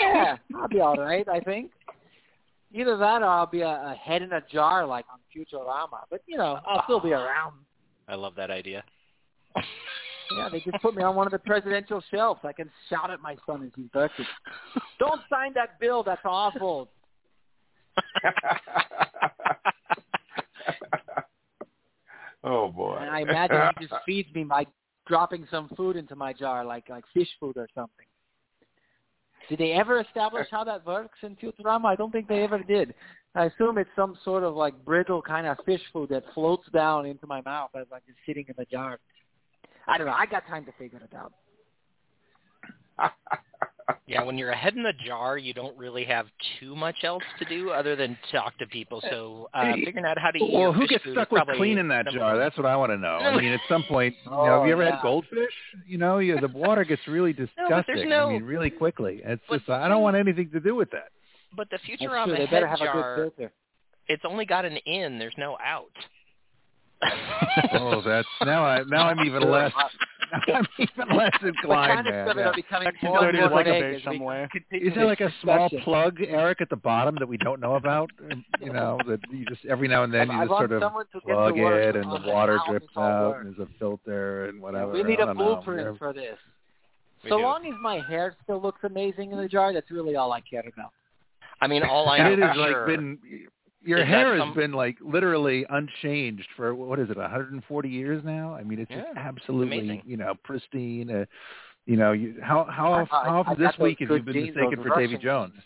[0.00, 1.26] yeah, I'll be all right.
[1.28, 1.70] I think.
[2.72, 6.00] Either that, or I'll be a, a head in a jar like on Futurama.
[6.10, 7.54] But you know, I'll still be around.
[8.08, 8.82] I love that idea.
[10.36, 12.40] Yeah, they just put me on one of the presidential shelves.
[12.42, 14.24] I can shout at my son as he's birthday.
[14.98, 16.02] Don't sign that bill.
[16.02, 16.88] That's awful.
[22.44, 22.98] oh boy.
[23.00, 24.66] And I imagine he just feeds me by
[25.06, 28.06] dropping some food into my jar, like like fish food or something.
[29.48, 31.86] Did they ever establish how that works in Futurama?
[31.86, 32.94] I don't think they ever did.
[33.34, 37.04] I assume it's some sort of like brittle kind of fish food that floats down
[37.04, 38.98] into my mouth as I'm just sitting in the jar.
[39.86, 40.14] I don't know.
[40.14, 41.32] I got time to figure it out.
[44.06, 46.26] Yeah, when you're a head in the jar, you don't really have
[46.58, 49.02] too much else to do other than talk to people.
[49.10, 51.32] So uh, figuring out how to eat Well, your who fish gets food stuck is
[51.32, 52.30] with probably cleaning that jar?
[52.32, 52.38] one.
[52.38, 53.16] That's what I want to know.
[53.16, 54.92] I mean, at some point, you know, have you ever yeah.
[54.92, 55.52] had goldfish?
[55.86, 57.66] You know, you, the water gets really disgusting.
[57.68, 59.20] but there's no- I mean, really quickly.
[59.24, 61.08] It's just I don't want anything to do with that.
[61.54, 62.32] But the That's Futurama true.
[62.34, 63.52] They head better have jar, a good filter.
[64.08, 65.18] it's only got an in.
[65.18, 65.90] There's no out.
[67.72, 69.88] Oh, that's now I now I'm even less now
[70.54, 72.28] I'm even less inclined, Mechanics man.
[72.28, 72.48] of it Yeah.
[72.48, 74.48] are becoming more and more like vague base as we somewhere.
[74.70, 78.10] Is there like a small plug, Eric, at the bottom that we don't know about?
[78.30, 81.06] Um, you know, that you just every now and then you just sort of someone
[81.12, 84.46] to get to plug work it, and the water drips out, and there's a filter
[84.46, 84.92] and whatever.
[84.92, 86.38] We need a don't blueprint for this.
[87.28, 90.40] So long as my hair still looks amazing in the jar, that's really all I
[90.42, 90.90] care about.
[91.60, 92.86] I mean, all I And know it has for like sure.
[92.86, 93.18] been
[93.84, 97.88] your is that hair has some- been like literally unchanged for what is it 140
[97.88, 100.02] years now i mean it's just absolutely amazing.
[100.06, 101.24] you know pristine uh,
[101.86, 104.82] you know you, how how, I- how often got this week have you been mistaken
[104.82, 105.54] for davy jones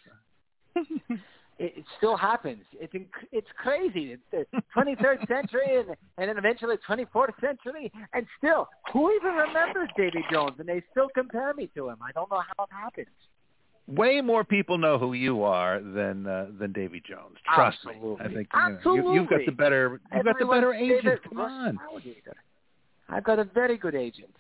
[1.61, 2.63] It, it still happens.
[2.73, 4.13] It's inc- it's crazy.
[4.13, 9.89] It's the 23rd century and and then eventually 24th century, and still, who even remembers
[9.97, 10.53] Davy Jones?
[10.61, 11.97] And they still compare me to him.
[12.01, 13.09] I don't know how it happens.
[13.89, 17.37] Way more people know who you are than uh, than Davy Jones.
[17.55, 18.11] Trust Absolutely.
[18.11, 18.17] me.
[18.21, 19.15] I think Absolutely.
[19.15, 21.21] you, you've got the better you've got the better agent.
[21.29, 21.79] Come on.
[21.91, 22.37] alligator.
[23.09, 24.35] I've got a very good agent,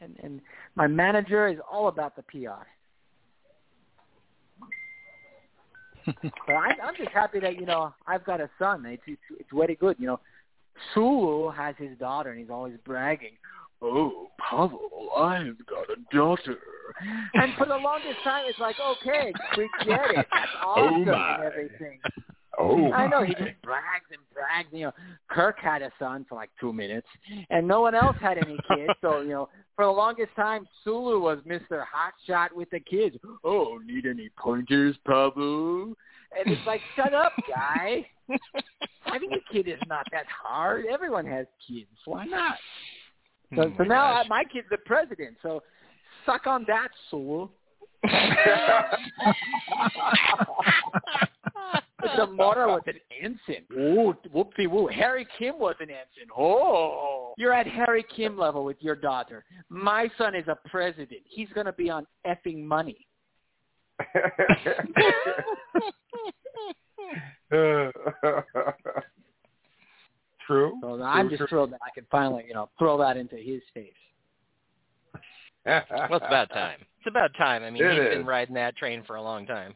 [0.00, 0.40] and and
[0.76, 2.64] my manager is all about the PR.
[6.46, 8.86] but I'm, I'm just happy that you know I've got a son.
[8.86, 9.96] It's it's, it's very good.
[9.98, 10.20] You know,
[10.92, 13.32] Sulu has his daughter, and he's always bragging.
[13.82, 16.58] Oh, Pavel, I've got a daughter.
[17.34, 20.26] And for the longest time, it's like, okay, we get it.
[20.32, 21.34] That's oh, awesome my.
[21.34, 21.98] and everything.
[22.58, 24.68] Oh, I know he just brags and brags.
[24.70, 24.92] You know,
[25.28, 27.06] Kirk had a son for like two minutes,
[27.50, 28.92] and no one else had any kids.
[29.00, 33.16] So you know, for the longest time, Sulu was Mister Hotshot with the kids.
[33.42, 35.94] Oh, need any pointers, Pavel?
[36.36, 38.06] And it's like, shut up, guy.
[39.04, 40.86] Having a kid is not that hard.
[40.86, 41.90] Everyone has kids.
[42.04, 42.56] Why not?
[43.54, 44.26] So, Oh so mm, now I, gosh.
[44.28, 45.36] my kid's the president.
[45.42, 45.62] So
[46.26, 47.48] suck on that, Sulu.
[52.16, 53.64] Demora was an ensign.
[53.72, 54.86] Ooh, whoopsie woo.
[54.88, 56.28] Harry Kim was an ensign.
[56.36, 57.34] Oh.
[57.38, 59.44] You're at Harry Kim level with your daughter.
[59.68, 61.22] My son is a president.
[61.24, 63.06] He's going to be on effing money.
[70.46, 70.78] True.
[70.82, 73.62] So I'm True, just thrilled that I can finally, you know, throw that into his
[73.72, 73.92] face.
[75.66, 76.78] Well, it's about time.
[76.98, 77.62] It's about time.
[77.62, 78.08] I mean, It he's is.
[78.18, 79.74] been riding that train for a long time.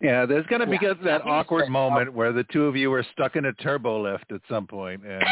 [0.00, 2.92] Yeah, there's going to be Yeah, that awkward been- moment where the two of you
[2.92, 5.26] are stuck in a turbo lift at some point, and, uh,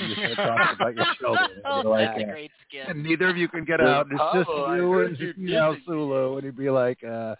[0.00, 1.50] and you start talking about your children.
[1.56, 2.88] And oh, you're like, that's uh, great skit.
[2.88, 4.06] and neither of you can get Well, out.
[4.10, 5.84] It's just Pablo, I you and you're you know, busy.
[5.86, 7.34] Sulu, and he'd be like, uh,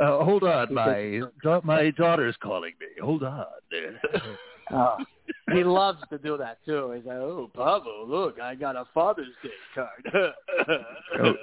[0.00, 2.86] uh, "Hold on, my da- my daughter's calling me.
[3.00, 3.46] Hold on."
[4.70, 4.96] Oh,
[5.52, 6.92] he loves to do that too.
[6.96, 10.34] He's like, "Oh, Pablo, look, I got a Father's Day card."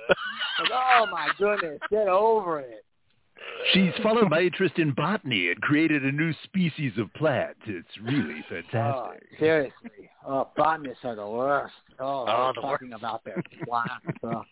[0.59, 2.85] Like, oh my goodness, get over it.
[3.73, 7.55] She's followed my interest in botany and created a new species of plant.
[7.65, 9.23] It's really Oh, fantastic.
[9.39, 10.09] seriously.
[10.27, 11.73] Oh, botanists are the worst.
[11.99, 14.05] Oh, Oh, the talking about their plants.
[14.23, 14.43] Oh.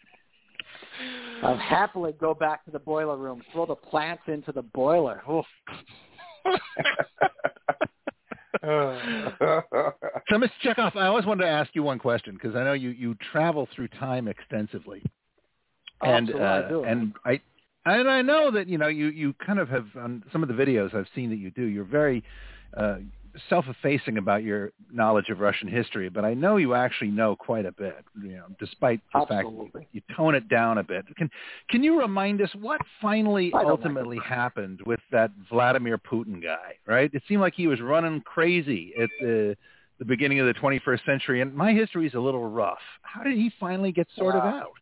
[1.44, 5.22] I'll happily go back to the boiler room, throw the plants into the boiler.
[8.56, 9.64] Oof.
[10.30, 10.50] So, Mr.
[10.64, 13.68] Chekov, I always wanted to ask you one question because I know you, you travel
[13.76, 15.04] through time extensively,
[16.02, 16.84] and Absolutely, I uh, do.
[16.84, 17.42] and I
[17.86, 20.56] and I know that you know you you kind of have on some of the
[20.56, 21.64] videos I've seen that you do.
[21.64, 22.24] You're very
[22.76, 22.98] uh,
[23.50, 27.72] self-effacing about your knowledge of Russian history, but I know you actually know quite a
[27.72, 28.04] bit.
[28.22, 29.88] You know, despite the fact Absolutely.
[29.92, 31.06] you tone it down a bit.
[31.18, 31.30] Can
[31.70, 36.76] can you remind us what finally don't like ultimately happened with that Vladimir Putin guy?
[36.86, 37.10] Right?
[37.14, 39.56] It seemed like he was running crazy at the
[40.00, 42.80] the beginning of the 21st century, and my history is a little rough.
[43.02, 44.60] How did he finally get sorted Wow.
[44.62, 44.74] out?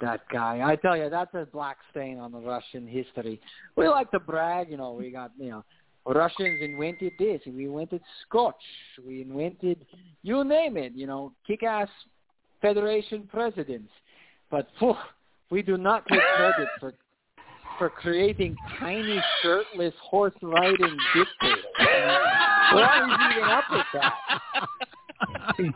[0.00, 3.40] That guy, I tell you, that's a black stain on the Russian history.
[3.76, 4.92] We like to brag, you know.
[4.92, 5.64] We got, you know,
[6.06, 7.40] Russians invented this.
[7.46, 8.54] We invented Scotch.
[9.06, 9.86] We invented,
[10.22, 11.88] you name it, you know, kick-ass
[12.60, 13.90] federation presidents.
[14.50, 14.94] But phew,
[15.50, 16.94] we do not take credit for
[17.78, 21.64] for creating tiny shirtless horse riding dictators.
[22.72, 24.14] Why is even up with that?
[25.58, 25.72] These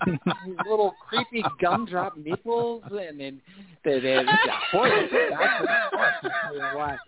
[0.69, 3.41] little creepy gumdrop nipples and then
[3.85, 4.93] the, the, the horse.
[5.13, 6.15] That's a horse.
[6.23, 6.99] Tell you what.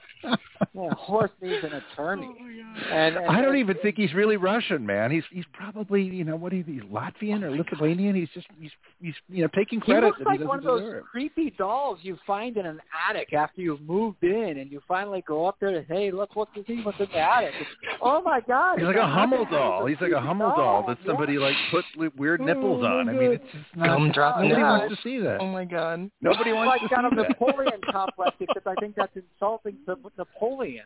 [0.75, 2.29] Yeah, horse needs an attorney.
[2.31, 5.11] Oh, and, and I don't even think he's really Russian, man.
[5.11, 8.15] He's he's probably you know what is he Latvian or oh, Lithuanian?
[8.15, 8.71] He's just he's
[9.01, 11.05] he's you know taking He looks like he one of those deserve.
[11.05, 15.47] creepy dolls you find in an attic after you've moved in, and you finally go
[15.47, 17.55] up there and hey, look what you see what's in the attic.
[18.03, 18.79] Oh my God!
[18.79, 19.87] He's like a Hummel doll.
[19.87, 21.85] He's like a Hummel doll that somebody like put
[22.17, 23.09] weird nipples on.
[23.09, 23.87] I mean, it's just not.
[23.99, 24.63] Gumdrop Nobody nipples.
[24.81, 25.39] wants to see that.
[25.41, 26.11] Oh my god.
[26.21, 27.29] Nobody It's wants like to kind of see that.
[27.41, 30.85] Napoleon complex, because I think that's insulting to Napoleon.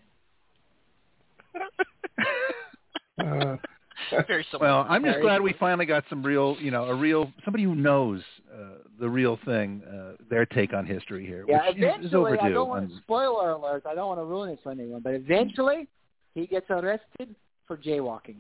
[4.27, 4.69] Very similar.
[4.71, 7.75] Well, I'm just glad we finally got some real, you know, a real somebody who
[7.75, 8.23] knows
[8.53, 11.95] uh, the real thing, uh, their take on history here, Yeah, which you know, is
[12.01, 12.47] eventually, overdue.
[12.47, 13.85] I don't want And- to spoiler alert.
[13.89, 15.89] I don't want to ruin it for anyone, but eventually,
[16.35, 17.35] he gets arrested
[17.67, 18.37] for jaywalking.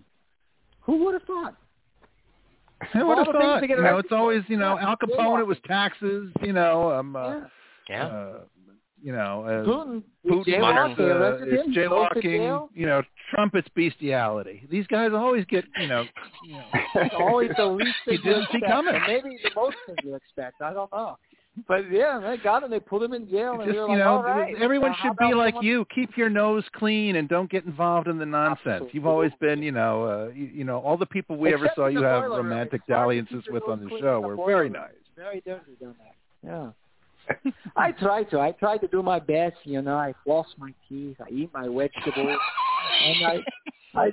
[0.82, 1.54] Who would have thought?
[2.92, 3.60] Who would all the thought?
[3.60, 5.40] to You know, it's always, you know, Al Capone.
[5.40, 6.30] It was taxes.
[6.42, 7.40] You know, um, uh, Yeah.
[7.88, 8.06] yeah.
[8.06, 8.32] uh,
[9.02, 12.68] you know, uh, Putin, Putin Modern- jaywalking, uh, arrested is him, jaywalking.
[12.74, 14.66] You know, Trump it's bestiality.
[14.70, 16.04] These guys always get, you know,
[16.46, 16.64] you know
[16.94, 18.94] It's always the least You thing you didn't see coming.
[19.06, 20.62] maybe the most thing you expect.
[20.62, 21.18] I don't know.
[21.68, 22.70] But yeah, they got him.
[22.70, 24.54] They put him in jail, and just we you like, know, right.
[24.60, 25.86] everyone should be like someone- you.
[25.94, 28.86] Keep your nose clean and don't get involved in the nonsense.
[28.92, 31.86] You've always been, you know, uh, you, you know, all the people we ever saw
[31.86, 32.32] you have room.
[32.32, 34.90] romantic dalliances with on the show the were boiler very nice.
[35.16, 35.94] Very dirty doing
[36.42, 36.72] that.
[37.44, 37.52] Yeah.
[37.76, 38.40] I try to.
[38.40, 39.56] I try to do my best.
[39.62, 41.16] You know, I floss my teeth.
[41.20, 42.38] I eat my vegetables,
[43.04, 43.38] and I.
[43.94, 44.10] I,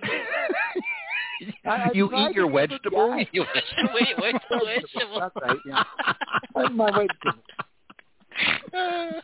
[1.65, 3.27] I, you eat your to be a good vegetables?
[3.33, 3.45] You
[3.93, 5.19] wait, wait, vegetable.
[5.19, 5.57] That's right.
[5.65, 5.83] Yeah.
[6.71, 7.45] My vegetables.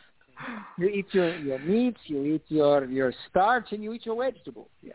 [0.78, 1.98] You eat your your meats.
[2.04, 4.68] You eat your your starch, and you eat your vegetables.
[4.80, 4.92] Yeah.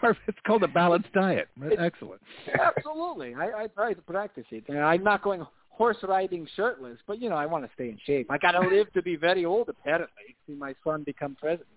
[0.00, 0.28] Perfect.
[0.28, 1.48] It's called a balanced diet.
[1.78, 2.20] Excellent.
[2.60, 3.34] Absolutely.
[3.34, 4.64] I, I try to practice it.
[4.68, 7.98] And I'm not going horse riding shirtless, but you know, I want to stay in
[8.04, 8.30] shape.
[8.30, 10.36] I got to live to be very old, apparently.
[10.46, 11.68] See my son become president.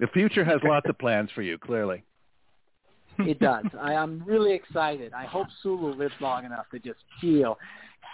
[0.00, 2.04] The future has lots of plans for you, clearly.
[3.20, 3.64] It does.
[3.80, 5.12] I, I'm really excited.
[5.12, 7.58] I hope Sulu lives long enough to just feel,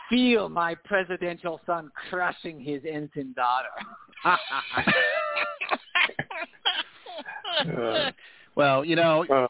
[0.09, 3.69] feel my presidential son crushing his ensign daughter.
[8.57, 9.49] Well, you know, Uh,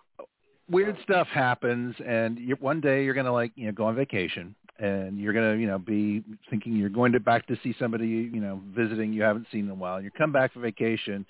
[0.68, 4.55] weird stuff happens, and you, one day you're gonna like you know go on vacation,
[4.78, 8.40] and you're gonna you know be thinking you're going to back to see somebody you
[8.40, 10.01] know visiting you haven't seen in a while.
[10.01, 11.26] You come back from vacation,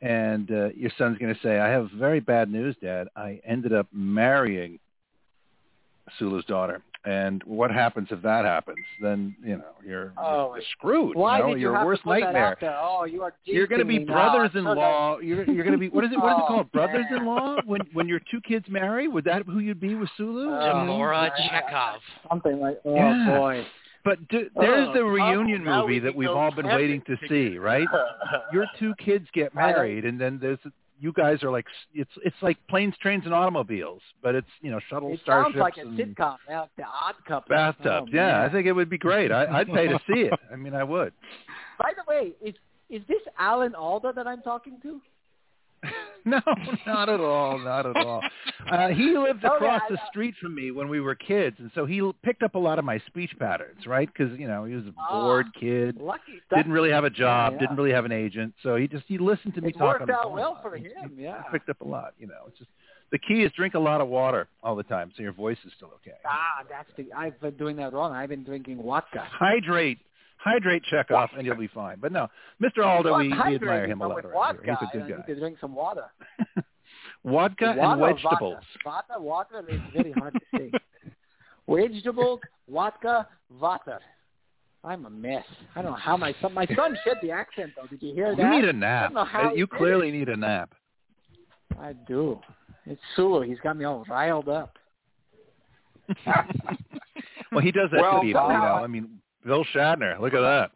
[0.00, 3.08] and uh, your son's gonna say, "I have very bad news, Dad.
[3.16, 4.78] I ended up marrying
[6.18, 8.78] Sulu's daughter." And what happens if that happens?
[9.00, 11.16] Then you know you're, Oh, you're screwed.
[11.16, 11.48] Why you know?
[11.50, 12.56] did you your have worst to put nightmare.
[12.60, 14.32] That out oh, you are You're going to be teasing me now.
[14.32, 15.18] brothers-in-law.
[15.20, 16.18] You're you're going to be what is it?
[16.18, 16.72] What is it Oh, called?
[16.72, 17.58] Brothers-in-law?
[17.66, 20.48] When when your two kids marry, would that who you'd be with Sulu?
[20.48, 21.60] Oh, Demora yeah.
[21.62, 21.98] Chekov.
[22.28, 22.80] Something like.
[22.84, 23.38] Oh Yeah.
[23.38, 23.66] boy.
[24.08, 27.58] But do, there's Oh, the reunion now movie that we've all been waiting to see,
[27.58, 27.86] right?
[28.54, 30.58] Your two kids get married, and then there's
[30.98, 34.80] you guys are like it's it's like planes, trains, and automobiles, but it's you know
[34.88, 37.54] shuttle It starships It sounds like a sitcom, like the Odd Couple.
[37.54, 38.10] bathtubs.
[38.10, 39.30] Oh, yeah, I think it would be great.
[39.30, 40.32] I, I'd pay to see it.
[40.50, 41.12] I mean, I would.
[41.78, 42.54] By the way, is
[42.88, 45.02] is this Alan Alda that I'm talking to?
[46.30, 46.40] no,
[46.86, 48.22] not at all, not at all.
[48.70, 51.86] Uh, he lived across I- the street from me when we were kids, and so
[51.86, 54.10] he picked up a lot of my speech patterns, right?
[54.12, 56.42] Because you know he was a Ah, bored kid, Lucky.
[56.54, 57.60] didn't really have a job, yeah.
[57.60, 60.10] didn't really have an agent, so he just he listened to me It talk worked
[60.10, 61.14] out well for He- him.
[61.16, 61.42] he Yeah.
[61.50, 62.12] picked up a lot.
[62.18, 62.68] You know, it's just
[63.10, 65.72] the key is drink a lot of water all the time, so your voice is
[65.76, 66.16] still okay.
[66.26, 67.10] Ah, that's the.
[67.16, 68.12] I've been doing that wrong.
[68.12, 69.20] I've been drinking vodka.
[69.30, 69.98] Hydrate,
[70.38, 71.98] hydrate, check off, and you'll be fine.
[72.00, 72.28] But no,
[72.62, 72.84] Mr.
[72.84, 74.16] Alda, we, we admire him a lot.
[74.16, 74.62] with vodka.
[74.64, 75.22] He's a I good need guy.
[75.34, 76.04] to drink some water.
[77.24, 78.54] Vodka Water and or vegetables.
[78.84, 80.70] Vodka, vodka, water is very hard to say.
[81.68, 82.40] Vegetables,
[82.70, 83.28] vodka,
[83.60, 83.98] water.
[84.84, 85.44] I'm a mess.
[85.74, 86.54] I don't know how my son.
[86.54, 87.86] My son shed the accent though.
[87.88, 88.42] Did you hear that?
[88.42, 89.06] You need a nap.
[89.10, 90.72] don't know how Uh, he You did clearly need a nap.
[91.78, 92.38] I do.
[92.86, 93.42] It's Sulu.
[93.42, 94.78] He's got me all riled up.
[97.52, 98.80] well, he does that Well, to people, you know.
[98.82, 100.20] I mean, Bill Shatner.
[100.20, 100.70] Look at that.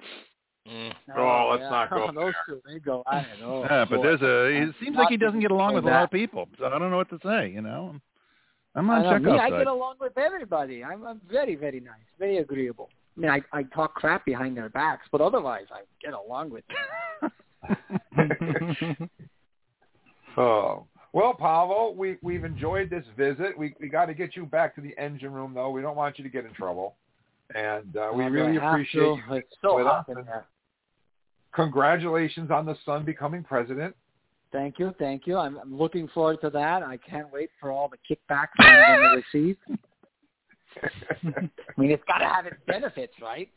[0.68, 0.92] Mm.
[1.16, 1.70] Oh, let's yeah.
[1.70, 2.34] not go Those there.
[2.46, 3.42] two, they go at it.
[3.42, 4.02] Oh, yeah, but boy.
[4.02, 4.68] there's a.
[4.68, 6.48] It seems like he doesn't get along with a lot of people.
[6.58, 7.50] So I don't know what to say.
[7.50, 7.96] You know,
[8.74, 10.84] I'm I on know, Chekov's me, I get along with everybody.
[10.84, 12.88] I'm, I'm very, very nice, very agreeable.
[13.16, 16.64] I mean, I, I talk crap behind their backs, but otherwise, I get along with
[16.68, 16.78] them.
[20.36, 20.86] Oh.
[21.12, 23.56] Well, Pavel, we we've enjoyed this visit.
[23.58, 25.68] We we got to get you back to the engine room, though.
[25.68, 26.96] We don't want you to get in trouble,
[27.54, 29.20] and uh, we really appreciate to.
[29.28, 29.34] you.
[29.34, 30.16] It's so with hot us.
[30.16, 30.46] in there.
[31.54, 33.94] Congratulations on the son becoming president.
[34.52, 35.36] Thank you, thank you.
[35.36, 36.82] I'm, I'm looking forward to that.
[36.82, 39.56] I can't wait for all the kickbacks I'm going to receive.
[40.82, 43.48] I mean, it's got to have its benefits, right?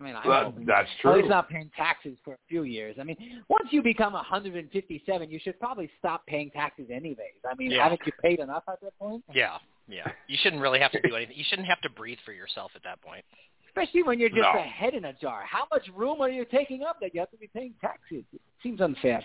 [0.00, 0.54] I mean, I Well, hope.
[0.66, 1.28] that's At least true.
[1.28, 2.96] not paying taxes for a few years.
[2.98, 7.40] I mean, once you become 157, you should probably stop paying taxes anyways.
[7.48, 7.84] I mean, Yeah.
[7.84, 9.24] haven't you paid enough at that point?
[9.32, 10.10] Yeah, yeah.
[10.26, 11.36] You shouldn't really have to do anything.
[11.36, 13.24] You shouldn't have to breathe for yourself at that point.
[13.66, 14.58] Especially when you're just No.
[14.58, 15.42] a head in a jar.
[15.44, 18.24] How much room are you taking up that you have to be paying taxes?
[18.32, 19.22] It seems unfair.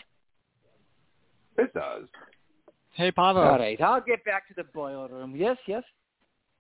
[1.58, 2.08] It does.
[2.94, 3.42] Hey, Pavel.
[3.44, 5.36] All right, I'll get back to the boiler room.
[5.36, 5.84] Yes, yes.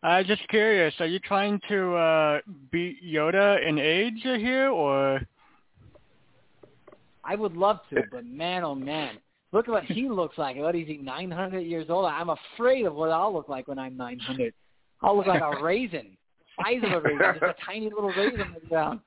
[0.01, 0.93] I'm just curious.
[0.99, 2.39] Are you trying to uh,
[2.71, 5.19] beat Yoda in age here, or
[7.23, 9.17] I would love to, but man, oh man,
[9.51, 10.55] look at what he looks like.
[10.55, 12.05] What is he, 900 years old?
[12.05, 14.53] I'm afraid of what I'll look like when I'm 900.
[15.01, 16.17] I'll look like a raisin,
[16.63, 18.99] size of a raisin, just a tiny little raisin on the ground.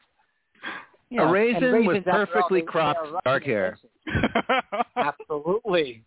[1.08, 3.78] You A know, and raisin with raisins, after all, perfectly they- they cropped dark hair.
[4.96, 6.04] Absolutely.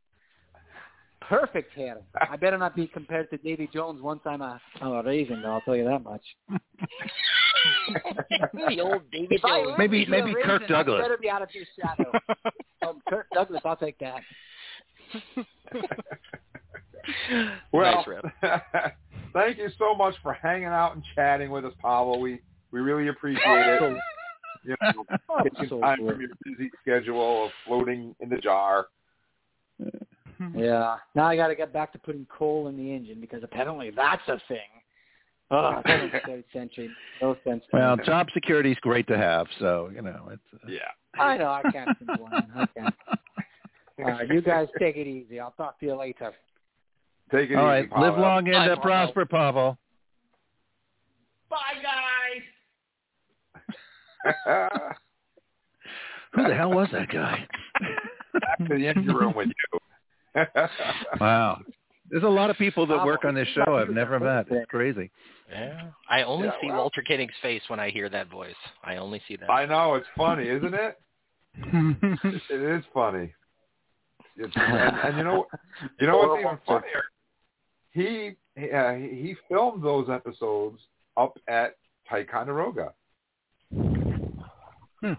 [1.30, 1.98] Perfect hair.
[2.30, 5.54] I better not be compared to Davy Jones once I'm a, I'm a raisin, though,
[5.54, 6.22] I'll tell you that much.
[8.54, 9.76] the old Davy Jones.
[9.78, 11.02] Maybe- to be maybe raisin, Kirk I Douglas.
[11.02, 12.12] better be out of your shadow.
[12.88, 14.22] um, Kirk Douglas, I'll take that.
[17.72, 18.26] Well, Nice rip.
[19.34, 22.20] thank you so much for hanging out and chatting with us, Pavel.
[22.20, 22.40] We
[22.72, 23.98] we really appreciate it.
[24.64, 25.06] You know,
[25.44, 28.88] taking time from your busy schedule of floating in the jar.
[30.56, 30.98] Yeah.
[31.16, 34.22] Now I got to get back to putting coal in the engine because apparently that's
[34.28, 34.60] a thing.
[35.52, 36.90] Oh, that was so century.
[37.22, 37.64] No sense.
[37.72, 38.04] Well, me.
[38.04, 40.42] job security is great to have, so you know it's.
[40.54, 41.22] Uh, yeah.
[41.22, 42.48] I know I can't complain.
[42.56, 42.96] I can't.
[44.00, 45.40] All right, you guys take it easy.
[45.40, 46.34] I'll talk to you later.
[47.32, 49.78] Take it All easy, right, live long and uh, prosper, Pavel.
[51.50, 52.42] Bye, guys.
[56.34, 57.48] Who the hell was that guy?
[58.34, 59.80] Back to the empty room with you.
[61.20, 61.60] Wow.
[62.10, 64.46] There's a lot of people that work on this show I've never met.
[64.52, 65.10] It's crazy.
[65.50, 65.90] Yeah.
[66.10, 68.54] I only Yeah, see well- Walter Koenig's face when I hear that voice.
[68.84, 69.50] I only see that.
[69.50, 71.00] I know it's funny, isn't it?
[72.50, 73.34] It is funny.
[74.38, 75.46] It's, and, and you know,
[76.00, 77.04] you know what's even funnier?
[77.92, 80.80] He he, uh, he he filmed those episodes
[81.16, 81.76] up at
[82.10, 82.94] Ticonderoga.
[83.72, 85.14] Hmm.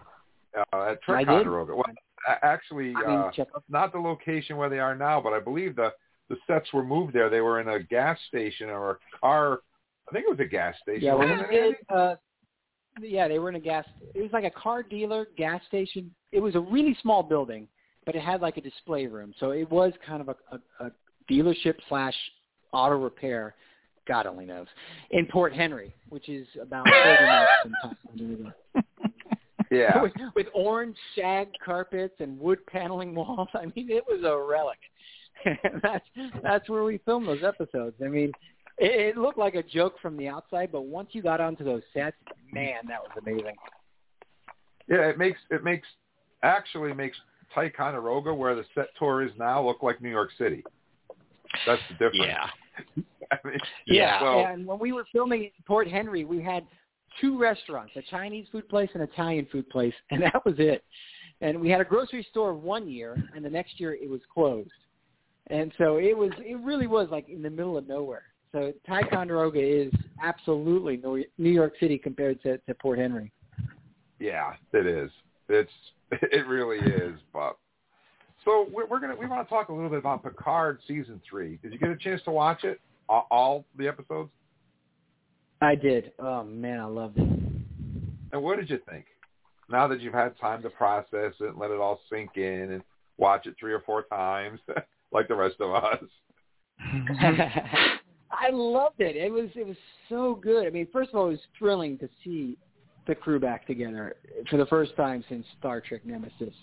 [0.55, 1.25] Uh, at I did.
[1.25, 1.75] Ticonderoga.
[1.75, 2.06] Well, a-
[2.41, 3.31] actually, I mean, uh,
[3.69, 5.93] not the location where they are now, but I believe the
[6.29, 7.29] the sets were moved there.
[7.29, 9.59] They were in a gas station or a car.
[10.09, 11.03] I think it was a gas station.
[11.03, 12.15] Yeah, when wasn't we it, uh,
[13.01, 13.85] yeah, they were in a gas.
[14.13, 16.13] It was like a car dealer gas station.
[16.31, 17.67] It was a really small building,
[18.05, 20.91] but it had like a display room, so it was kind of a, a, a
[21.31, 22.15] dealership slash
[22.71, 23.55] auto repair.
[24.07, 24.67] God only knows
[25.11, 28.53] in Port Henry, which is about thirty minutes from.
[29.71, 30.01] Yeah.
[30.01, 33.49] with, with orange shag carpets and wood paneling walls.
[33.53, 34.79] I mean, it was a relic.
[35.45, 36.05] And that's
[36.41, 37.95] that's where we filmed those episodes.
[38.03, 38.31] I mean,
[38.77, 41.83] it, it looked like a joke from the outside, but once you got onto those
[41.93, 42.17] sets,
[42.51, 43.55] man, that was amazing.
[44.87, 45.87] Yeah, it makes it makes
[46.43, 47.17] actually makes
[47.53, 50.63] Ticonderoga, where the set tour is now, look like New York City.
[51.65, 52.25] That's the difference.
[52.25, 52.47] Yeah.
[53.31, 54.19] I mean, Yeah.
[54.19, 56.65] So, and when we were filming in Port Henry, we had
[57.21, 60.83] two restaurants, a Chinese food place and an Italian food place, and that was it.
[61.41, 64.69] And we had a grocery store one year, and the next year it was closed.
[65.49, 68.23] And so it was, it really was like in the middle of nowhere.
[68.51, 73.31] So Ticonderoga is absolutely New New York City compared to, to Port Henry.
[74.19, 75.11] yeah, it is.
[75.49, 75.71] It's
[76.11, 77.19] it really is.
[77.33, 77.57] But
[78.45, 81.59] so we're, we're gonna we want to talk a little bit about Picard season three.
[81.61, 82.79] Did you get a chance to watch it?
[83.09, 84.31] All, all the episodes?
[85.61, 86.11] I did.
[86.19, 87.27] Oh man, I loved it.
[88.31, 89.05] And what did you think?
[89.69, 92.83] Now that you've had time to process it and let it all sink in and
[93.17, 94.59] watch it three or four times,
[95.11, 96.03] like the rest of us.
[98.29, 99.15] I loved it.
[99.15, 99.77] It was it was
[100.09, 100.67] so good.
[100.67, 102.57] I mean, first of all, it was thrilling to see
[103.07, 104.15] the crew back together
[104.49, 106.53] for the first time since Star Trek Nemesis.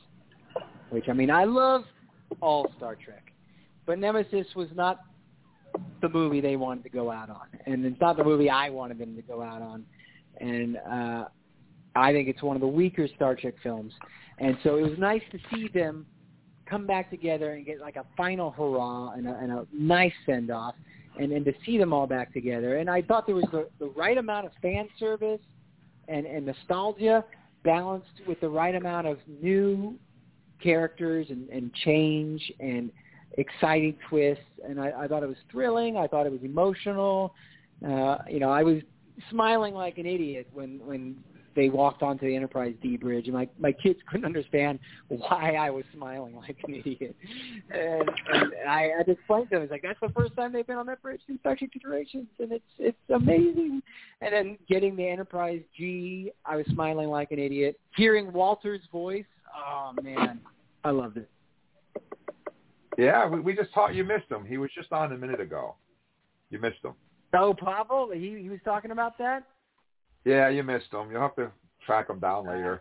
[0.91, 1.85] Which I mean, I love
[2.41, 3.33] all Star Trek,
[3.87, 5.01] but Nemesis was not
[6.01, 8.99] the movie they wanted to go out on, and it's not the movie I wanted
[8.99, 9.85] them to go out on.
[10.41, 11.25] And uh,
[11.97, 13.93] I think it's one of the weaker Star Trek films.
[14.39, 16.07] And so it was nice to see them
[16.67, 20.51] come back together and get like a final hurrah and a, and a nice send
[20.51, 20.75] off,
[21.19, 22.79] and and to see them all back together.
[22.79, 25.41] And I thought there was the, the right amount of fan service
[26.09, 27.25] and and nostalgia
[27.63, 29.99] balanced with the right amount of new
[30.63, 32.91] characters and, and change and
[33.39, 34.45] exciting twists.
[34.67, 35.97] And I, I thought it was thrilling.
[35.97, 37.35] I thought it was emotional.
[37.87, 38.79] Uh, you know, I was
[39.31, 41.17] smiling like an idiot when when
[41.55, 44.79] they walked onto the Enterprise D bridge, and my my kids couldn't understand
[45.09, 47.17] why I was smiling like an idiot.
[47.71, 50.67] And, and I had to explain to them, it's like that's the first time they've
[50.67, 53.83] been on that bridge since Star Trek Generations, and it's it's amazing.
[54.21, 57.79] And then getting the Enterprise G, I was smiling like an idiot.
[57.97, 59.25] Hearing Walter's voice,
[59.57, 60.41] oh man,
[60.83, 61.29] I loved it.
[62.99, 63.95] Yeah, we, we just talked.
[63.95, 64.45] You missed him.
[64.45, 65.75] He was just on a minute ago.
[66.51, 66.93] You missed him.
[67.37, 69.45] Oh, Pavel, he he was talking about that.
[70.25, 71.11] Yeah, you missed him.
[71.11, 71.51] You'll have to
[71.85, 72.75] track him down later.
[72.77, 72.79] Uh,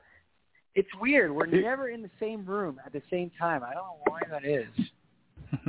[0.75, 1.31] it's weird.
[1.31, 3.63] We're He- never in the same room at the same time.
[3.63, 4.67] I don't know why that is.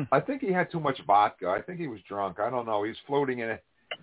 [0.12, 1.48] I think he had too much vodka.
[1.48, 2.40] I think he was drunk.
[2.40, 2.84] I don't know.
[2.84, 3.58] He's floating in a.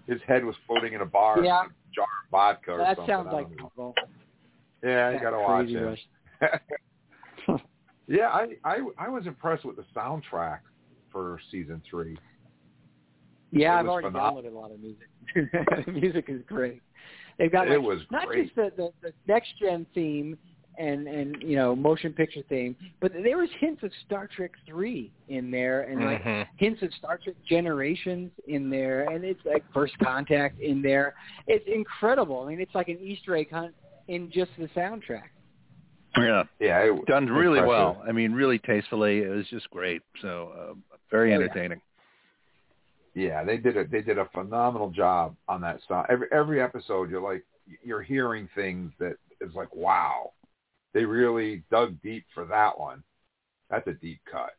[0.07, 1.43] His head was floating in a bar.
[1.43, 1.63] Yeah.
[1.63, 3.13] with a jar of vodka or That something.
[3.13, 3.57] sounds like.
[3.57, 3.93] Pavel.
[4.83, 5.75] Yeah, you got to watch crazy
[6.41, 6.61] it.
[8.11, 8.19] rush.
[8.19, 10.59] yeah, I, I I was impressed with the soundtrack
[11.11, 12.17] for season three.
[13.51, 14.43] Yeah, It I've already phenomenal.
[14.43, 15.07] downloaded a lot of music.
[15.85, 16.81] the music is great.
[17.37, 18.45] They've got It like, was not great.
[18.45, 20.37] just the, the, the next gen theme
[20.77, 25.11] and and you know motion picture theme, but there was hints of Star Trek three
[25.27, 26.47] in there, and like Mhm.
[26.55, 31.13] hints of Star Trek Generations in there, and it's like First Contact in there.
[31.47, 32.43] It's incredible.
[32.43, 33.75] I mean, it's like an Easter egg hunt
[34.07, 35.29] in just the soundtrack.
[36.17, 37.67] Yeah, Yeah, it, done really impressive.
[37.67, 38.03] well.
[38.07, 39.19] I mean, really tastefully.
[39.19, 40.01] It was just great.
[40.21, 40.73] So uh,
[41.09, 41.45] very Oh, yeah.
[41.45, 41.81] entertaining.
[43.13, 46.05] Yeah, they did a they did a phenomenal job on that song.
[46.09, 47.43] Every every episode, you're like
[47.83, 50.31] you're hearing things that is like wow,
[50.93, 53.03] they really dug deep for that one.
[53.69, 54.51] That's a deep cut.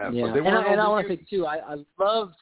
[0.00, 2.34] And, Yeah, but and, I, and I want to say too, I, I loved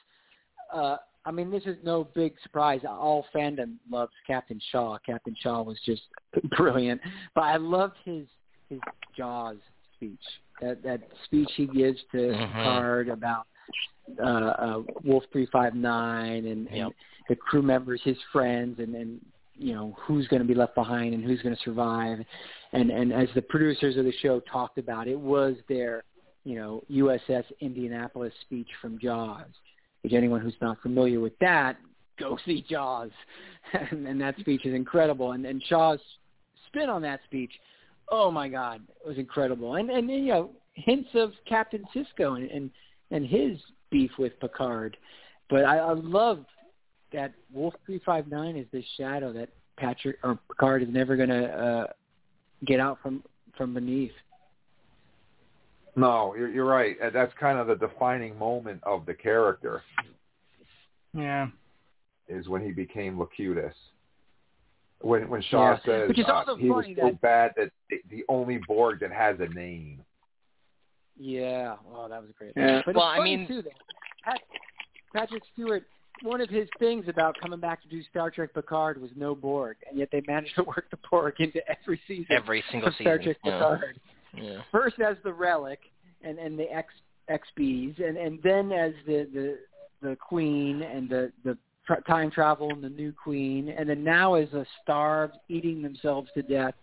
[0.73, 2.81] uh, I mean, this is no big surprise.
[2.87, 4.97] All fandom loves Captain Shaw.
[5.05, 6.01] Captain Shaw was just
[6.57, 6.99] brilliant,
[7.35, 8.25] but I loved his
[8.69, 8.79] his
[9.15, 9.57] Jaws
[9.95, 10.19] speech.
[10.61, 12.47] That that speech he gives to Mhm.
[12.47, 13.47] Picard about
[14.19, 16.91] uh, uh, Wolf three five nine and, and Yep.
[17.29, 19.21] the crew members, his friends, and and
[19.55, 22.19] you know who's going to be left behind and who's going to survive.
[22.73, 26.03] And and as the producers of the show talked about, it was their
[26.43, 29.45] you know USS Indianapolis speech from Jaws.
[30.03, 31.77] Which anyone who's not familiar with that,
[32.19, 33.11] go see Jaws.
[33.91, 35.31] and, and that speech is incredible.
[35.31, 35.99] And and Shaw's
[36.67, 37.51] spin on that speech,
[38.09, 39.75] oh my God, it was incredible.
[39.75, 42.71] And and you know hints of Captain Sisko and and,
[43.11, 43.57] and his
[43.91, 44.97] beef with Picard.
[45.49, 46.45] But I, I love
[47.11, 51.29] that Wolf three five nine is this shadow that Patrick or Picard is never going
[51.29, 51.87] to uh,
[52.65, 53.23] get out from
[53.57, 54.11] from beneath.
[55.95, 56.95] No, you're, you're right.
[57.01, 59.83] Uh, That's kind of the defining moment of the character
[61.13, 61.47] Yeah.
[62.27, 63.75] is when he became Locutus.
[65.01, 65.79] When when Shaw Yeah.
[65.85, 69.01] says Which is uh, also he was so that- bad that the, the only Borg
[69.01, 69.99] that has a name.
[71.19, 72.53] Yeah, oh, that was great.
[72.55, 72.81] Yeah.
[72.85, 74.39] But Well, it's I funny mean- too that
[75.13, 75.83] Patrick Stewart.
[76.21, 79.77] One of his things about coming back to do Star Trek Picard was no Borg,
[79.89, 83.17] and yet they managed to work the Borg into every season Every single of Star
[83.17, 83.35] season.
[83.43, 83.43] Trek.
[83.43, 83.81] Picard.
[84.05, 84.12] Yeah.
[84.71, 85.79] First as the relic,
[86.21, 86.93] and and the X
[87.29, 89.59] XBs, and and then as the the
[90.01, 91.57] the Queen and the the
[92.07, 96.41] time travel and the new Queen, and then now as a starved, eating themselves to
[96.41, 96.73] death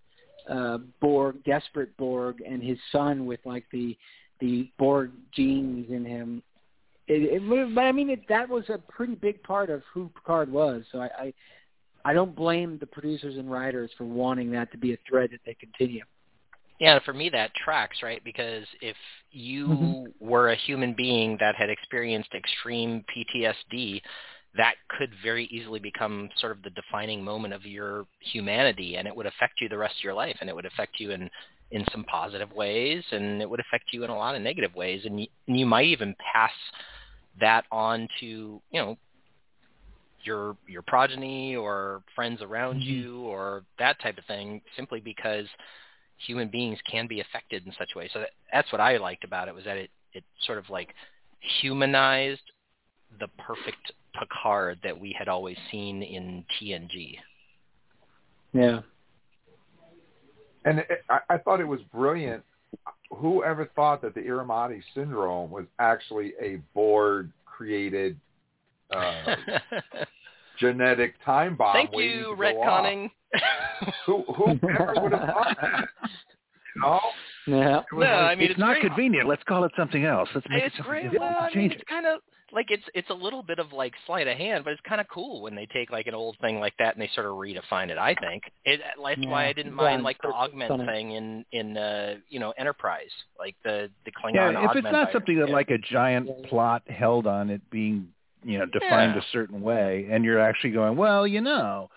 [0.49, 3.97] uh, Borg, desperate Borg, and his son with like the
[4.41, 6.43] the Borg genes in him.
[7.07, 10.51] It, it, but I mean, it, that was a pretty big part of who Picard
[10.51, 10.83] was.
[10.93, 11.35] So I, I
[12.05, 15.41] I don't blame the producers and writers for wanting that to be a thread that
[15.45, 16.05] they continue.
[16.81, 18.25] Yeah, for me that tracks, right?
[18.25, 18.97] Because if
[19.31, 20.15] you Mhm.
[20.19, 24.03] were a human being that had experienced extreme PTSD,
[24.55, 29.15] that could very easily become sort of the defining moment of your humanity and it
[29.15, 31.31] would affect you the rest of your life and it would affect you in
[31.71, 35.05] in some positive ways and it would affect you in a lot of negative ways
[35.07, 36.51] and you, and you might even pass
[37.41, 38.27] that on to,
[38.71, 38.99] you know,
[40.25, 45.47] your your progeny or friends around you or that type of thing simply because
[46.27, 48.11] human beings can be affected in such a way.
[48.13, 50.95] So that, that's what I liked about it was that it it sort of like
[51.61, 52.41] humanized
[53.19, 57.17] the perfect Picard that we had always seen in TNG.
[58.53, 58.81] Yeah.
[60.65, 62.43] And it, I, I thought it was brilliant.
[63.11, 68.17] Whoever thought that the Irumodic syndrome was actually a Borg created
[68.91, 69.37] uh,
[70.61, 71.75] genetic time bomb?
[71.75, 73.11] Thank you, to go retconning.
[74.07, 75.89] Who whoever would have thought that?
[76.77, 77.01] You know?
[77.47, 77.83] Yeah.
[77.93, 78.87] No, I mean it's, not great.
[78.89, 79.29] convenient.
[79.29, 80.29] Let's call it something else.
[80.35, 81.11] Let's make it's it something great.
[81.11, 81.33] different.
[81.35, 82.21] Well, I mean, it's kind of
[82.53, 85.07] like it's it's a little bit of like sleight of hand, but it's kind of
[85.09, 87.89] cool when they take like an old thing like that and they sort of redefine
[87.91, 87.99] it.
[87.99, 88.81] I think it.
[89.03, 90.87] That's why I didn't mind it's like the pretty augment funny.
[90.87, 94.95] thing in in uh you know Enterprise, like the the Klingon Yeah, if it's not
[94.95, 95.09] item.
[95.13, 95.55] something that Yeah.
[95.55, 98.09] like a giant plot held on it being,
[98.45, 99.21] you know, defined Yeah.
[99.21, 101.91] a certain way, and you're actually going, well, you know,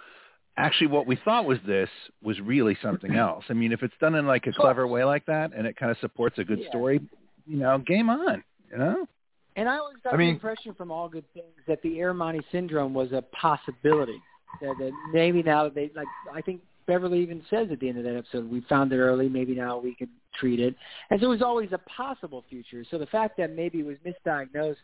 [0.58, 1.90] actually what we thought was this
[2.22, 3.46] was really something else.
[3.50, 5.92] I mean, if it's done in like a clever way like that, and it kind
[5.92, 6.70] of supports a good Yeah.
[6.70, 7.02] story,
[7.46, 8.44] you know, game on.
[8.72, 9.08] You know.
[9.56, 12.44] And I always got I mean, the impression from all good things that the Irumodic
[12.52, 14.20] syndrome was a possibility.
[14.62, 18.04] That, that maybe now they like I think Beverly even says at the end of
[18.04, 20.76] that episode, we found it early, maybe now we can treat it.
[21.10, 22.84] And so it was always a possible future.
[22.90, 24.76] So the fact that maybe it was misdiagnosed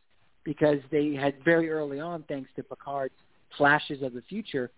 [0.50, 3.14] because they had very early on, thanks to Picard's
[3.56, 4.72] flashes of the future,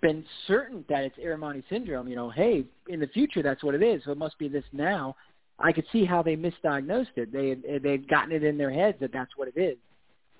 [0.00, 3.82] been certain that it's Irumodic syndrome, you know, hey, in the future that's what it
[3.82, 5.14] is, so it must be this now.
[5.58, 7.30] I could see how they misdiagnosed it.
[7.30, 9.76] They had, they'd gotten it in their heads that that's what it is,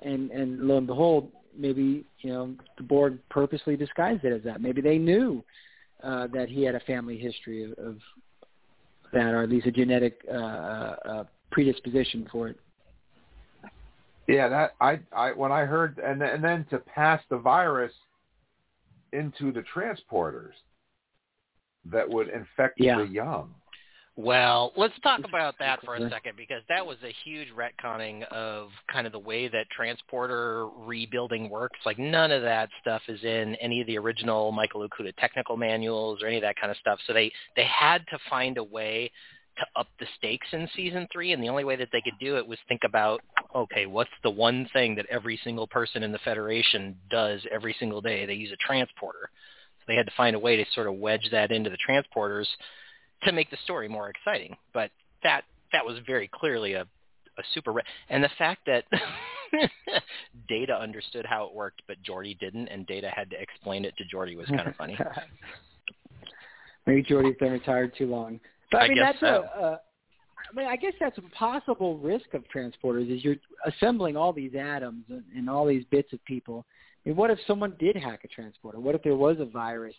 [0.00, 4.62] and and lo and behold, maybe you know the Borg purposely disguised it as that.
[4.62, 5.44] Maybe they knew
[6.02, 7.96] uh, that he had a family history of, of
[9.12, 12.58] that, or at least a genetic uh, uh, uh, predisposition for it.
[14.26, 17.92] Yeah, that I I when I heard and then, and then to pass the virus
[19.12, 20.52] into the transporters
[21.86, 22.98] that would infect Yeah.
[22.98, 23.54] the young.
[24.16, 28.70] Well, let's talk about that for a second because that was a huge retconning of
[28.86, 31.80] kind of the way that transporter rebuilding works.
[31.84, 36.22] Like none of that stuff is in any of the original Michael Okuda technical manuals
[36.22, 37.00] or any of that kind of stuff.
[37.08, 39.10] So they they had to find a way
[39.58, 42.36] to up the stakes in season three, and the only way that they could do
[42.36, 43.20] it was think about,
[43.54, 48.00] okay, what's the one thing that every single person in the Federation does every single
[48.00, 48.26] day?
[48.26, 49.30] They use a transporter.
[49.78, 52.46] So they had to find a way to sort of wedge that into the transporters
[53.22, 54.56] to make the story more exciting.
[54.72, 54.90] But
[55.22, 56.86] that that was very clearly a
[57.36, 58.84] a super re- and the fact that
[60.48, 64.04] Data understood how it worked, but Geordi didn't, and Data had to explain it to
[64.04, 64.36] Geordi.
[64.36, 64.98] Was kind of funny.
[66.86, 68.40] Maybe Geordi's been retired too long.
[68.74, 69.44] But I, I mean, guess that's so.
[69.56, 69.80] a, a.
[70.50, 73.36] I mean, I guess that's a possible risk of transporters is you're
[73.66, 76.66] assembling all these atoms and, and all these bits of people.
[77.04, 78.78] I mean, what if someone did hack a transporter?
[78.78, 79.94] What if there was a virus,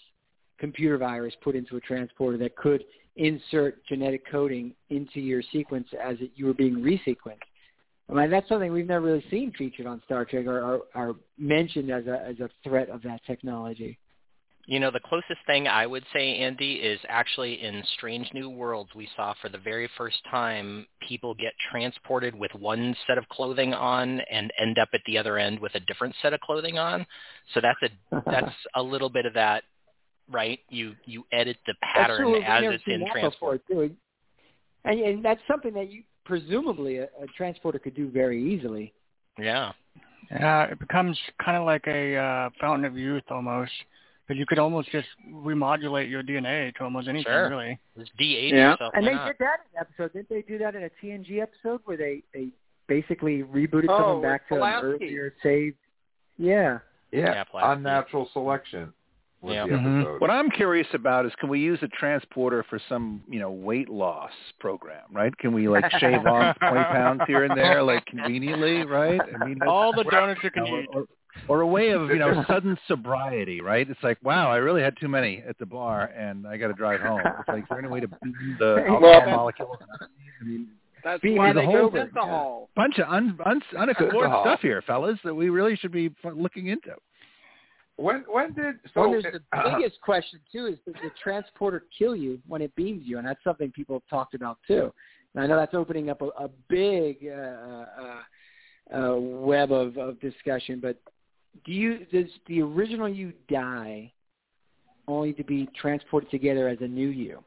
[0.60, 2.84] computer virus, put into a transporter that could
[3.16, 7.40] insert genetic coding into your sequence as it, you were being resequenced?
[8.10, 11.16] I mean, that's something we've never really seen featured on Star Trek or, or, or
[11.40, 13.98] mentioned as a as a threat of that technology.
[14.68, 18.90] You know, the closest thing I would say, Andy, is actually in Strange New Worlds,
[18.96, 23.74] we saw for the very first time people get transported with one set of clothing
[23.74, 27.06] on and end up at the other end with a different set of clothing on.
[27.54, 29.64] So that's a that's a little bit of that,
[30.32, 30.60] right?
[30.70, 32.42] You you edit the pattern true.
[32.42, 33.62] As it's in transport.
[33.68, 33.96] before, too.
[34.84, 38.94] And, and that's something that you presumably a, a transporter could do very easily.
[39.38, 39.74] Yeah.
[40.32, 43.72] Yeah, it becomes kind of like a uh, fountain of youth almost.
[44.28, 47.50] But you could almost just remodulate your DNA to almost anything, Sure.
[47.50, 47.78] really.
[47.98, 48.72] Just de-age Yeah.
[48.72, 48.94] yourself.
[48.96, 49.28] And they not?
[49.28, 50.14] did that in an episode.
[50.14, 52.50] Didn't they do that in a TNG episode where they they
[52.88, 55.78] basically rebooted Oh, someone back to an earlier saved?
[56.38, 56.80] Yeah.
[57.12, 57.72] Yeah, Yeah, Pulaski.
[57.78, 58.94] unnatural selection
[59.44, 59.68] Yeah.
[59.68, 60.20] the Mhm.
[60.20, 63.90] What I'm curious about is can we use a transporter for some, you know, weight
[63.90, 65.36] loss program, right?
[65.38, 69.22] Can we like shave off 20 pounds here and there, like conveniently, right?
[69.22, 70.90] I mean, All the donuts you can or, eat.
[70.94, 71.06] or,
[71.48, 73.90] or a way of, you know, sudden sobriety, right?
[73.90, 76.74] It's like, wow, I really had too many at the bar and I got to
[76.74, 77.22] drive home.
[77.40, 79.78] It's like, is there any way to beat the alcohol Well, molecules?
[80.42, 80.68] I mean,
[81.04, 82.68] That's Being why the they whole go thing.
[82.76, 84.44] bunch of un, un, unexplored Alcohol.
[84.44, 86.92] stuff here, fellas, that we really should be looking into.
[87.98, 91.86] When when did so well, there's the uh, biggest question too: is does the transporter
[91.98, 93.20] kill you when it beams you?
[93.20, 94.92] And that's something people have talked about too.
[95.34, 100.20] And I know that's opening up a, a big uh, uh, uh, web of, of
[100.20, 100.82] discussion.
[100.82, 101.00] But
[101.64, 104.12] do you does the original you die
[105.08, 107.44] only to be transported together as a new you?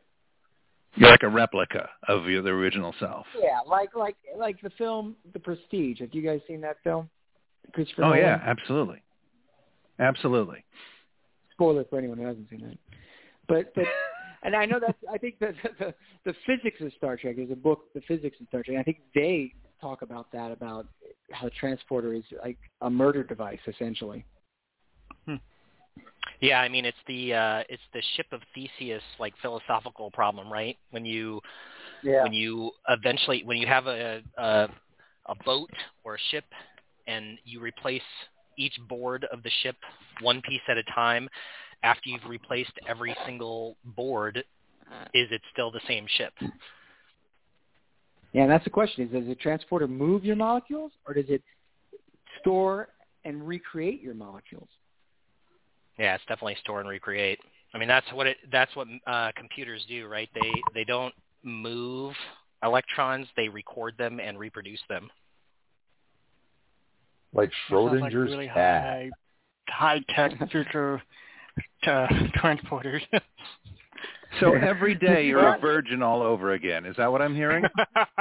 [0.95, 3.27] You're like a replica of your, the original self.
[3.39, 6.01] Yeah, like like like the film The Prestige.
[6.01, 7.09] Have you guys seen that film?
[7.75, 8.21] Christopher Oh Nolan?
[8.21, 9.03] yeah, absolutely,
[9.99, 10.65] absolutely.
[11.53, 12.79] spoiler for anyone who hasn't seen that.
[13.47, 13.85] But but
[14.43, 15.95] and I know that's I think that the
[16.25, 18.79] the physics of Star Trek is a book, the physics of Star Trek.
[18.79, 20.87] I think they talk about that about
[21.33, 24.25] how the transporter is like a murder device essentially.
[26.41, 30.77] Yeah, I mean it's the uh it's the ship of Theseus like philosophical problem, right?
[30.91, 31.41] When you
[32.03, 32.23] Yeah.
[32.23, 34.69] when you eventually when you have a, a
[35.27, 35.71] a boat
[36.05, 36.45] or a ship
[37.07, 38.03] and you replace
[38.57, 39.77] each board of the ship
[40.21, 41.29] one piece at a time
[41.83, 44.39] after you've replaced every single board
[45.15, 46.33] is it still the same ship
[48.39, 51.43] Yeah, and that's the question: is does the transporter move your molecules, or does it
[52.39, 52.87] store
[53.25, 54.69] and recreate your molecules?
[55.99, 57.41] yeah it's definitely store and recreate
[57.75, 61.13] i mean that's what it that's what uh computers do right they they don't
[61.43, 62.15] move
[62.63, 65.09] electrons they record them and reproduce them
[67.35, 68.85] like Sounds like Schrodinger's really cat?
[68.85, 69.11] high,
[69.69, 71.03] high tech future
[71.87, 72.07] uh,
[72.37, 73.03] transporters.
[74.41, 76.85] So every day you're a virgin all over again.
[76.87, 77.65] Is that what I'm hearing?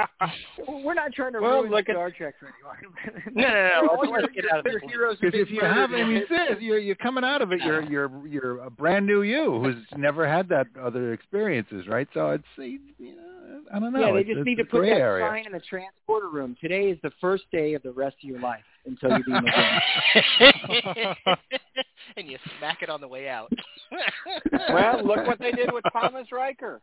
[0.68, 3.22] We're not trying to Well, ruin look at- Star Trek for anyone.
[3.34, 4.90] No, no, no, let's- All let's your- get out of this your one.
[4.92, 6.22] heroes are Because if you have, I in mean,
[6.60, 7.60] you're you're coming out of it.
[7.62, 12.08] You're you're you're a brand new you who's never had that other experiences, right?
[12.14, 12.80] So it's you
[13.16, 14.00] know, I don't know.
[14.08, 15.28] Yeah, they just it's need a to put gray that area.
[15.28, 16.56] sign in the transporter room.
[16.60, 19.80] Today is the first day of the rest of your life until you beam again.
[22.16, 23.52] and you smack it on the way out.
[24.70, 26.80] Well, look what they did with Thomas Riker.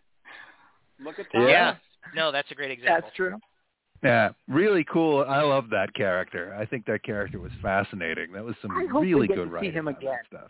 [0.99, 1.49] Look at Thomas.
[1.49, 1.75] Yeah.
[2.15, 3.01] No, that's a great example.
[3.03, 3.37] That's true.
[4.03, 5.23] Yeah, really cool.
[5.27, 6.55] I love that character.
[6.59, 8.31] I think that character was fascinating.
[8.33, 10.17] That was some I hope really get good to see writing him again.
[10.27, 10.49] stuff.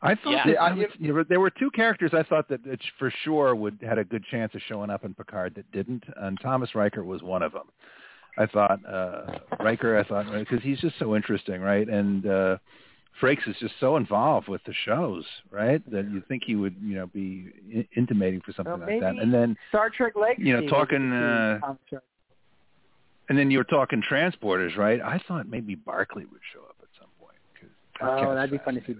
[0.00, 0.46] I thought Yeah.
[0.46, 3.10] that I I- was- you know, there were two characters I thought that, that for
[3.24, 6.74] sure would had a good chance of showing up in Picard that didn't, and Thomas
[6.74, 7.68] Riker was one of them.
[8.38, 9.98] I thought uh Riker.
[9.98, 11.88] I thought because he's just so interesting, right?
[11.88, 12.58] And uh
[13.20, 15.82] Frakes is just so involved with the shows, right?
[15.90, 19.16] That you think he would, you know, be in- intimating for something Well, like that.
[19.20, 20.46] And then Star Trek Legacy.
[20.48, 21.58] You know, talking, uh,
[23.28, 25.00] and then you were talking transporters, right?
[25.00, 27.36] I thought maybe Barclay would show up at some point.
[27.58, 28.96] 'cause Oh, that'd be fun to see.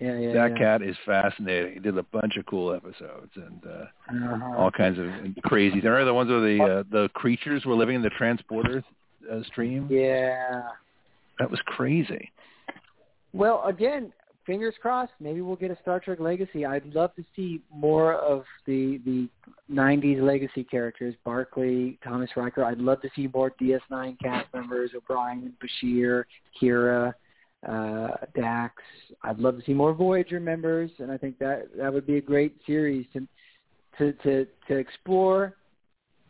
[0.00, 0.32] Yeah, yeah.
[0.32, 0.58] That yeah.
[0.58, 1.74] cat is fascinating.
[1.74, 4.56] He did a bunch of cool episodes and uh, Uh-huh.
[4.58, 5.06] all kinds of
[5.44, 5.80] crazy.
[5.80, 8.82] There are the ones where the uh, the creatures were living in the transporter
[9.30, 9.86] uh, stream.
[9.90, 10.62] Yeah.
[11.38, 12.30] That was crazy.
[13.32, 14.12] Well, again,
[14.46, 15.12] fingers crossed.
[15.20, 16.64] Maybe we'll get a Star Trek Legacy.
[16.64, 19.28] I'd love to see more of the the
[19.72, 22.64] '90s Legacy characters, Barclay, Thomas Riker.
[22.64, 26.24] I'd love to see more DS9 cast members: O'Brien, Bashir,
[26.60, 27.14] Kira,
[27.68, 28.82] uh, Dax.
[29.22, 32.20] I'd love to see more Voyager members, and I think that that would be a
[32.20, 33.26] great series to
[33.98, 35.54] to to to explore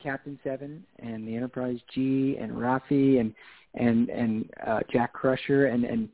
[0.02, 3.34] Captain Seven and the Enterprise G and Raffi and
[3.74, 6.08] and and uh, Jack Crusher and and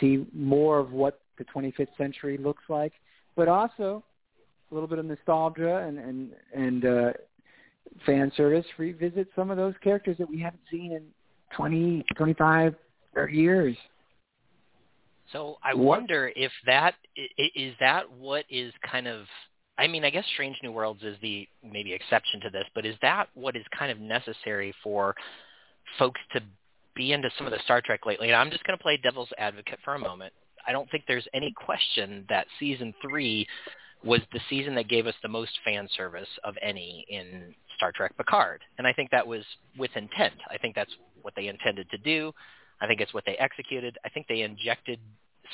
[0.00, 2.92] see more of what the 25th century looks like,
[3.34, 4.02] but also
[4.70, 7.12] a little bit of nostalgia and and and uh,
[8.04, 8.66] fan service.
[8.78, 11.04] Revisit some of those characters that we haven't seen in
[11.56, 12.74] 20, 25,
[13.14, 13.76] 30 years.
[15.32, 19.28] So I What- wonder if that is that what is kind of
[19.78, 22.96] I mean, I guess Strange New Worlds is the maybe exception to this, but is
[23.02, 25.14] that what is kind of necessary for
[25.98, 26.42] folks to
[26.94, 28.28] be into some of the Star Trek lately?
[28.28, 30.32] And I'm just going to play devil's advocate for a moment.
[30.66, 33.46] I don't think there's any question that season 3
[34.02, 38.16] was the season that gave us the most fan service of any in Star Trek
[38.16, 38.62] Picard.
[38.78, 39.44] And I think that was
[39.76, 40.34] with intent.
[40.50, 42.32] I think that's what they intended to do.
[42.80, 43.98] I think it's what they executed.
[44.04, 44.98] I think they injected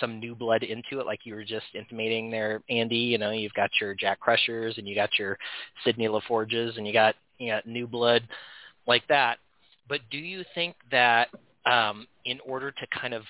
[0.00, 2.96] some new blood into it, like you were just intimating there, Andy.
[2.96, 5.38] You know, you've got your Jack Crushers and you got your
[5.84, 8.22] Sidney LaForges and you got you got new blood
[8.86, 9.38] like that.
[9.88, 11.28] But do you think that
[11.66, 13.22] um, in order to kind of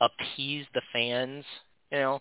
[0.00, 1.44] appease the fans,
[1.90, 2.20] you know,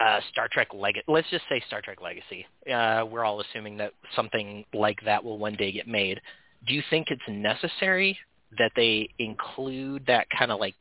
[0.00, 3.92] uh, Star Trek Legacy, let's just say Star Trek Legacy, uh, we're all assuming that
[4.14, 6.20] something like that will one day get made.
[6.66, 8.18] Do you think it's necessary
[8.58, 10.74] that they include that kind of like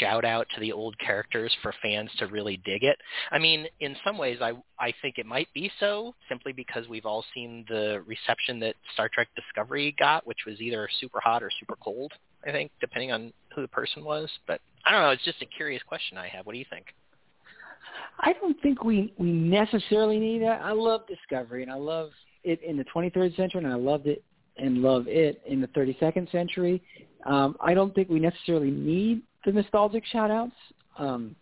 [0.00, 2.98] shout out to the old characters for fans to really dig it.
[3.30, 7.06] I mean, in some ways, I I think it might be so simply because we've
[7.06, 11.50] all seen the reception that Star Trek Discovery got, which was either super hot or
[11.58, 12.12] super cold.
[12.46, 14.30] I think, depending on who the person was.
[14.46, 15.10] But I don't know.
[15.10, 16.46] It's just a curious question I have.
[16.46, 16.86] What do you think?
[18.20, 20.60] I don't think we we necessarily need that.
[20.62, 22.10] I love Discovery, and I love
[22.44, 24.22] it in the 23rd century, and I loved it
[24.58, 26.82] and love it in the 32nd century.
[27.26, 30.52] Um, I don't think we necessarily need the nostalgic shout-outs.
[30.98, 31.34] Um,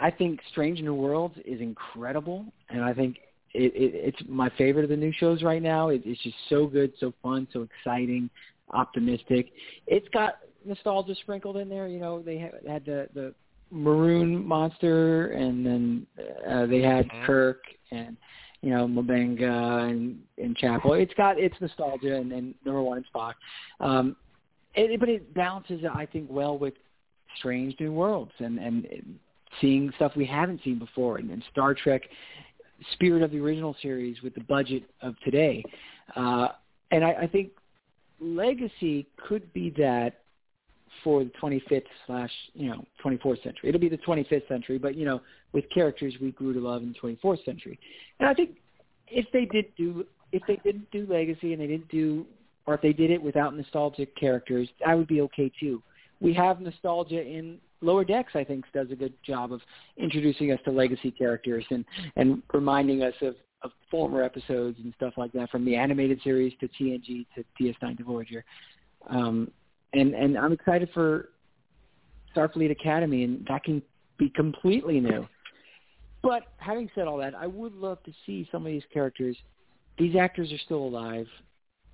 [0.00, 3.18] I think Strange New Worlds is incredible, and I think
[3.54, 5.88] it, it, it's my favorite of the new shows right now.
[5.88, 8.30] It, it's just so good, so fun, so exciting,
[8.70, 9.50] optimistic.
[9.86, 11.86] It's got nostalgia sprinkled in there.
[11.88, 13.34] You know, they had, had the the
[13.70, 16.06] maroon monster, and then
[16.48, 18.16] uh, they had Kirk and
[18.62, 20.94] you know M'Benga and and Chapel.
[20.94, 23.34] It's got its nostalgia and, and number one and Spock,
[23.80, 24.16] um,
[24.74, 26.74] it, but it balances I think well with
[27.38, 28.86] Strange New Worlds and and
[29.60, 32.02] seeing stuff we haven't seen before, and, and Star Trek
[32.92, 35.62] spirit of the original series with the budget of today.
[36.16, 36.48] Uh,
[36.90, 37.50] and I, I think
[38.20, 40.21] Legacy could be that
[41.02, 43.68] for the 25th slash you know 24th century.
[43.68, 45.20] It'll be the 25th century, but you know
[45.52, 47.78] with characters we grew to love in the 24th century.
[48.20, 48.58] And I think
[49.08, 52.26] if they did do if they didn't do Legacy and they didn't do
[52.66, 55.82] or if they did it without nostalgic characters, I would be okay too.
[56.20, 58.32] We have nostalgia in Lower Decks.
[58.34, 59.60] I think does a good job of
[59.96, 61.84] introducing us to legacy characters and
[62.16, 66.52] and reminding us of of former episodes and stuff like that, from the animated series
[66.60, 68.44] to TNG to DS9 to Voyager.
[69.08, 69.50] Um,
[69.92, 71.30] and and I'm excited for
[72.34, 73.82] Starfleet Academy, and that can
[74.18, 75.26] be completely new.
[76.22, 79.36] But having said all that, I would love to see some of these characters.
[79.98, 81.26] These actors are still alive.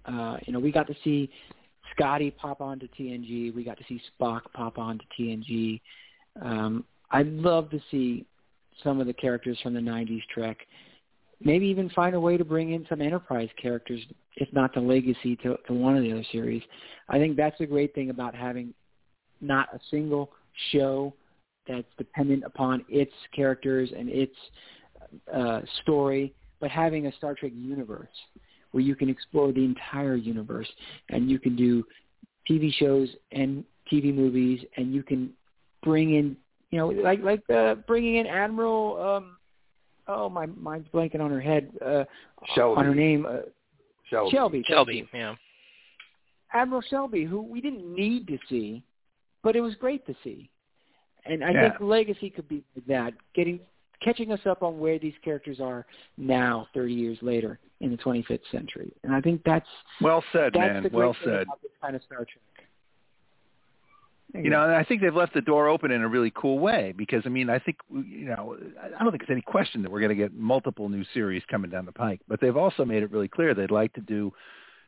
[0.04, 1.30] Uh, you know, we got to see
[1.94, 3.54] Scotty pop onto TNG.
[3.54, 5.80] We got to see Spock pop onto TNG.
[6.40, 8.26] Um, I'd love to see
[8.84, 10.58] some of the characters from the '90s Trek.
[11.42, 14.00] Maybe even find a way to bring in some Enterprise characters,
[14.38, 16.62] if not the Legacy, to, to one of the other series.
[17.08, 18.72] I think that's the great thing about having
[19.40, 20.30] not a single
[20.70, 21.12] show
[21.66, 24.34] that's dependent upon its characters and its
[25.34, 28.08] uh, story, but having a Star Trek universe
[28.70, 30.68] where you can explore the entire universe
[31.10, 31.84] and you can do
[32.48, 35.30] TV shows and TV movies and you can
[35.82, 36.36] bring in,
[36.70, 39.02] you know, like like uh, bringing in Admiral.
[39.02, 39.36] Um,
[40.06, 41.70] oh, my mind's blanking on her head.
[41.84, 42.04] Uh,
[42.54, 42.78] Shelby.
[42.78, 43.26] On her name.
[43.26, 43.38] Uh,
[44.08, 44.30] Shelby.
[44.30, 44.64] Shelby.
[44.66, 45.34] Shelby, yeah.
[46.52, 48.82] Admiral Shelby, who we didn't need to see,
[49.42, 50.48] but it was great to see.
[51.26, 51.70] And I Yeah.
[51.70, 53.60] think Legacy could be that, getting
[54.00, 55.84] catching us up on where these characters are
[56.16, 58.92] now, 30 years later in the 25th century.
[59.02, 59.68] And I think that's
[60.00, 60.82] Well said, that's man.
[60.84, 61.42] the great Well thing said.
[61.42, 62.42] about this kind of Star Trek.
[64.34, 66.92] You know, and I think they've left the door open in a really cool way
[66.94, 70.00] because I mean, I think you know, I don't think it's any question that we're
[70.00, 72.20] going to get multiple new series coming down the pike.
[72.28, 74.32] But they've also made it really clear they'd like to do,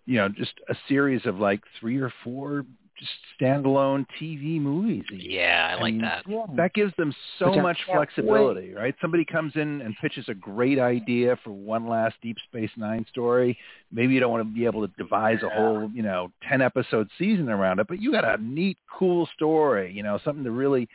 [0.05, 2.67] you know, just a series of like three or four
[3.01, 5.05] just standalone TV movies.
[5.11, 6.25] Yeah, I like mean, that.
[6.57, 8.95] That gives them so Which much can't flexibility, right?
[9.01, 13.57] Somebody comes in and pitches a great idea for one last Deep Space Nine story.
[13.91, 17.09] Maybe you don't want to be able to devise a whole, you know, ten episode
[17.19, 20.87] season around it, but you got a neat, cool story, you know, something to really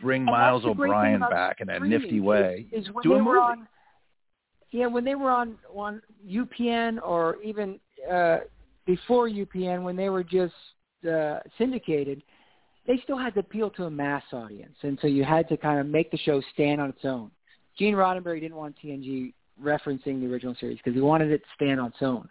[0.00, 2.66] bring And Miles the great thing O'Brien back in a nifty way.
[2.72, 3.38] Is, when Do a movie.
[3.38, 3.68] on,
[4.72, 7.78] yeah, when they were on on UPN or even
[8.10, 8.38] uh,
[8.84, 10.54] before UPN, when they were just
[11.08, 12.22] uh, syndicated,
[12.86, 15.78] they still had to appeal to a mass audience, and so you had to kind
[15.78, 17.30] of make the show stand on its own.
[17.78, 21.80] Gene Roddenberry didn't want TNG referencing the original series because he wanted it to stand
[21.80, 22.28] on its own.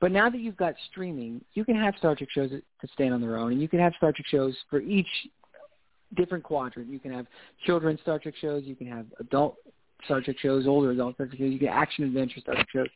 [0.00, 3.20] But now that you've got streaming, you can have Star Trek shows that stand on
[3.20, 5.08] their own, and you can have Star Trek shows for each
[6.14, 6.90] different quadrant.
[6.90, 7.26] You can have
[7.64, 9.56] children's Star Trek shows, you can have adult
[10.04, 12.88] Star Trek shows, older adult Star Trek shows, you get action adventure Star Trek shows,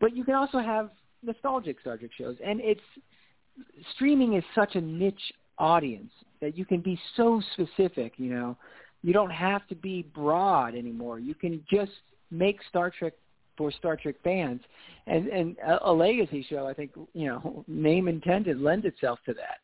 [0.00, 0.90] but you can also have
[1.22, 2.36] nostalgic Star Trek shows.
[2.44, 2.80] And it's
[3.94, 6.10] streaming is such a niche audience
[6.40, 8.14] that you can be so specific.
[8.16, 8.56] You know,
[9.02, 11.18] you don't have to be broad anymore.
[11.18, 11.92] You can just
[12.30, 13.14] make Star Trek
[13.56, 14.60] for Star Trek fans,
[15.06, 16.66] and and a, a legacy show.
[16.66, 19.58] I think you know, name intended, lend itself to that.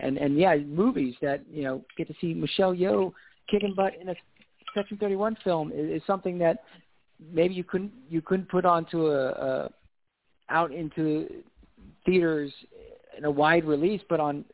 [0.00, 3.12] And and yeah, movies that you know get to see Michelle Yeoh
[3.50, 4.14] kicking butt in a
[4.74, 6.62] Section 31 film is, is something that
[7.32, 9.70] maybe you couldn't you couldn't put onto a, a
[10.48, 11.28] out into
[12.04, 12.52] theaters
[13.16, 14.44] in a wide release, but on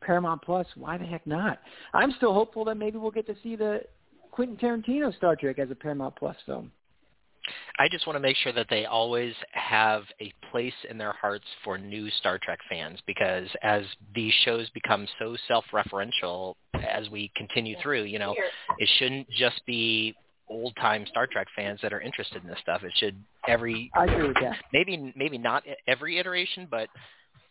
[0.00, 1.60] Paramount Plus, why the heck not?
[1.94, 3.82] I'm still hopeful that maybe we'll get to see the
[4.30, 6.70] Quentin Tarantino Star Trek as a Paramount Plus film.
[7.78, 11.46] I just want to make sure that they always have a place in their hearts
[11.64, 13.84] for new Star Trek fans because as
[14.14, 18.34] these shows become so self-referential as we continue through, you know,
[18.78, 20.14] it shouldn't just be
[20.50, 22.82] old-time Star Trek fans that are interested in this stuff.
[22.82, 23.16] It should
[23.46, 24.56] every I agree with that.
[24.72, 26.88] maybe maybe not every iteration, but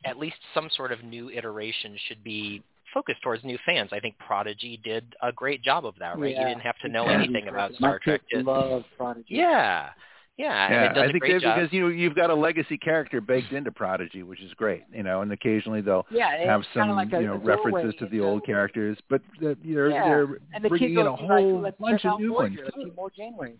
[0.05, 2.63] at least some sort of new iteration should be
[2.93, 3.89] focused towards new fans.
[3.91, 6.33] I think Prodigy did a great job of that, right?
[6.33, 6.41] Yeah.
[6.41, 7.13] You didn't have to know Yeah.
[7.17, 8.21] anything about My Star Trek.
[8.31, 9.25] kids love Prodigy.
[9.35, 9.89] yeah,
[10.37, 11.55] yeah, and Yeah, it does I a think great that job.
[11.57, 14.83] because you know you've got a legacy character baked into Prodigy, which is great.
[14.93, 17.99] You know, and occasionally they'll Yeah, have some like a- you know a doorway references
[17.99, 20.03] to the old characters, but the, they're Yeah.
[20.05, 22.61] they're and the bringing kids in a whole let's bunch check of out new Voyager.
[22.63, 22.71] ones.
[22.75, 23.53] Let's see more Janeway.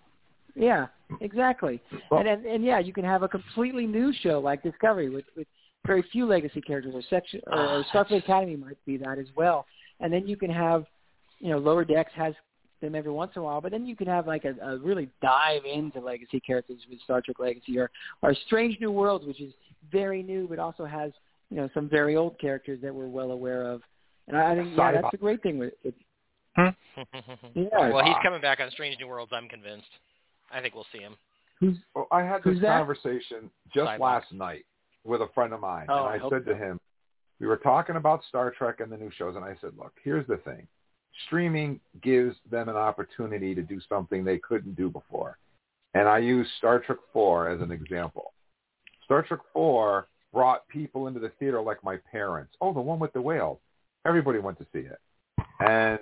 [0.56, 0.88] Yeah,
[1.22, 1.82] exactly.
[2.12, 5.48] and, and and yeah, you can have a completely new show like Discovery with with
[5.86, 9.28] very few legacy characters, or section or, Ah, or Starfleet Academy might be that as
[9.36, 9.66] well.
[10.00, 10.86] And then you can have,
[11.40, 12.34] you know, Lower Decks has
[12.82, 15.10] them every once in a while, but then you can have like a, a really
[15.22, 17.90] dive into legacy characters with Star Trek Legacy or
[18.22, 19.54] or Strange New Worlds, which is
[19.92, 21.12] very new but also has
[21.50, 23.82] you know some very old characters that we're well aware of.
[24.28, 25.96] And I I think yeah, that's a great thing with it.
[27.54, 27.92] Yeah.
[27.92, 29.32] well, he's coming back on Strange New Worlds.
[29.34, 29.86] I'm convinced.
[30.52, 31.16] I think we'll see him.
[31.94, 34.00] Well, I had this conversation just Sybok.
[34.00, 34.66] last night
[35.08, 36.80] with a friend of mine, Oh, and I I said to him,
[37.40, 40.28] we were talking about Star Trek and the new shows, and I said, look, here's
[40.28, 40.68] the thing.
[41.26, 45.38] Streaming gives them an opportunity to do something they couldn't do before.
[45.94, 48.34] And I use Star Trek 4 as an example.
[49.06, 52.54] Star Trek 4 brought people into the theater like my parents.
[52.62, 53.62] Oh, the one with the whale.
[54.06, 55.00] Everybody went to see it.
[55.60, 56.00] And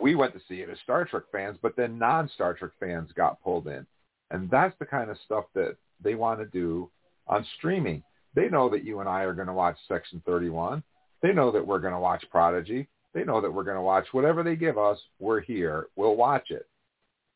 [0.00, 3.42] we went to see it as Star Trek fans, but then non-Star Trek fans got
[3.42, 3.86] pulled in.
[4.30, 6.90] And that's the kind of stuff that they want to do
[7.26, 8.02] on streaming.
[8.34, 10.82] They know that you and I are going to watch Section 31.
[11.22, 12.88] They know that we're going to watch Prodigy.
[13.14, 14.98] They know that we're going to watch whatever they give us.
[15.18, 15.86] We're here.
[15.96, 16.68] We'll watch it.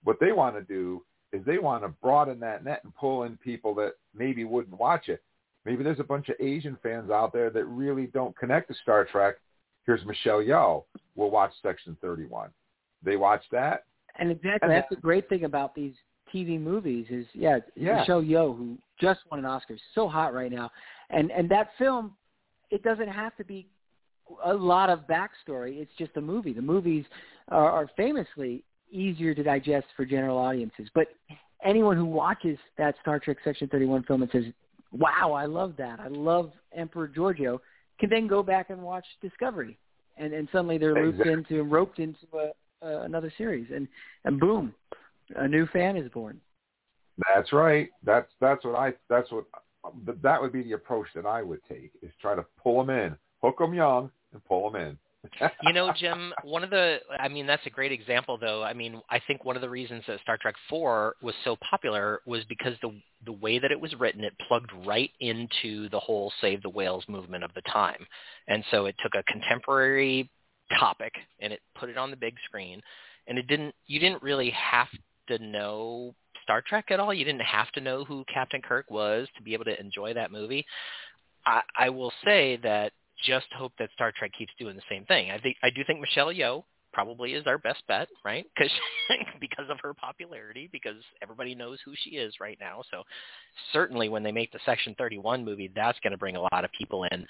[0.05, 1.03] What they want to do
[1.33, 5.09] is they want to broaden that net and pull in people that maybe wouldn't watch
[5.09, 5.23] it.
[5.65, 9.05] Maybe there's a bunch of Asian fans out there that really don't connect to Star
[9.05, 9.37] Trek.
[9.87, 10.85] Here's Michelle Yeoh.
[11.15, 12.51] We'll watch Section 31.
[13.03, 13.85] They watch that.
[14.19, 15.95] And exactly, And that's the great thing about these
[16.33, 18.01] TV movies is, yeah, Yeah.
[18.01, 20.71] Michelle Yeoh, who just won an Oscar, so hot right now,
[21.11, 22.17] and and that film,
[22.71, 23.67] it doesn't have to be
[24.45, 25.79] a lot of backstory.
[25.81, 26.53] It's just a movie.
[26.53, 27.05] The movies
[27.49, 31.09] are, are famously easier to digest for general audiences, but
[31.65, 34.45] anyone who watches that Star Trek Section 31 film and says,
[34.93, 36.01] "Wow, I love that.
[36.01, 37.59] I love Emperor Georgiou,"
[37.99, 39.79] can then go back and watch Discovery,
[40.17, 41.59] and and suddenly they're looped Exactly.
[41.59, 42.53] into roped into a,
[42.85, 43.89] uh, another series, and
[44.25, 44.75] and boom,
[45.37, 46.41] a new fan is born.
[47.35, 47.91] That's right.
[48.05, 49.45] That's that's what I that's what
[50.23, 53.17] that would be the approach that I would take is try to pull them in,
[53.43, 54.99] hook them young, and pull them in.
[55.63, 58.63] you know, Jim, one of the I mean that's a great example though.
[58.63, 62.21] I mean, I think one of the reasons that Star Trek 4 was so popular
[62.27, 62.91] was because the
[63.25, 67.05] the way that it was written, it plugged right into the whole save the whales
[67.09, 68.05] movement of the time.
[68.49, 70.29] And so it took a contemporary
[70.81, 72.81] topic and it put it on the big screen
[73.27, 74.89] and it didn't you didn't really have
[75.29, 77.15] to know Star Trek at all.
[77.15, 80.33] You didn't have to know who Captain Kirk was to be able to enjoy that
[80.33, 80.67] movie.
[81.47, 82.93] I, I will say that
[83.25, 85.31] just hope that Star Trek keeps doing the same thing.
[85.31, 88.45] I think I do think Michelle Yeoh probably is our best bet, right?
[88.55, 88.73] Because
[89.41, 92.83] because of her popularity, because everybody knows who she is right now.
[92.91, 93.03] So
[93.73, 96.71] certainly when they make the Section 31 movie, that's going to bring a lot of
[96.79, 97.27] people in.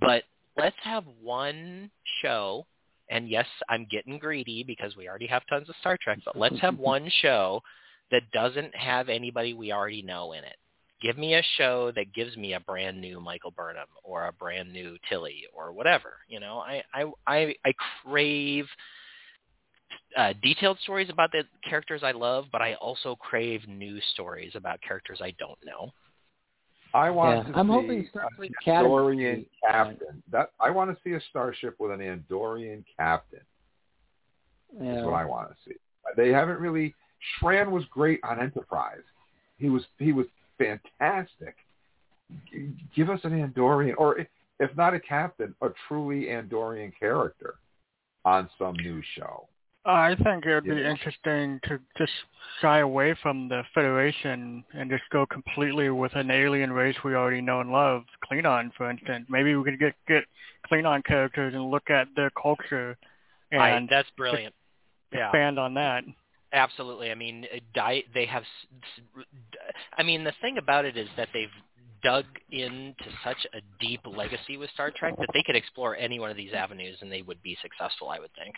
[0.00, 0.24] But
[0.56, 1.90] let's have one
[2.22, 2.66] show.
[3.10, 6.58] And yes, I'm getting greedy because we already have tons of Star Trek, but let's
[6.60, 7.60] have one show
[8.10, 10.56] that doesn't have anybody we already know in it.
[11.02, 14.72] Give me a show that gives me a brand new Michael Burnham or a brand
[14.72, 16.14] new Tilly or whatever.
[16.26, 17.72] You know, I I I, I
[18.02, 18.66] crave
[20.16, 24.80] uh, detailed stories about the characters I love, but I also crave new stories about
[24.80, 25.92] characters I don't know.
[26.96, 30.22] I want Yeah, to I'm see hoping Star an Academy- Andorian captain.
[30.32, 33.40] That I want to see a starship with an Andorian captain.
[34.80, 34.94] Yeah.
[34.94, 35.76] That's what I want to see.
[36.16, 36.94] They haven't really.
[37.40, 39.02] Shran was great on Enterprise.
[39.58, 40.26] He was he was
[40.58, 41.56] fantastic.
[42.50, 44.26] G- Give us an Andorian, or if,
[44.58, 47.56] if not a captain, a truly Andorian character
[48.24, 49.48] on some new show.
[49.86, 50.90] I think it would be Yeah.
[50.90, 52.12] interesting to just
[52.60, 57.40] shy away from the Federation and just go completely with an alien race we already
[57.40, 59.26] know and love, Klingon, for instance.
[59.30, 60.24] Maybe we could get get
[60.64, 62.98] Klingon characters and look at their culture
[63.52, 64.54] I, and that's brilliant.
[65.12, 65.28] Yeah.
[65.28, 66.04] expand on that.
[66.52, 67.10] Absolutely.
[67.12, 68.44] I mean, uh, di- they have.
[69.96, 71.48] I mean, the thing about it is that they've
[72.02, 76.30] dug into such a deep legacy with Star Trek that they could explore any one
[76.30, 78.08] of these avenues and they would be successful.
[78.08, 78.54] I would think.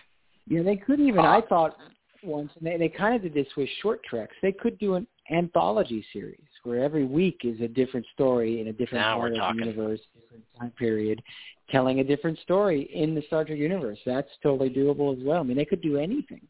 [0.48, 1.20] Yeah, they could even.
[1.20, 1.76] I thought
[2.22, 4.34] once, and they they kind of did this with short treks.
[4.42, 8.72] They could do an anthology series where every week is a different story in a
[8.72, 9.60] different Now part of talking.
[9.60, 11.22] the universe, different time period,
[11.70, 13.98] telling a different story in the Star Trek universe.
[14.06, 15.40] That's totally doable as well.
[15.40, 16.40] I mean, they could do anything.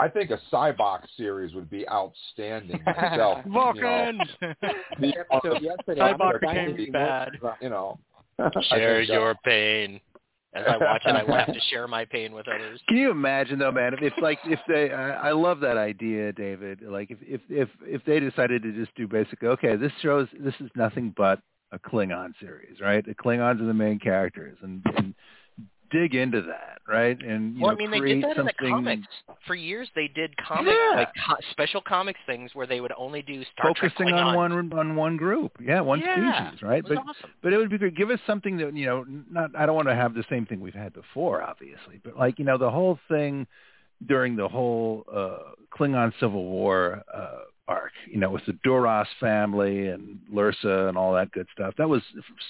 [0.00, 3.38] I think a Sybok's series would be outstanding myself.
[3.46, 4.12] you know.
[5.00, 7.30] The- Episode yesterday, I'm Sybok excited to became bad.
[7.60, 7.98] you know,
[8.70, 10.00] Share uh, your pain.
[10.54, 12.80] As I watch it, I will have to share my pain with others.
[12.88, 13.92] Can you imagine though, man?
[13.92, 16.80] If it's like if they, I, I love that idea, David.
[16.82, 20.54] Like if if if if they decided to just do basically, okay, this shows this
[20.60, 21.40] is nothing but
[21.72, 23.04] a Klingon series, right?
[23.04, 25.14] The Klingons are the main characters, and, and
[25.90, 27.20] dig into that, right?
[27.20, 29.08] And you well, know, I mean, they create did that in the something comics
[29.46, 29.88] for years.
[29.94, 30.96] They did comic Yeah.
[30.96, 34.72] like co- special comics things where they would only do Star Trek focusing on one
[34.72, 36.82] on one group, yeah, one Yeah, species, right?
[36.86, 37.30] But awesome.
[37.42, 37.96] but it would be good.
[37.96, 39.04] Give us something that you know.
[39.30, 42.38] Not I don't want to have the same thing we've had before, obviously, but like
[42.38, 43.46] you know the whole thing
[44.06, 45.38] during the whole uh,
[45.76, 47.92] Klingon Civil War uh, arc.
[48.10, 51.74] You know, with the Duras family and Lursa and all that good stuff.
[51.78, 52.02] That was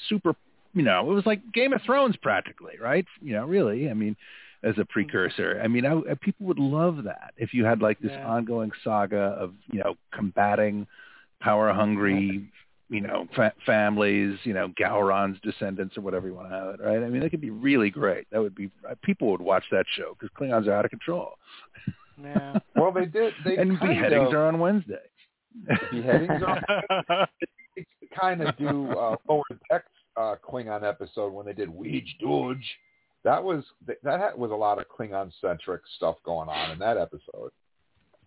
[0.09, 0.35] super.
[0.74, 3.06] You know, it was like Game of Thrones practically, right?
[3.20, 3.90] You know, really.
[3.90, 4.16] I mean,
[4.62, 5.60] as a precursor.
[5.62, 8.26] I mean, I, I, people would love that if you had like this Yeah.
[8.26, 10.86] ongoing saga of you know combating
[11.40, 12.50] power hungry
[12.88, 16.80] you know fa- families you know Gowron's descendants or whatever you want to have it
[16.80, 19.62] right I mean that could be really great that would be uh, people would watch
[19.70, 21.34] that show because Klingons are out of control
[22.20, 22.58] Yeah.
[22.74, 23.34] well, they did.
[23.44, 25.06] They and kind beheadings of, are on Wednesday
[25.92, 27.28] beheadings are
[28.20, 29.86] kind of do uh, lower decks
[30.18, 32.58] uh, Klingon episode when they did wej Duj.
[33.24, 36.96] That was that had- was a lot of Klingon centric stuff going on in that
[36.96, 37.50] episode.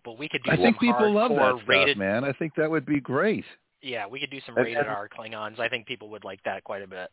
[0.04, 1.96] But we could do I think people love that stuff rated.
[1.98, 3.44] man I think that would be great
[3.82, 5.58] Yeah, we could do some rated and- R Klingons.
[5.60, 7.08] I think people would like that quite a bit.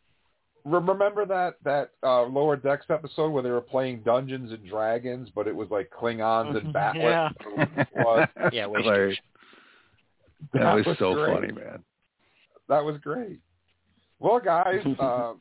[0.64, 5.46] Remember that that uh, lower decks episode where they were playing Dungeons and Dragons, but
[5.48, 7.32] it was like Klingons and Battlers.
[7.46, 7.84] Yeah.
[7.96, 8.28] was.
[8.52, 9.18] Yeah, way Hilarious.
[10.52, 11.34] that, That was, was so great.
[11.34, 11.82] funny man
[12.68, 13.38] That was great.
[14.20, 15.32] Well, guys, uh,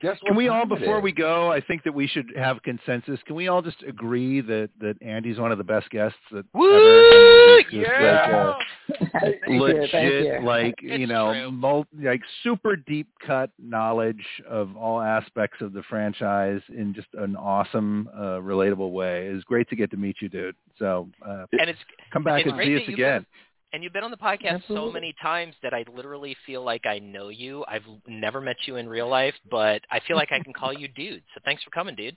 [0.00, 0.28] guess what?
[0.28, 1.04] Can we all, before is?
[1.04, 3.20] we go, I think that we should have consensus.
[3.26, 6.68] Can we all just agree that that Andy's one of the best guests that Woo!
[6.70, 7.60] ever?
[7.70, 8.54] Yeah!
[9.00, 10.46] like Thank a legit, you.
[10.46, 11.50] like you know, true.
[11.52, 17.36] mul- like super deep cut knowledge of all aspects of the franchise in just an
[17.36, 19.26] awesome, uh, relatable way.
[19.26, 20.56] It's great to get to meet you, dude.
[20.78, 21.78] So uh, And it's
[22.12, 23.26] come back it's and see us you've again.
[23.72, 26.98] And you've been on the podcast so many times that I literally feel like I
[26.98, 27.64] know you.
[27.68, 30.88] I've never met you in real life, but I feel like I can call you
[30.96, 31.22] dude.
[31.34, 32.16] So thanks for coming, dude.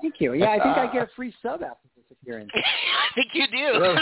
[0.00, 0.34] Thank you.
[0.34, 2.50] Yeah, I think I get a free sub after this appearance.
[2.54, 3.96] I think you do.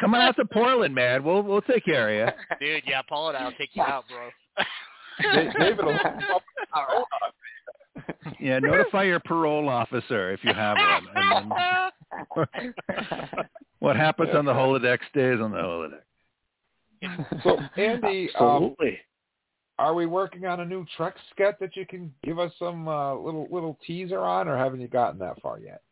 [0.00, 1.24] Come on out to Portland, man.
[1.24, 2.66] We'll we'll take care of you.
[2.66, 4.28] Dude, yeah, Paul and I'll take you out, bro.
[5.22, 5.98] Da- David will
[6.74, 7.06] All
[8.40, 11.06] Yeah, notify your parole officer if you have one.
[11.14, 12.46] And then
[13.78, 16.02] what happens on the holodeck stays on the holodeck.
[17.42, 18.98] So, Andy, um, Absolutely.
[19.78, 23.14] are we working on a new Trek sketch that you can give us some uh,
[23.14, 25.82] little little teaser on, or haven't you gotten that far yet?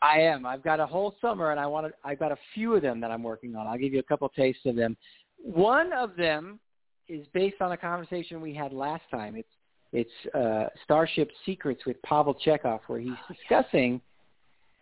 [0.00, 0.44] I am.
[0.46, 1.92] I've got a whole summer, and I want to.
[2.04, 3.66] I've got a few of them that I'm working on.
[3.66, 4.96] I'll give you a couple tastes of them.
[5.38, 6.60] One of them
[7.08, 9.36] is based on a conversation we had last time.
[9.36, 9.48] It's
[9.94, 14.00] it's uh, Starship Secrets with Pavel Chekov, where he's discussing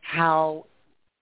[0.00, 0.64] how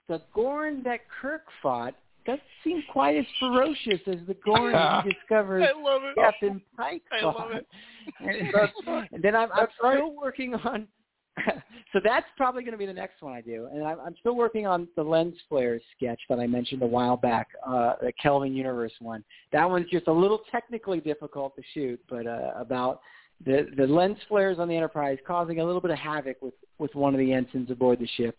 [0.08, 1.94] the Gorn that Kirk fought
[2.24, 6.14] doesn't seem quite as ferocious as the Gorn he discovered I love it.
[6.14, 7.36] Captain Pike I fought.
[7.36, 7.66] love it.
[8.20, 10.88] And, and then I'm, I'm still working on.
[11.92, 14.34] so that's probably going to be the next one I do, and I'm, I'm still
[14.36, 18.54] working on the lens flares sketch that I mentioned a while back, uh, the Kelvin
[18.54, 19.22] Universe one.
[19.52, 23.00] That one's just a little technically difficult to shoot, but uh, about
[23.44, 26.94] the the lens flares on the Enterprise causing a little bit of havoc with with
[26.94, 28.36] one of the ensigns aboard the ship.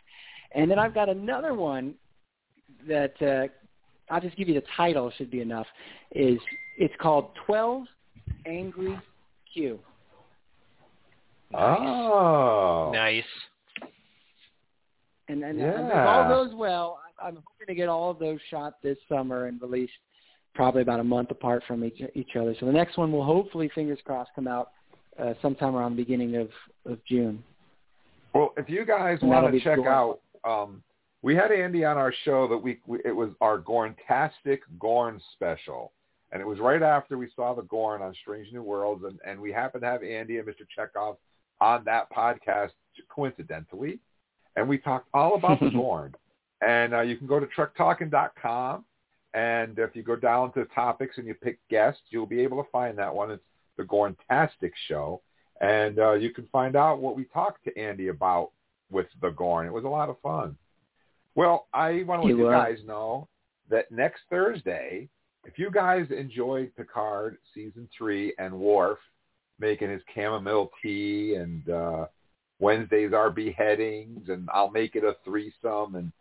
[0.54, 1.96] And then I've got another one
[2.88, 5.68] that uh, I'll just give you the title should be enough.
[6.12, 6.40] Is
[6.78, 7.86] it's called Twelve
[8.46, 9.00] Angry
[9.54, 9.80] Q.
[11.54, 12.92] Oh.
[12.94, 13.24] Nice.
[15.28, 15.80] And and, Yeah.
[15.80, 18.98] and if all goes well, I- I'm hoping to get all of those shot this
[19.08, 19.94] summer and released
[20.54, 22.56] probably about a month apart from each each other.
[22.60, 24.72] So the next one will hopefully, fingers crossed, come out
[25.20, 26.50] uh, sometime around the beginning of
[26.86, 27.44] of June.
[28.34, 29.88] Well, if you guys want to check cool.
[29.88, 30.82] out, um,
[31.22, 32.80] we had Andy on our show that week.
[32.88, 35.92] We, it was our Gorntastic Gorn special,
[36.32, 39.40] and it was right after we saw the Gorn on Strange New Worlds, and, and
[39.40, 40.66] we happened to have Andy and Mr.
[40.78, 41.18] Chekov
[41.60, 42.72] on that podcast
[43.10, 44.00] coincidentally,
[44.56, 46.16] and we talked all about the Gorn.
[46.62, 48.86] And uh, you can go to TrekTalking.com,
[49.34, 52.70] and if you go down to topics and you pick guests, you'll be able to
[52.72, 53.32] find that one.
[53.32, 53.44] It's
[53.82, 55.22] the Gorntastic Show
[55.62, 58.52] and uh, you can find out what we talked to Andy about
[58.90, 59.68] with the Gorn.
[59.68, 60.58] It was a lot of fun.
[61.36, 63.30] Well, I want to let you guys know
[63.70, 65.08] that next Thursday,
[65.46, 68.98] if you guys enjoyed Picard season three and Worf
[69.60, 72.06] making his chamomile tea and uh,
[72.60, 76.12] Wednesdays are beheadings and I'll make it a threesome and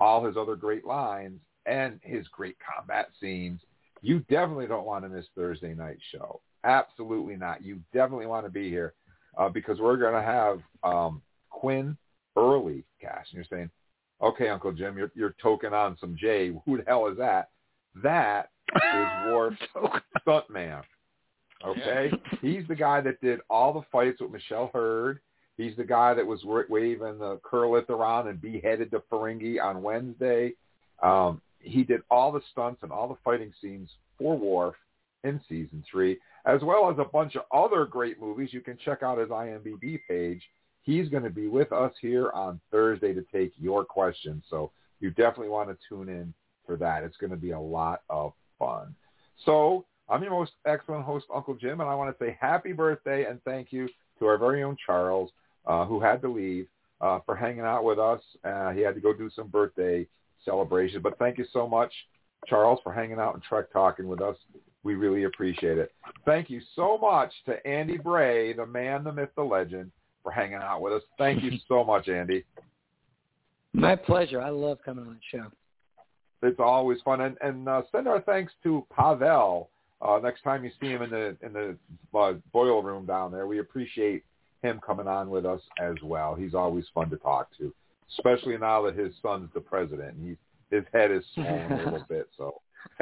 [0.00, 3.60] all his other great lines and his great combat scenes,
[4.00, 6.40] you definitely don't want to miss Thursday night show.
[6.66, 7.64] Absolutely not.
[7.64, 8.92] You definitely want to be here
[9.38, 11.96] uh, because we're going to have um, Quinn
[12.36, 13.30] early cast.
[13.32, 13.70] And you're saying,
[14.20, 16.48] okay, Uncle Jim, you're, you're toking on some J.
[16.66, 17.50] Who the hell is that?
[18.02, 19.56] That is Worf's
[20.26, 20.82] stuntman.
[21.64, 22.12] Okay,
[22.42, 25.20] he's the guy that did all the fights with Michelle Hurd.
[25.56, 29.82] He's the guy that was wa- waving the curlet around and beheaded the Ferengi on
[29.82, 30.52] Wednesday.
[31.02, 33.88] Um, he did all the stunts and all the fighting scenes
[34.18, 34.74] for Worf
[35.24, 38.52] in season three, as well as a bunch of other great movies.
[38.52, 40.42] You can check out his IMDb page.
[40.82, 44.44] He's going to be with us here on Thursday to take your questions.
[44.48, 44.70] So
[45.00, 46.32] you definitely want to tune in
[46.64, 47.02] for that.
[47.02, 48.94] It's going to be a lot of fun.
[49.44, 53.24] So I'm your most excellent host, Uncle Jim, and I want to say happy birthday
[53.24, 53.88] and thank you
[54.20, 55.30] to our very own Charles,
[55.66, 56.68] uh, who had to leave,
[57.00, 58.20] uh, for hanging out with us.
[58.44, 60.06] Uh, he had to go do some birthday
[60.44, 61.02] celebration.
[61.02, 61.92] But thank you so much,
[62.46, 64.36] Charles, for hanging out and Trek Talking with us.
[64.86, 65.90] We really appreciate it.
[66.24, 69.90] Thank you so much to Andy Bray, the man, the myth, the legend,
[70.22, 71.02] for hanging out with us.
[71.18, 72.44] Thank you so much, Andy.
[73.72, 74.40] My pleasure.
[74.40, 75.46] I love coming on the show.
[76.40, 79.70] It's always fun, and, and uh, send our thanks to Pavel.
[80.00, 81.76] Uh, next time you see him in the in the
[82.16, 84.22] uh, boiler room down there, we appreciate
[84.62, 86.36] him coming on with us as well.
[86.36, 87.74] He's always fun to talk to,
[88.16, 90.14] especially now that his son's the president.
[90.22, 90.36] He's
[90.70, 92.60] his head is swollen a little bit, so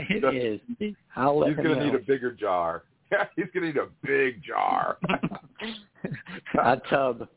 [0.00, 0.94] it is.
[1.16, 2.84] I'll let he's going to need a bigger jar.
[3.36, 4.98] he's going to need a big jar.
[6.62, 7.28] a tub.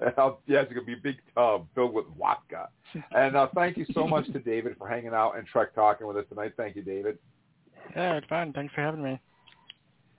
[0.00, 2.68] Uh, yeah, it's going to be a big tub filled with vodka.
[3.12, 6.16] And uh, thank you so much to David for hanging out and Trek talking with
[6.18, 6.52] us tonight.
[6.56, 7.18] Thank you, David.
[7.94, 8.52] Yeah, it's fun.
[8.52, 9.18] Thanks for having me.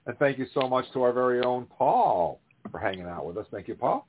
[0.08, 2.40] And thank you so much to our very own Paul
[2.72, 3.46] for hanging out with us.
[3.52, 4.08] Thank you, Paul.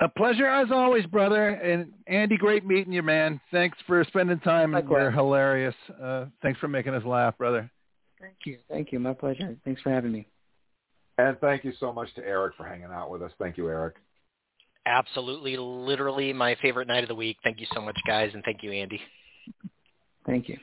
[0.00, 1.48] A pleasure as always, brother.
[1.48, 3.40] And Andy, great meeting you, man.
[3.50, 4.74] Thanks for spending time.
[4.74, 5.74] and You're hilarious.
[6.00, 7.70] Uh, thanks for making us laugh, brother.
[8.20, 8.58] Thank you.
[8.68, 8.98] Thank you.
[9.00, 9.56] My pleasure.
[9.64, 10.26] Thanks for having me.
[11.18, 13.32] And thank you so much to Eric for hanging out with us.
[13.40, 13.96] Thank you, Eric.
[14.86, 17.36] Absolutely, literally my favorite night of the week.
[17.44, 19.00] Thank you so much, guys, and thank you, Andy.
[20.24, 20.56] Thank you.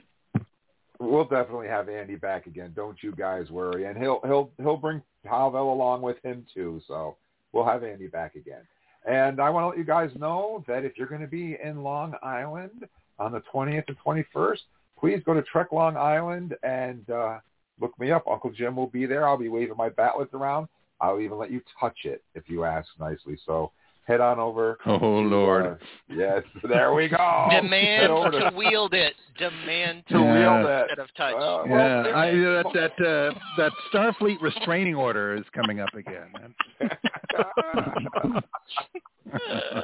[0.99, 2.71] We'll definitely have Andy back again.
[2.75, 3.85] Don't you guys worry.
[3.85, 6.81] And he'll he'll he'll bring Pavel along with him too.
[6.87, 7.17] So
[7.51, 8.61] we'll have Andy back again.
[9.05, 11.83] And I want to let you guys know that if you're going to be in
[11.83, 12.87] Long Island
[13.19, 14.59] on the 20th and 21st,
[14.99, 17.37] please go to Trek Long Island and uh,
[17.79, 18.25] look me up.
[18.27, 19.27] Uncle Jim will be there.
[19.27, 20.67] I'll be waving my bat'leths around.
[20.99, 23.37] I'll even let you touch it if you ask nicely.
[23.45, 23.71] So
[24.05, 24.77] head on over.
[24.85, 25.65] Oh, to, Lord.
[25.65, 25.75] uh,
[26.09, 27.47] yes, there we go.
[27.51, 29.13] Demand Head to wield it.
[29.37, 30.81] Demand to To wield wield it it.
[30.89, 31.33] instead of touch.
[31.35, 35.93] Uh, well, Yeah, there- I, that that uh, that Starfleet restraining order is coming up
[35.93, 36.31] again.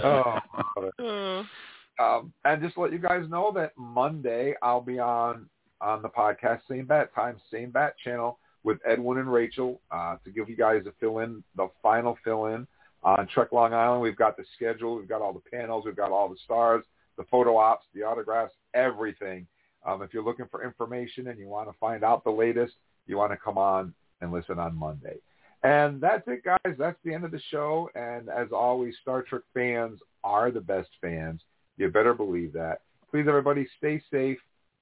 [0.04, 1.44] oh,
[2.00, 5.48] um, and just let you guys know that Monday I'll be on
[5.82, 10.30] on the podcast, same bat time, same bat channel with Edwin and Rachel uh, to
[10.32, 12.68] give you guys a fill-in, the final fill-in
[13.04, 14.02] on Trek Long Island.
[14.02, 16.84] We've got the schedule, we've got all the panels, we've got all the stars,
[17.18, 19.48] the photo ops, the autographs, everything.
[19.86, 22.74] Um, if you're looking for information and you want to find out the latest,
[23.08, 25.18] you want to come on and listen on Monday.
[25.64, 26.76] And that's it, guys.
[26.78, 27.90] That's the end of the show.
[27.96, 31.42] And as always, Star Trek fans are the best fans.
[31.78, 32.82] You better believe that.
[33.10, 34.38] Please, everybody, stay safe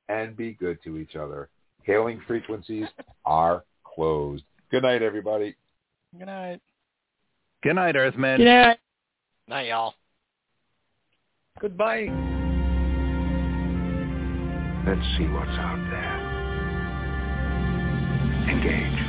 [0.07, 1.49] and be good to each other.
[1.83, 2.87] Hailing frequencies
[3.25, 4.43] are closed.
[4.71, 5.55] Good night, everybody.
[6.17, 6.61] Good night.
[7.61, 8.37] Good night, Earthmen.
[8.37, 8.77] Good night.
[9.47, 9.93] Night, y'all.
[11.59, 12.07] Goodbye.
[14.87, 16.19] Let's see what's out there.
[18.49, 19.08] Engage.